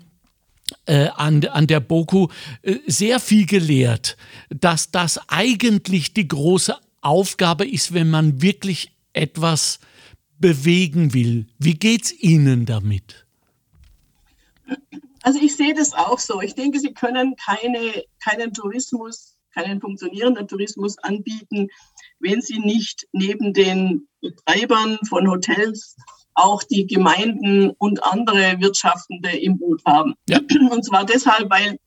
äh, 0.85 1.07
an, 1.07 1.43
an 1.43 1.67
der 1.67 1.81
BOKU 1.81 2.29
äh, 2.61 2.77
sehr 2.87 3.19
viel 3.19 3.45
gelehrt, 3.47 4.15
dass 4.49 4.91
das 4.91 5.19
eigentlich 5.27 6.13
die 6.13 6.29
große 6.29 6.77
Aufgabe 7.01 7.67
ist, 7.67 7.93
wenn 7.93 8.09
man 8.09 8.41
wirklich 8.41 8.93
etwas 9.11 9.81
bewegen 10.39 11.13
will. 11.13 11.47
Wie 11.59 11.73
geht 11.73 12.03
es 12.05 12.17
Ihnen 12.17 12.65
damit? 12.65 13.25
Also 15.23 15.39
ich 15.41 15.55
sehe 15.55 15.73
das 15.73 15.93
auch 15.93 16.19
so. 16.19 16.41
Ich 16.41 16.55
denke, 16.55 16.79
Sie 16.79 16.93
können 16.93 17.35
keine, 17.35 18.03
keinen 18.23 18.53
Tourismus, 18.53 19.37
keinen 19.53 19.79
funktionierenden 19.79 20.47
Tourismus 20.47 20.97
anbieten, 20.99 21.67
wenn 22.19 22.41
Sie 22.41 22.59
nicht 22.59 23.07
neben 23.11 23.53
den 23.53 24.07
Betreibern 24.21 24.97
von 25.07 25.29
Hotels 25.29 25.95
auch 26.33 26.63
die 26.63 26.87
Gemeinden 26.87 27.71
und 27.77 28.03
andere 28.03 28.59
Wirtschaftende 28.59 29.31
im 29.37 29.59
Boot 29.59 29.81
haben. 29.85 30.15
Ja. 30.27 30.39
Und 30.71 30.85
zwar 30.85 31.05
deshalb, 31.05 31.49
weil 31.49 31.77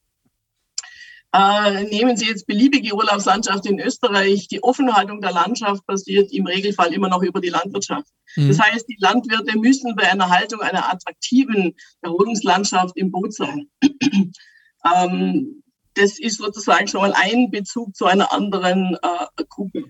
äh, 1.35 1.83
nehmen 1.85 2.17
Sie 2.17 2.27
jetzt 2.27 2.47
beliebige 2.47 2.95
Urlaubslandschaft 2.95 3.67
in 3.67 3.81
Österreich. 3.81 4.47
Die 4.47 4.63
Offenhaltung 4.63 5.21
der 5.21 5.33
Landschaft 5.33 5.85
passiert 5.85 6.33
im 6.33 6.47
Regelfall 6.47 6.93
immer 6.93 7.09
noch 7.09 7.23
über 7.23 7.41
die 7.41 7.49
Landwirtschaft. 7.49 8.07
Mhm. 8.37 8.49
Das 8.49 8.61
heißt, 8.61 8.89
die 8.89 8.99
Landwirte 9.01 9.59
müssen 9.59 9.97
bei 9.97 10.09
einer 10.09 10.31
Haltung 10.31 10.61
einer 10.61 10.93
attraktiven 10.93 11.75
Erholungslandschaft 12.03 12.97
im 12.97 13.11
Boot 13.11 13.35
sein. 13.35 13.69
ähm, 14.95 15.63
das 15.95 16.21
ist 16.21 16.39
sozusagen 16.39 16.87
schon 16.87 17.01
mal 17.01 17.15
ein 17.17 17.51
Bezug 17.51 17.97
zu 17.97 18.07
einer 18.07 18.33
anderen 18.33 18.97
äh, 19.03 19.43
Gruppe. 19.49 19.85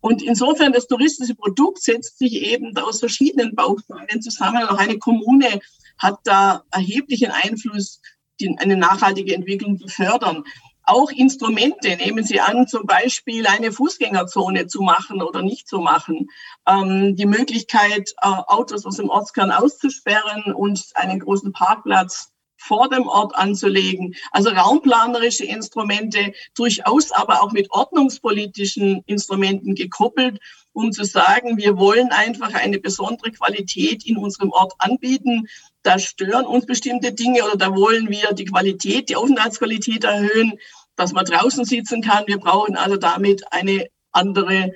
Und 0.00 0.22
insofern, 0.22 0.72
das 0.72 0.86
touristische 0.86 1.34
Produkt 1.34 1.82
setzt 1.82 2.18
sich 2.18 2.32
eben 2.40 2.74
aus 2.78 3.00
verschiedenen 3.00 3.54
Bausteinen 3.54 4.22
zusammen. 4.22 4.64
Auch 4.64 4.78
eine 4.78 4.98
Kommune 4.98 5.60
hat 5.98 6.18
da 6.24 6.62
erheblichen 6.70 7.32
Einfluss, 7.32 8.00
die, 8.40 8.54
eine 8.58 8.76
nachhaltige 8.76 9.34
Entwicklung 9.34 9.78
zu 9.78 9.88
fördern 9.88 10.44
auch 10.86 11.10
Instrumente, 11.10 11.96
nehmen 11.96 12.24
Sie 12.24 12.40
an, 12.40 12.66
zum 12.66 12.86
Beispiel 12.86 13.46
eine 13.46 13.72
Fußgängerzone 13.72 14.66
zu 14.68 14.82
machen 14.82 15.20
oder 15.20 15.42
nicht 15.42 15.68
zu 15.68 15.78
machen, 15.80 16.28
ähm, 16.66 17.16
die 17.16 17.26
Möglichkeit, 17.26 18.14
äh, 18.22 18.26
Autos 18.26 18.86
aus 18.86 18.96
dem 18.96 19.10
Ortskern 19.10 19.50
auszusperren 19.50 20.54
und 20.54 20.82
einen 20.94 21.18
großen 21.18 21.52
Parkplatz 21.52 22.30
vor 22.56 22.88
dem 22.88 23.06
Ort 23.06 23.34
anzulegen. 23.34 24.14
Also 24.30 24.50
raumplanerische 24.50 25.44
Instrumente, 25.44 26.32
durchaus 26.54 27.12
aber 27.12 27.42
auch 27.42 27.52
mit 27.52 27.70
ordnungspolitischen 27.70 29.02
Instrumenten 29.06 29.74
gekoppelt, 29.74 30.40
um 30.72 30.92
zu 30.92 31.04
sagen, 31.04 31.56
wir 31.56 31.78
wollen 31.78 32.10
einfach 32.10 32.54
eine 32.54 32.78
besondere 32.78 33.30
Qualität 33.30 34.06
in 34.06 34.16
unserem 34.16 34.50
Ort 34.50 34.74
anbieten. 34.78 35.48
Da 35.86 35.98
stören 35.98 36.46
uns 36.46 36.66
bestimmte 36.66 37.12
Dinge 37.12 37.44
oder 37.44 37.56
da 37.56 37.74
wollen 37.74 38.08
wir 38.08 38.32
die 38.32 38.44
Qualität, 38.44 39.08
die 39.08 39.16
Aufenthaltsqualität 39.16 40.04
erhöhen 40.04 40.58
dass 40.96 41.12
man 41.12 41.24
draußen 41.24 41.64
sitzen 41.64 42.02
kann. 42.02 42.26
Wir 42.26 42.38
brauchen 42.38 42.76
also 42.76 42.96
damit 42.96 43.52
eine 43.52 43.86
andere 44.12 44.72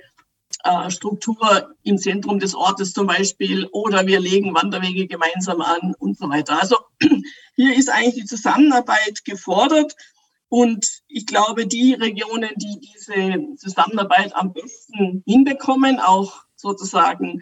äh, 0.63 0.89
Struktur 0.91 1.75
im 1.83 1.97
Zentrum 1.97 2.39
des 2.39 2.55
Ortes 2.55 2.93
zum 2.93 3.07
Beispiel 3.07 3.67
oder 3.71 4.05
wir 4.05 4.19
legen 4.19 4.53
Wanderwege 4.53 5.07
gemeinsam 5.07 5.61
an 5.61 5.95
und 5.97 6.17
so 6.17 6.29
weiter. 6.29 6.61
Also 6.61 6.77
hier 7.55 7.75
ist 7.75 7.89
eigentlich 7.89 8.23
die 8.23 8.25
Zusammenarbeit 8.25 9.25
gefordert 9.25 9.95
und 10.47 10.87
ich 11.07 11.25
glaube, 11.25 11.65
die 11.65 11.93
Regionen, 11.93 12.49
die 12.57 12.79
diese 12.79 13.55
Zusammenarbeit 13.57 14.35
am 14.35 14.53
besten 14.53 15.23
hinbekommen, 15.25 15.99
auch 15.99 16.43
sozusagen 16.55 17.41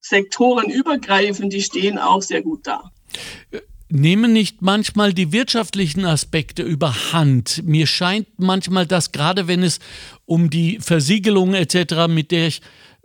sektorenübergreifend, 0.00 1.52
die 1.52 1.62
stehen 1.62 1.98
auch 1.98 2.22
sehr 2.22 2.42
gut 2.42 2.66
da. 2.66 2.90
Nehmen 3.88 4.32
nicht 4.32 4.62
manchmal 4.62 5.12
die 5.12 5.32
wirtschaftlichen 5.32 6.04
Aspekte 6.04 6.62
überhand? 6.62 7.62
Mir 7.64 7.86
scheint 7.86 8.28
manchmal, 8.38 8.86
dass 8.86 9.10
gerade 9.10 9.48
wenn 9.48 9.62
es 9.62 9.80
um 10.26 10.48
die 10.48 10.78
Versiegelung 10.80 11.54
etc., 11.54 12.06
mit 12.08 12.30
der 12.30 12.46
ich 12.46 12.60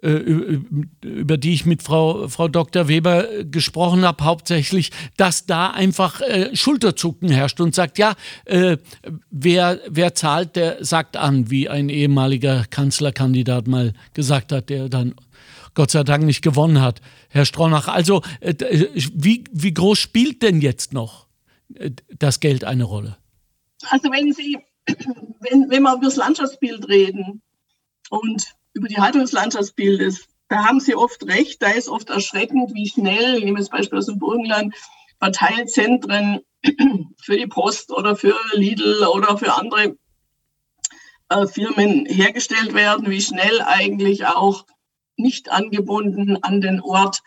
äh, 0.05 0.59
über 1.01 1.37
die 1.37 1.53
ich 1.53 1.65
mit 1.65 1.81
Frau, 1.81 2.27
Frau 2.27 2.47
Dr. 2.47 2.87
Weber 2.87 3.27
gesprochen 3.43 4.03
habe, 4.03 4.23
hauptsächlich, 4.23 4.91
dass 5.17 5.47
da 5.47 5.71
einfach 5.71 6.21
äh, 6.21 6.55
Schulterzucken 6.55 7.29
herrscht 7.29 7.59
und 7.59 7.73
sagt, 7.73 7.97
ja, 7.97 8.13
äh, 8.45 8.77
wer, 9.31 9.79
wer 9.89 10.13
zahlt, 10.13 10.57
der 10.57 10.83
sagt 10.83 11.17
an, 11.17 11.49
wie 11.49 11.69
ein 11.69 11.89
ehemaliger 11.89 12.65
Kanzlerkandidat 12.69 13.67
mal 13.67 13.93
gesagt 14.13 14.51
hat, 14.51 14.69
der 14.69 14.89
dann 14.89 15.15
Gott 15.75 15.91
sei 15.91 16.03
Dank 16.03 16.23
nicht 16.23 16.41
gewonnen 16.41 16.81
hat, 16.81 17.01
Herr 17.29 17.45
Stronach. 17.45 17.87
Also, 17.87 18.21
äh, 18.39 18.51
äh, 18.51 18.89
wie, 19.13 19.43
wie 19.51 19.73
groß 19.73 19.99
spielt 19.99 20.41
denn 20.41 20.61
jetzt 20.61 20.93
noch 20.93 21.27
äh, 21.75 21.91
das 22.17 22.39
Geld 22.39 22.63
eine 22.63 22.85
Rolle? 22.85 23.17
Also, 23.89 24.09
wenn 24.09 24.33
Sie, 24.33 24.57
wenn, 24.87 25.69
wenn 25.69 25.83
wir 25.83 25.93
über 25.93 26.05
das 26.05 26.15
Landschaftsbild 26.15 26.87
reden 26.87 27.41
und 28.09 28.55
über 28.73 28.87
die 28.87 28.97
Haltung 28.97 29.21
des 29.21 29.33
Landschaftsbildes, 29.33 30.27
da 30.47 30.65
haben 30.65 30.79
Sie 30.79 30.95
oft 30.95 31.25
recht, 31.25 31.61
da 31.61 31.69
ist 31.69 31.89
oft 31.89 32.09
erschreckend, 32.09 32.73
wie 32.73 32.87
schnell, 32.87 33.37
ich 33.37 33.43
nehme 33.43 33.59
das 33.59 33.69
Beispiel 33.69 33.99
aus 33.99 34.05
dem 34.05 34.17
Burgenland, 34.17 34.73
Verteilzentren 35.19 36.39
für 37.21 37.37
die 37.37 37.47
Post 37.47 37.91
oder 37.91 38.15
für 38.15 38.35
Lidl 38.53 39.05
oder 39.13 39.37
für 39.37 39.53
andere 39.53 39.97
äh, 41.29 41.47
Firmen 41.47 42.05
hergestellt 42.05 42.73
werden, 42.73 43.09
wie 43.09 43.21
schnell 43.21 43.61
eigentlich 43.61 44.25
auch 44.25 44.65
nicht 45.17 45.49
angebunden 45.49 46.43
an 46.43 46.61
den 46.61 46.81
Ort 46.81 47.21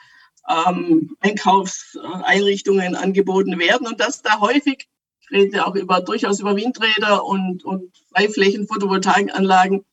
ähm, 0.48 1.16
Einkaufseinrichtungen 1.20 2.94
angeboten 2.94 3.58
werden 3.58 3.86
und 3.86 4.00
dass 4.00 4.22
da 4.22 4.40
häufig, 4.40 4.88
ich 5.20 5.30
rede 5.30 5.66
auch 5.66 5.74
über, 5.74 6.00
durchaus 6.00 6.40
über 6.40 6.56
Windräder 6.56 7.24
und, 7.24 7.64
und 7.64 7.92
Freiflächen, 8.14 8.66
Photovoltaikanlagen, 8.66 9.84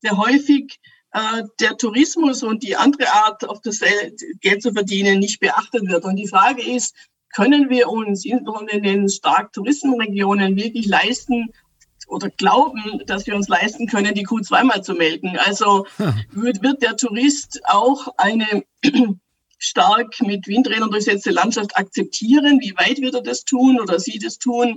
sehr 0.00 0.16
häufig 0.16 0.78
äh, 1.12 1.42
der 1.60 1.76
Tourismus 1.76 2.42
und 2.42 2.62
die 2.62 2.76
andere 2.76 3.12
Art, 3.12 3.48
auf 3.48 3.60
das 3.60 3.80
Geld 4.40 4.62
zu 4.62 4.72
verdienen, 4.72 5.18
nicht 5.18 5.40
beachtet 5.40 5.88
wird. 5.88 6.04
Und 6.04 6.16
die 6.16 6.28
Frage 6.28 6.62
ist, 6.62 6.94
können 7.34 7.68
wir 7.68 7.88
uns 7.88 8.24
in 8.24 8.44
den 8.82 9.08
stark 9.08 9.52
Touristenregionen 9.52 10.56
wirklich 10.56 10.86
leisten, 10.86 11.52
oder 12.08 12.30
glauben, 12.30 13.02
dass 13.06 13.26
wir 13.26 13.36
uns 13.36 13.48
leisten 13.48 13.86
können, 13.86 14.14
die 14.14 14.24
Kuh 14.24 14.40
zweimal 14.40 14.82
zu 14.82 14.94
melken. 14.94 15.38
Also 15.38 15.86
wird, 16.32 16.62
wird 16.62 16.82
der 16.82 16.96
Tourist 16.96 17.60
auch 17.64 18.08
eine 18.16 18.64
stark 19.58 20.20
mit 20.20 20.46
Windrädern 20.46 20.90
durchsetzte 20.90 21.30
Landschaft 21.30 21.76
akzeptieren? 21.76 22.60
Wie 22.60 22.74
weit 22.76 23.00
wird 23.00 23.14
er 23.14 23.22
das 23.22 23.44
tun 23.44 23.80
oder 23.80 24.00
sie 24.00 24.18
das 24.18 24.38
tun? 24.38 24.76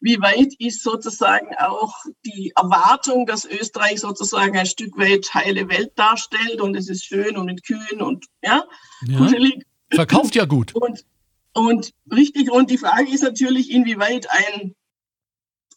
Wie 0.00 0.20
weit 0.20 0.54
ist 0.60 0.84
sozusagen 0.84 1.56
auch 1.56 1.92
die 2.24 2.52
Erwartung, 2.54 3.26
dass 3.26 3.44
Österreich 3.44 4.00
sozusagen 4.00 4.56
ein 4.56 4.66
Stück 4.66 4.96
weit 4.96 5.34
heile 5.34 5.68
Welt 5.68 5.92
darstellt 5.96 6.60
und 6.60 6.76
es 6.76 6.88
ist 6.88 7.04
schön 7.04 7.36
und 7.36 7.46
mit 7.46 7.64
Kühen 7.64 8.00
und 8.00 8.26
ja, 8.42 8.64
ja. 9.06 9.18
Kuschelig. 9.18 9.64
Verkauft 9.90 10.36
ja 10.36 10.44
gut. 10.44 10.74
Und, 10.74 11.04
und 11.52 11.92
richtig, 12.12 12.52
und 12.52 12.70
die 12.70 12.78
Frage 12.78 13.10
ist 13.12 13.22
natürlich, 13.22 13.70
inwieweit 13.72 14.28
ein 14.30 14.76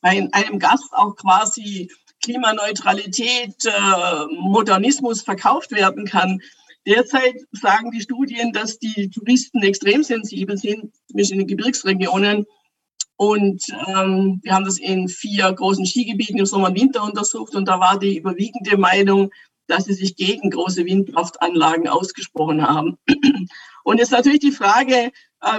ein, 0.02 0.32
einem 0.34 0.60
Gast 0.60 0.92
auch 0.92 1.16
quasi 1.16 1.90
Klimaneutralität, 2.24 3.56
äh, 3.66 4.26
Modernismus 4.30 5.22
verkauft 5.22 5.72
werden 5.72 6.06
kann. 6.06 6.40
Derzeit 6.86 7.36
sagen 7.52 7.92
die 7.92 8.02
Studien, 8.02 8.54
dass 8.54 8.80
die 8.80 9.10
Touristen 9.10 9.62
extrem 9.62 10.04
sensibel 10.04 10.58
sind, 10.58 10.94
in 11.10 11.18
den 11.18 11.48
Gebirgsregionen. 11.48 12.46
Und 13.18 13.64
ähm, 13.88 14.40
wir 14.42 14.54
haben 14.54 14.66
das 14.66 14.80
in 14.80 15.08
vier 15.08 15.52
großen 15.54 15.86
Skigebieten 15.86 16.40
im 16.40 16.48
Sommer 16.48 16.70
und 16.70 16.80
Winter 16.80 17.04
untersucht 17.04 17.56
und 17.56 17.68
da 17.68 17.80
war 17.80 18.00
die 18.00 18.18
überwiegende 18.18 18.78
Meinung, 18.78 19.30
dass 19.68 19.86
sie 19.86 19.94
sich 19.94 20.16
gegen 20.16 20.50
große 20.50 20.86
Windkraftanlagen 20.86 21.88
ausgesprochen 21.88 22.68
haben. 22.68 22.98
Und 23.84 23.98
jetzt 23.98 24.12
natürlich 24.12 24.40
die 24.40 24.52
Frage, 24.52 25.12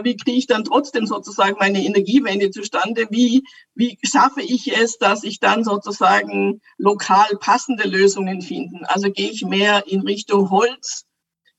wie 0.02 0.16
kriege 0.16 0.38
ich 0.38 0.46
dann 0.46 0.64
trotzdem 0.64 1.06
sozusagen 1.06 1.56
meine 1.58 1.84
Energiewende 1.84 2.50
zustande? 2.50 3.06
Wie, 3.10 3.42
wie 3.74 3.98
schaffe 4.02 4.42
ich 4.42 4.76
es, 4.76 4.98
dass 4.98 5.24
ich 5.24 5.40
dann 5.40 5.64
sozusagen 5.64 6.60
lokal 6.78 7.28
passende 7.40 7.88
Lösungen 7.88 8.42
finden? 8.42 8.84
Also 8.84 9.10
gehe 9.10 9.30
ich 9.30 9.44
mehr 9.44 9.84
in 9.86 10.00
Richtung 10.02 10.50
Holz? 10.50 11.04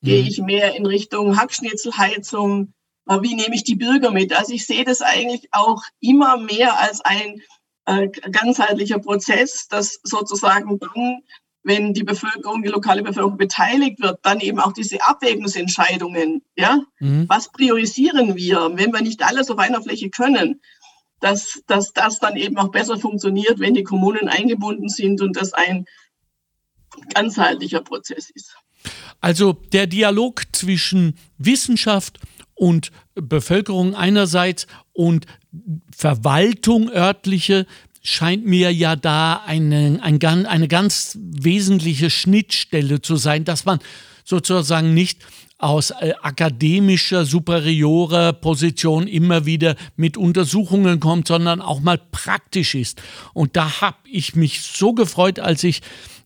Gehe 0.01 0.21
mhm. 0.21 0.27
ich 0.27 0.41
mehr 0.41 0.75
in 0.75 0.85
Richtung 0.85 1.37
Hackschnitzelheizung? 1.37 2.73
Äh, 3.07 3.21
wie 3.21 3.35
nehme 3.35 3.55
ich 3.55 3.63
die 3.63 3.75
Bürger 3.75 4.11
mit? 4.11 4.33
Also 4.37 4.53
ich 4.53 4.65
sehe 4.65 4.85
das 4.85 5.01
eigentlich 5.01 5.47
auch 5.51 5.81
immer 5.99 6.37
mehr 6.37 6.79
als 6.79 7.01
ein 7.01 7.41
äh, 7.85 8.07
ganzheitlicher 8.07 8.99
Prozess, 8.99 9.67
dass 9.67 9.99
sozusagen 10.03 10.79
dann 10.79 11.21
wenn 11.63 11.93
die 11.93 12.03
Bevölkerung, 12.03 12.61
die 12.61 12.69
lokale 12.69 13.03
Bevölkerung 13.03 13.37
beteiligt 13.37 14.01
wird, 14.01 14.19
dann 14.23 14.41
eben 14.41 14.59
auch 14.59 14.73
diese 14.73 15.01
Abwägungsentscheidungen, 15.01 16.43
ja, 16.55 16.81
mhm. 16.99 17.27
was 17.29 17.51
priorisieren 17.51 18.35
wir, 18.35 18.71
wenn 18.75 18.93
wir 18.93 19.01
nicht 19.01 19.23
alles 19.23 19.49
auf 19.49 19.59
einer 19.59 19.81
Fläche 19.81 20.09
können, 20.09 20.61
dass, 21.21 21.63
dass 21.67 21.93
das 21.93 22.19
dann 22.19 22.35
eben 22.35 22.57
auch 22.57 22.69
besser 22.69 22.99
funktioniert, 22.99 23.59
wenn 23.59 23.73
die 23.73 23.83
Kommunen 23.83 24.27
eingebunden 24.27 24.89
sind 24.89 25.21
und 25.21 25.37
das 25.37 25.53
ein 25.53 25.85
ganzheitlicher 27.13 27.81
Prozess 27.81 28.29
ist. 28.29 28.55
Also 29.21 29.53
der 29.53 29.87
Dialog 29.87 30.43
zwischen 30.51 31.15
Wissenschaft 31.37 32.19
und 32.55 32.91
Bevölkerung 33.15 33.95
einerseits 33.95 34.67
und 34.91 35.25
Verwaltung 35.95 36.89
örtliche 36.89 37.65
scheint 38.03 38.45
mir 38.45 38.71
ja 38.73 38.95
da 38.95 39.41
eine, 39.45 39.99
ein, 40.03 40.21
eine 40.21 40.67
ganz 40.67 41.17
wesentliche 41.19 42.09
Schnittstelle 42.09 43.01
zu 43.01 43.15
sein, 43.15 43.45
dass 43.45 43.65
man 43.65 43.79
sozusagen 44.25 44.93
nicht 44.93 45.19
aus 45.57 45.91
äh, 45.91 46.13
akademischer, 46.21 47.25
superiorer 47.25 48.33
Position 48.33 49.07
immer 49.07 49.45
wieder 49.45 49.75
mit 49.95 50.17
Untersuchungen 50.17 50.99
kommt, 50.99 51.29
sondern 51.29 51.61
auch 51.61 51.79
mal 51.79 51.97
praktisch 52.11 52.75
ist. 52.75 53.01
Und 53.33 53.55
da 53.55 53.79
habe 53.79 53.97
ich 54.03 54.35
mich 54.35 54.61
so 54.61 54.93
gefreut, 54.93 55.39
als 55.39 55.63
ich 55.63 55.81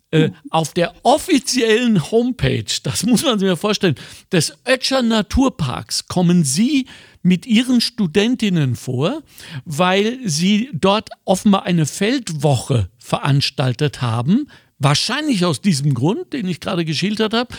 äh, 0.09 0.31
auf 0.49 0.73
der 0.73 0.93
offiziellen 1.03 2.09
Homepage, 2.11 2.65
das 2.81 3.03
muss 3.03 3.23
man 3.23 3.37
sich 3.37 3.47
mir 3.47 3.57
vorstellen, 3.57 3.95
des 4.31 4.57
Ötscher 4.65 5.03
Naturparks 5.03 6.07
kommen 6.07 6.43
Sie 6.43 6.87
mit 7.27 7.45
Ihren 7.45 7.81
Studentinnen 7.81 8.75
vor, 8.75 9.23
weil 9.65 10.19
Sie 10.25 10.69
dort 10.73 11.09
offenbar 11.25 11.63
eine 11.63 11.85
Feldwoche 11.85 12.89
veranstaltet 12.97 14.01
haben 14.01 14.47
Wahrscheinlich 14.79 15.43
aus 15.43 15.61
diesem 15.61 15.93
Grund, 15.95 16.33
den 16.33 16.47
ich 16.47 16.59
gerade 16.59 16.85
geschildert 16.85 17.33
habe. 17.33 17.53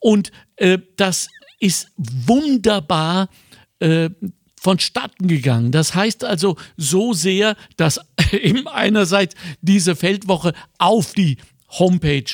Und 0.00 0.32
äh, 0.56 0.78
das 0.96 1.28
ist 1.60 1.92
wunderbar 1.96 3.28
äh, 3.78 4.10
vonstatten 4.60 5.28
gegangen. 5.28 5.70
Das 5.70 5.94
heißt 5.94 6.24
also 6.24 6.56
so 6.76 7.12
sehr, 7.12 7.56
dass 7.76 8.00
eben 8.32 8.66
einerseits 8.66 9.36
diese 9.60 9.94
Feldwoche 9.94 10.52
auf 10.78 11.12
die 11.12 11.36
Homepage 11.78 12.24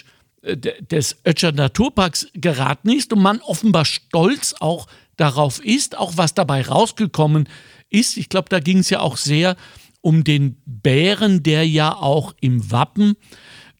äh, 0.40 0.56
des 0.56 1.18
Ötscher 1.26 1.52
Naturparks 1.52 2.28
geraten 2.32 2.88
ist 2.88 3.12
und 3.12 3.20
man 3.20 3.40
offenbar 3.40 3.84
stolz 3.84 4.54
auch 4.60 4.86
darauf 5.20 5.64
ist, 5.64 5.98
auch 5.98 6.16
was 6.16 6.34
dabei 6.34 6.62
rausgekommen 6.62 7.48
ist. 7.90 8.16
Ich 8.16 8.28
glaube, 8.28 8.48
da 8.48 8.60
ging 8.60 8.78
es 8.78 8.90
ja 8.90 9.00
auch 9.00 9.16
sehr 9.16 9.56
um 10.00 10.24
den 10.24 10.56
Bären, 10.64 11.42
der 11.42 11.66
ja 11.68 11.94
auch 11.94 12.34
im 12.40 12.70
Wappen 12.70 13.16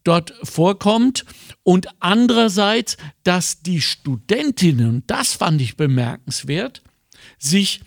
dort 0.04 0.34
vorkommt 0.42 1.24
und 1.62 1.88
andererseits, 2.00 2.96
dass 3.22 3.62
die 3.62 3.80
Studentinnen, 3.80 5.04
das 5.06 5.34
fand 5.34 5.60
ich 5.60 5.76
bemerkenswert, 5.76 6.82
sich 7.38 7.80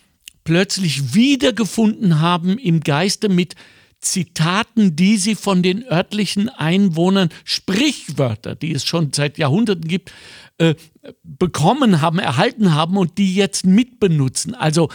plötzlich 0.44 1.14
wiedergefunden 1.14 2.20
haben 2.20 2.58
im 2.58 2.80
Geiste 2.80 3.28
mit 3.28 3.54
Zitaten, 4.00 4.96
die 4.96 5.16
sie 5.16 5.34
von 5.34 5.62
den 5.62 5.82
örtlichen 5.84 6.48
Einwohnern, 6.48 7.30
Sprichwörter, 7.44 8.54
die 8.54 8.72
es 8.72 8.84
schon 8.84 9.12
seit 9.12 9.38
Jahrhunderten 9.38 9.88
gibt, 9.88 10.12
äh, 10.58 10.74
bekommen 11.22 12.00
haben, 12.00 12.18
erhalten 12.18 12.74
haben 12.74 12.96
und 12.96 13.18
die 13.18 13.34
jetzt 13.34 13.66
mitbenutzen. 13.66 14.54
Also 14.54 14.88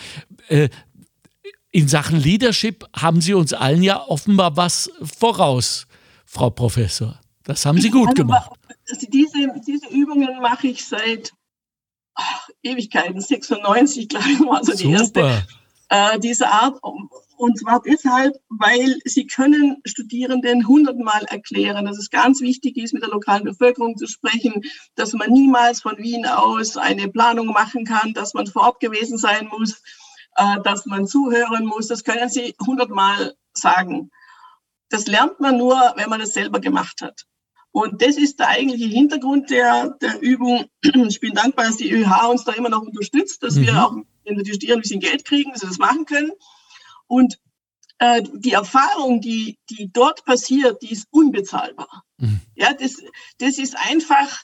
äh, 0.47 0.69
in 1.71 1.87
Sachen 1.87 2.19
Leadership 2.19 2.85
haben 2.95 3.21
sie 3.21 3.33
uns 3.33 3.53
allen 3.53 3.83
ja 3.83 4.01
offenbar 4.07 4.57
was 4.57 4.91
voraus 5.01 5.87
Frau 6.25 6.49
Professor. 6.49 7.19
Das 7.43 7.65
haben 7.65 7.79
Sie 7.81 7.89
gut 7.89 8.09
also, 8.09 8.23
gemacht. 8.23 8.51
Also 8.89 9.07
diese, 9.07 9.49
diese 9.65 9.87
Übungen 9.87 10.39
mache 10.41 10.67
ich 10.67 10.85
seit 10.85 11.33
ach, 12.13 12.49
Ewigkeiten, 12.63 13.19
96, 13.19 14.07
glaube 14.09 14.29
ich, 14.29 14.39
war 14.41 14.63
so 14.63 14.73
die 14.75 14.91
erste 14.91 15.43
äh, 15.89 16.19
diese 16.19 16.47
Art. 16.47 16.79
Und 17.39 17.57
zwar 17.57 17.81
deshalb, 17.81 18.35
weil 18.49 18.99
sie 19.05 19.25
können 19.25 19.77
Studierenden 19.85 20.67
hundertmal 20.67 21.23
erklären, 21.23 21.85
dass 21.85 21.97
es 21.97 22.09
ganz 22.09 22.41
wichtig 22.41 22.75
ist, 22.75 22.93
mit 22.93 23.01
der 23.01 23.11
lokalen 23.11 23.45
Bevölkerung 23.45 23.95
zu 23.95 24.07
sprechen, 24.07 24.61
dass 24.95 25.13
man 25.13 25.31
niemals 25.31 25.81
von 25.81 25.97
Wien 25.99 26.25
aus 26.25 26.75
eine 26.75 27.07
Planung 27.07 27.47
machen 27.47 27.85
kann, 27.85 28.11
dass 28.11 28.33
man 28.33 28.45
vor 28.45 28.63
Ort 28.63 28.81
gewesen 28.81 29.17
sein 29.17 29.47
muss, 29.47 29.81
äh, 30.35 30.59
dass 30.65 30.85
man 30.85 31.07
zuhören 31.07 31.65
muss. 31.65 31.87
Das 31.87 32.03
können 32.03 32.27
sie 32.27 32.55
hundertmal 32.59 33.35
sagen. 33.53 34.11
Das 34.89 35.07
lernt 35.07 35.39
man 35.39 35.55
nur, 35.55 35.77
wenn 35.95 36.09
man 36.09 36.19
es 36.19 36.33
selber 36.33 36.59
gemacht 36.59 37.01
hat. 37.01 37.23
Und 37.71 38.01
das 38.01 38.17
ist 38.17 38.39
der 38.39 38.49
eigentliche 38.49 38.93
Hintergrund 38.93 39.49
der, 39.49 39.91
der 40.01 40.21
Übung. 40.21 40.65
Ich 41.07 41.21
bin 41.21 41.35
dankbar, 41.35 41.67
dass 41.67 41.77
die 41.77 41.89
ÖH 41.89 42.29
uns 42.29 42.43
da 42.43 42.51
immer 42.51 42.67
noch 42.67 42.81
unterstützt, 42.81 43.43
dass 43.43 43.55
mhm. 43.55 43.61
wir 43.61 43.85
auch 43.85 43.95
in 44.25 44.35
der 44.35 44.43
Studierenden 44.43 44.79
ein 44.79 44.81
bisschen 44.81 44.99
Geld 44.99 45.23
kriegen, 45.23 45.51
dass 45.51 45.61
sie 45.61 45.67
das 45.67 45.77
machen 45.77 46.03
können. 46.03 46.33
Und 47.09 47.39
äh, 47.97 48.23
die 48.33 48.53
Erfahrung, 48.53 49.19
die, 49.19 49.57
die 49.69 49.89
dort 49.91 50.23
passiert, 50.23 50.81
die 50.81 50.93
ist 50.93 51.07
unbezahlbar. 51.11 52.03
Mhm. 52.17 52.39
Ja, 52.55 52.73
das, 52.73 53.01
das 53.39 53.57
ist 53.57 53.75
einfach, 53.77 54.43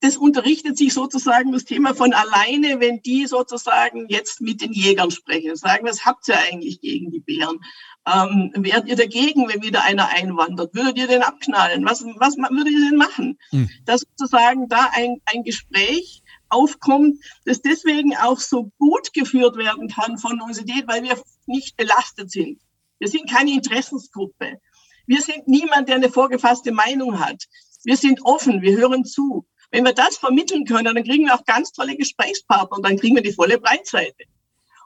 das 0.00 0.16
unterrichtet 0.16 0.78
sich 0.78 0.94
sozusagen 0.94 1.52
das 1.52 1.64
Thema 1.64 1.94
von 1.94 2.14
alleine, 2.14 2.80
wenn 2.80 3.02
die 3.02 3.26
sozusagen 3.26 4.08
jetzt 4.08 4.40
mit 4.40 4.62
den 4.62 4.72
Jägern 4.72 5.10
sprechen. 5.10 5.54
Sagen, 5.56 5.86
was 5.86 6.04
habt 6.04 6.26
ihr 6.28 6.38
eigentlich 6.38 6.80
gegen 6.80 7.10
die 7.10 7.20
Bären? 7.20 7.60
Ähm, 8.06 8.50
wärt 8.56 8.88
ihr 8.88 8.96
dagegen, 8.96 9.46
wenn 9.46 9.62
wieder 9.62 9.84
einer 9.84 10.08
einwandert? 10.08 10.74
Würdet 10.74 10.96
ihr 10.96 11.06
den 11.06 11.22
abknallen? 11.22 11.84
Was, 11.84 12.02
was 12.16 12.36
würdet 12.38 12.72
ihr 12.72 12.88
denn 12.88 12.98
machen? 12.98 13.38
Hm. 13.50 13.68
Dass 13.84 14.00
sozusagen 14.00 14.68
da 14.68 14.88
ein, 14.94 15.20
ein 15.26 15.44
Gespräch 15.44 16.22
aufkommt, 16.50 17.18
das 17.44 17.62
deswegen 17.62 18.16
auch 18.16 18.38
so 18.38 18.70
gut 18.78 19.12
geführt 19.12 19.56
werden 19.56 19.88
kann 19.88 20.18
von 20.18 20.36
der 20.36 20.44
Universität, 20.44 20.86
weil 20.86 21.02
wir 21.02 21.20
nicht 21.46 21.76
belastet 21.76 22.30
sind. 22.30 22.60
Wir 22.98 23.08
sind 23.08 23.30
keine 23.30 23.52
Interessensgruppe. 23.52 24.60
Wir 25.06 25.22
sind 25.22 25.48
niemand, 25.48 25.88
der 25.88 25.96
eine 25.96 26.10
vorgefasste 26.10 26.72
Meinung 26.72 27.18
hat. 27.18 27.44
Wir 27.84 27.96
sind 27.96 28.20
offen, 28.24 28.62
wir 28.62 28.76
hören 28.76 29.04
zu. 29.04 29.46
Wenn 29.70 29.84
wir 29.84 29.92
das 29.92 30.16
vermitteln 30.16 30.64
können, 30.64 30.94
dann 30.94 31.04
kriegen 31.04 31.26
wir 31.26 31.34
auch 31.34 31.44
ganz 31.44 31.72
tolle 31.72 31.96
Gesprächspartner 31.96 32.76
und 32.76 32.84
dann 32.84 32.98
kriegen 32.98 33.16
wir 33.16 33.22
die 33.22 33.32
volle 33.32 33.58
Breitseite. 33.58 34.24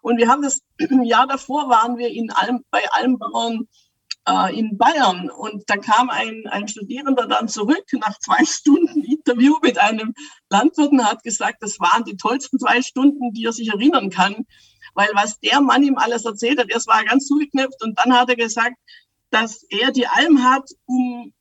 Und 0.03 0.19
wir 0.19 0.29
haben 0.29 0.43
das 0.43 0.61
Jahr 1.03 1.27
davor 1.27 1.69
waren 1.69 1.97
wir 1.97 2.09
in 2.09 2.31
Alm, 2.31 2.65
bei 2.71 2.83
Almbauern 2.93 3.69
äh, 4.29 4.59
in 4.59 4.77
Bayern. 4.77 5.31
Und 5.31 5.65
da 5.67 5.77
kam 5.77 6.11
ein, 6.11 6.45
ein 6.51 6.69
Studierender 6.69 7.27
dann 7.27 7.49
zurück 7.49 7.85
nach 7.93 8.19
zwei 8.19 8.45
Stunden 8.45 9.03
Interview 9.05 9.57
mit 9.63 9.79
einem 9.79 10.15
Landwirt 10.51 10.93
und 10.93 11.05
hat 11.05 11.23
gesagt, 11.23 11.63
das 11.63 11.79
waren 11.81 12.05
die 12.05 12.17
tollsten 12.17 12.59
zwei 12.59 12.83
Stunden, 12.83 13.33
die 13.33 13.45
er 13.45 13.53
sich 13.53 13.69
erinnern 13.69 14.11
kann, 14.11 14.47
weil 14.95 15.09
was 15.15 15.41
der 15.41 15.61
Mann 15.61 15.83
ihm 15.83 15.99
alles 15.99 16.25
erzählt 16.25 16.59
hat, 16.59 16.73
das 16.73 16.87
war 16.87 17.05
ganz 17.05 17.27
zugeknöpft 17.27 17.83
und 17.83 17.99
dann 17.99 18.15
hat 18.15 18.29
er 18.29 18.37
gesagt, 18.37 18.77
dass 19.31 19.65
er 19.69 19.91
die 19.91 20.07
Alm 20.07 20.45
hat, 20.45 20.71
um 20.87 21.33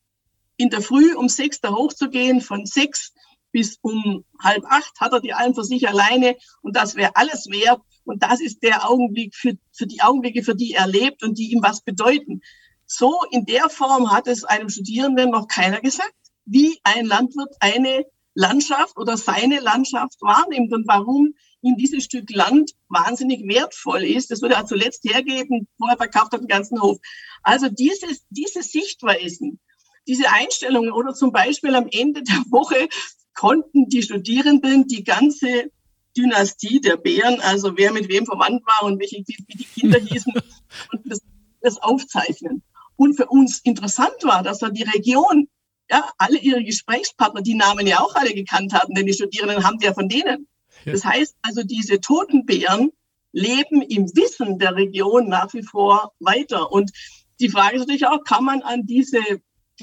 in 0.56 0.70
der 0.70 0.80
Früh 0.80 1.14
um 1.14 1.28
sechs 1.28 1.60
da 1.60 1.70
hochzugehen, 1.70 2.40
von 2.40 2.66
sechs 2.66 3.12
bis 3.52 3.78
um 3.82 4.24
halb 4.42 4.64
acht 4.68 5.00
hat 5.00 5.12
er 5.12 5.20
die 5.20 5.32
Alm 5.32 5.54
für 5.54 5.62
sich 5.62 5.88
alleine. 5.88 6.36
Und 6.60 6.74
das 6.76 6.96
wäre 6.96 7.14
alles 7.14 7.46
wert. 7.46 7.80
Und 8.04 8.22
das 8.22 8.40
ist 8.40 8.64
der 8.64 8.90
Augenblick 8.90 9.34
für, 9.34 9.52
für 9.72 9.86
die 9.86 10.02
Augenblicke, 10.02 10.42
für 10.42 10.56
die 10.56 10.72
er 10.72 10.88
lebt 10.88 11.22
und 11.22 11.38
die 11.38 11.52
ihm 11.52 11.62
was 11.62 11.80
bedeuten. 11.80 12.40
So 12.86 13.20
in 13.30 13.46
der 13.46 13.68
Form 13.70 14.12
hat 14.12 14.26
es 14.26 14.44
einem 14.44 14.68
Studierenden 14.68 15.30
noch 15.30 15.48
keiner 15.48 15.80
gesagt, 15.80 16.14
wie 16.44 16.78
ein 16.84 17.06
Landwirt 17.06 17.54
eine 17.60 18.04
Landschaft 18.34 18.96
oder 18.98 19.16
seine 19.16 19.60
Landschaft 19.60 20.20
wahrnimmt 20.20 20.72
und 20.72 20.86
warum 20.86 21.34
ihm 21.62 21.76
dieses 21.76 22.04
Stück 22.04 22.30
Land 22.30 22.72
wahnsinnig 22.88 23.46
wertvoll 23.48 24.04
ist. 24.04 24.30
Das 24.30 24.42
würde 24.42 24.56
er 24.56 24.66
zuletzt 24.66 25.04
hergeben, 25.04 25.66
vorher 25.78 25.96
verkauft 25.96 26.32
hat 26.32 26.40
den 26.40 26.48
ganzen 26.48 26.80
Hof. 26.80 26.98
Also 27.42 27.68
dieses, 27.68 28.24
diese 28.28 28.62
Sichtweisen, 28.62 29.60
diese 30.06 30.30
Einstellungen 30.30 30.92
oder 30.92 31.14
zum 31.14 31.32
Beispiel 31.32 31.74
am 31.74 31.88
Ende 31.90 32.22
der 32.22 32.44
Woche 32.50 32.88
konnten 33.34 33.88
die 33.88 34.02
Studierenden 34.02 34.86
die 34.86 35.04
ganze 35.04 35.70
Dynastie 36.16 36.80
der 36.80 36.96
Bären, 36.96 37.40
also 37.40 37.76
wer 37.76 37.92
mit 37.92 38.08
wem 38.08 38.26
verwandt 38.26 38.64
war 38.66 38.84
und 38.84 39.00
welche, 39.00 39.24
wie, 39.26 39.56
die 39.56 39.64
Kinder 39.64 39.98
hießen, 39.98 40.32
konnten 40.90 41.08
das, 41.08 41.20
das 41.60 41.78
aufzeichnen. 41.78 42.62
Und 42.96 43.14
für 43.16 43.26
uns 43.26 43.58
interessant 43.60 44.22
war, 44.22 44.42
dass 44.42 44.58
da 44.58 44.70
die 44.70 44.84
Region, 44.84 45.48
ja, 45.90 46.10
alle 46.18 46.38
ihre 46.38 46.64
Gesprächspartner, 46.64 47.42
die 47.42 47.54
Namen 47.54 47.86
ja 47.86 48.00
auch 48.00 48.14
alle 48.14 48.34
gekannt 48.34 48.72
hatten, 48.72 48.94
denn 48.94 49.06
die 49.06 49.12
Studierenden 49.12 49.64
haben 49.64 49.78
ja 49.80 49.92
von 49.92 50.08
denen. 50.08 50.48
Ja. 50.84 50.92
Das 50.92 51.04
heißt 51.04 51.36
also, 51.42 51.62
diese 51.62 52.00
toten 52.00 52.46
Bären 52.46 52.90
leben 53.32 53.82
im 53.82 54.06
Wissen 54.14 54.58
der 54.58 54.76
Region 54.76 55.28
nach 55.28 55.52
wie 55.54 55.62
vor 55.62 56.12
weiter. 56.20 56.70
Und 56.70 56.92
die 57.40 57.48
Frage 57.48 57.76
ist 57.76 57.80
natürlich 57.80 58.06
auch, 58.06 58.22
kann 58.24 58.44
man 58.44 58.62
an 58.62 58.86
diese, 58.86 59.20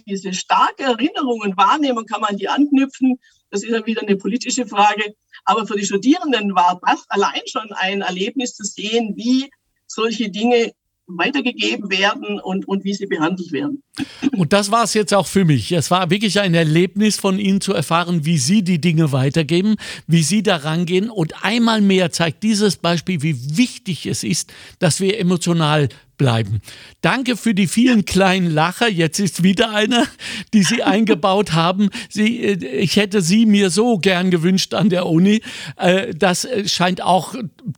diese 0.08 0.34
starke 0.34 0.84
Erinnerungen 0.84 1.56
wahrnehmen, 1.58 2.06
kann 2.06 2.22
man 2.22 2.38
die 2.38 2.48
anknüpfen? 2.48 3.20
Das 3.50 3.64
ist 3.64 3.72
ja 3.72 3.86
wieder 3.86 4.02
eine 4.02 4.16
politische 4.16 4.66
Frage. 4.66 5.16
Aber 5.44 5.68
für 5.68 5.76
die 5.76 5.86
Studierenden 5.86 6.56
war 6.56 6.80
das 6.86 7.04
allein 7.10 7.42
schon 7.46 7.74
ein 7.74 8.02
Erlebnis 8.02 8.56
zu 8.56 8.64
sehen, 8.64 9.14
wie 9.18 9.52
solche 9.86 10.30
Dinge 10.30 10.72
weitergegeben 11.08 11.90
werden 11.90 12.40
und, 12.40 12.68
und 12.68 12.84
wie 12.84 12.94
sie 12.94 13.06
behandelt 13.06 13.52
werden. 13.52 13.84
Und 14.32 14.54
das 14.54 14.72
war 14.72 14.84
es 14.84 14.94
jetzt 14.94 15.14
auch 15.14 15.28
für 15.28 15.46
mich. 15.46 15.72
Es 15.72 15.92
war 15.92 16.10
wirklich 16.10 16.40
ein 16.40 16.54
Erlebnis 16.54 17.18
von 17.18 17.40
Ihnen 17.40 17.62
zu 17.62 17.74
erfahren, 17.74 18.26
wie 18.26 18.38
Sie 18.38 18.64
die 18.64 18.80
Dinge 18.80 19.12
weitergeben, 19.12 19.76
wie 20.08 20.24
Sie 20.24 20.44
da 20.44 20.58
rangehen. 20.58 21.10
Und 21.10 21.44
einmal 21.44 21.82
mehr 21.82 22.12
zeigt 22.12 22.44
dieses 22.44 22.78
Beispiel, 22.78 23.22
wie 23.22 23.58
wichtig 23.58 24.06
es 24.06 24.24
ist, 24.24 24.54
dass 24.80 25.00
wir 25.00 25.20
emotional 25.20 25.90
bleiben. 26.18 26.62
Danke 27.02 27.36
für 27.36 27.56
die 27.56 27.66
vielen 27.66 28.06
kleinen 28.06 28.52
Lacher. 28.52 28.88
Jetzt 28.88 29.20
ist 29.20 29.42
wieder 29.42 29.74
einer, 29.74 30.06
die 30.54 30.62
Sie 30.62 30.84
eingebaut 30.84 31.54
haben. 31.54 31.90
Sie, 32.10 32.42
äh, 32.42 32.64
ich 32.64 32.96
hätte 32.96 33.22
Sie 33.22 33.48
mir 33.48 33.72
so 33.72 33.98
gern 33.98 34.30
gewünscht 34.30 34.76
an 34.76 34.90
der 34.90 35.08
Uni. 35.08 35.42
Äh, 35.78 36.14
das 36.14 36.46
äh, 36.46 36.68
scheint 36.68 37.02
auch 37.02 37.34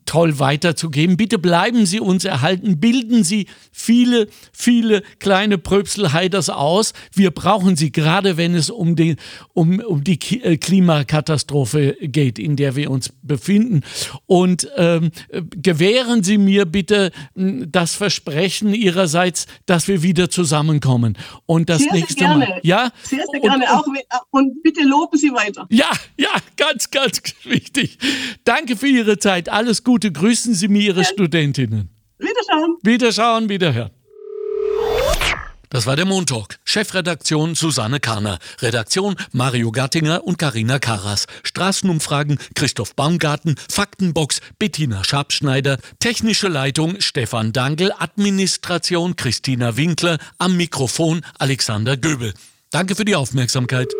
toll 0.06 0.40
weiterzugeben. 0.40 1.16
Bitte 1.16 1.40
bleiben 1.40 1.86
Sie 1.86 2.02
uns 2.02 2.26
erhalten. 2.26 2.82
Bilden 2.82 3.24
Sie 3.24 3.48
viele, 3.72 4.28
viele 4.52 5.04
kleine 5.20 5.58
Pröpselheiders 5.58 6.50
aus. 6.50 6.92
Wir 7.14 7.32
brauchen 7.32 7.78
sie 7.78 7.94
gerade, 7.94 8.36
wenn 8.36 8.56
es 8.56 8.70
um 8.70 8.98
die, 8.98 9.16
um, 9.54 9.80
um 9.80 10.04
die 10.04 10.18
Klimakatastrophe 10.18 11.96
geht, 12.02 12.40
in 12.40 12.58
der 12.58 12.76
wir 12.76 12.92
uns 12.92 13.14
befinden. 13.22 13.84
Und 14.26 14.68
ähm, 14.76 15.12
gewähren 15.50 16.24
Sie 16.24 16.38
mir 16.38 16.66
bitte 16.66 17.12
das 17.36 17.96
Versprechen, 17.96 18.33
Versprechen 18.34 18.74
ihrerseits, 18.74 19.46
dass 19.66 19.88
wir 19.88 20.02
wieder 20.02 20.30
zusammenkommen. 20.30 21.18
Und 21.46 21.70
das 21.70 21.84
sehr, 21.84 21.94
nächste 21.94 22.20
sehr 22.20 22.36
Mal. 22.36 22.60
Ja? 22.64 22.92
Sehr, 23.04 23.24
sehr 23.32 23.40
gerne. 23.40 23.66
Und, 23.66 23.88
und, 23.88 24.00
und 24.32 24.64
bitte 24.64 24.82
loben 24.84 25.18
Sie 25.18 25.32
weiter. 25.32 25.68
Ja, 25.70 25.92
ja, 26.18 26.32
ganz, 26.58 26.90
ganz 26.90 27.22
wichtig. 27.44 27.98
Danke 28.44 28.76
für 28.76 28.88
Ihre 28.88 29.18
Zeit. 29.20 29.50
Alles 29.50 29.84
Gute. 29.84 30.12
Grüßen 30.12 30.54
Sie 30.54 30.68
mir 30.68 30.82
Ihre 30.82 31.02
ja. 31.02 31.08
Studentinnen. 31.08 31.90
Wiederschauen. 32.18 32.78
Wiederschauen, 32.82 33.50
wiederhören. 33.50 33.92
Das 35.74 35.88
war 35.88 35.96
der 35.96 36.06
Montalk. 36.06 36.60
Chefredaktion 36.66 37.56
Susanne 37.56 38.00
Kahner. 38.00 38.38
Redaktion 38.62 39.16
Mario 39.32 39.72
Gattinger 39.72 40.24
und 40.24 40.38
Karina 40.38 40.78
Karas. 40.78 41.26
Straßenumfragen 41.42 42.38
Christoph 42.54 42.96
Baumgarten. 42.96 43.56
Faktenbox 43.72 44.40
Bettina 44.60 45.04
Schabschneider. 45.04 45.80
Technische 45.98 46.48
Leitung 46.48 47.02
Stefan 47.02 47.54
Dangel. 47.54 47.92
Administration 47.98 49.16
Christina 49.16 49.76
Winkler. 49.76 50.20
Am 50.38 50.58
Mikrofon 50.58 51.26
Alexander 51.40 51.98
Göbel. 51.98 52.36
Danke 52.70 52.94
für 52.94 53.04
die 53.04 53.16
Aufmerksamkeit. 53.16 53.92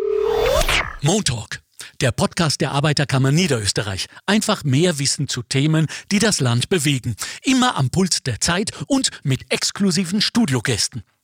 Montalk. 1.02 1.60
Der 2.00 2.12
Podcast 2.12 2.60
der 2.60 2.70
Arbeiterkammer 2.70 3.32
Niederösterreich. 3.32 4.06
Einfach 4.26 4.62
mehr 4.62 5.00
Wissen 5.00 5.26
zu 5.26 5.42
Themen, 5.42 5.88
die 6.12 6.20
das 6.20 6.38
Land 6.38 6.68
bewegen. 6.68 7.16
Immer 7.42 7.76
am 7.76 7.90
Puls 7.90 8.22
der 8.22 8.40
Zeit 8.40 8.70
und 8.86 9.10
mit 9.24 9.52
exklusiven 9.52 10.20
Studiogästen. 10.20 11.02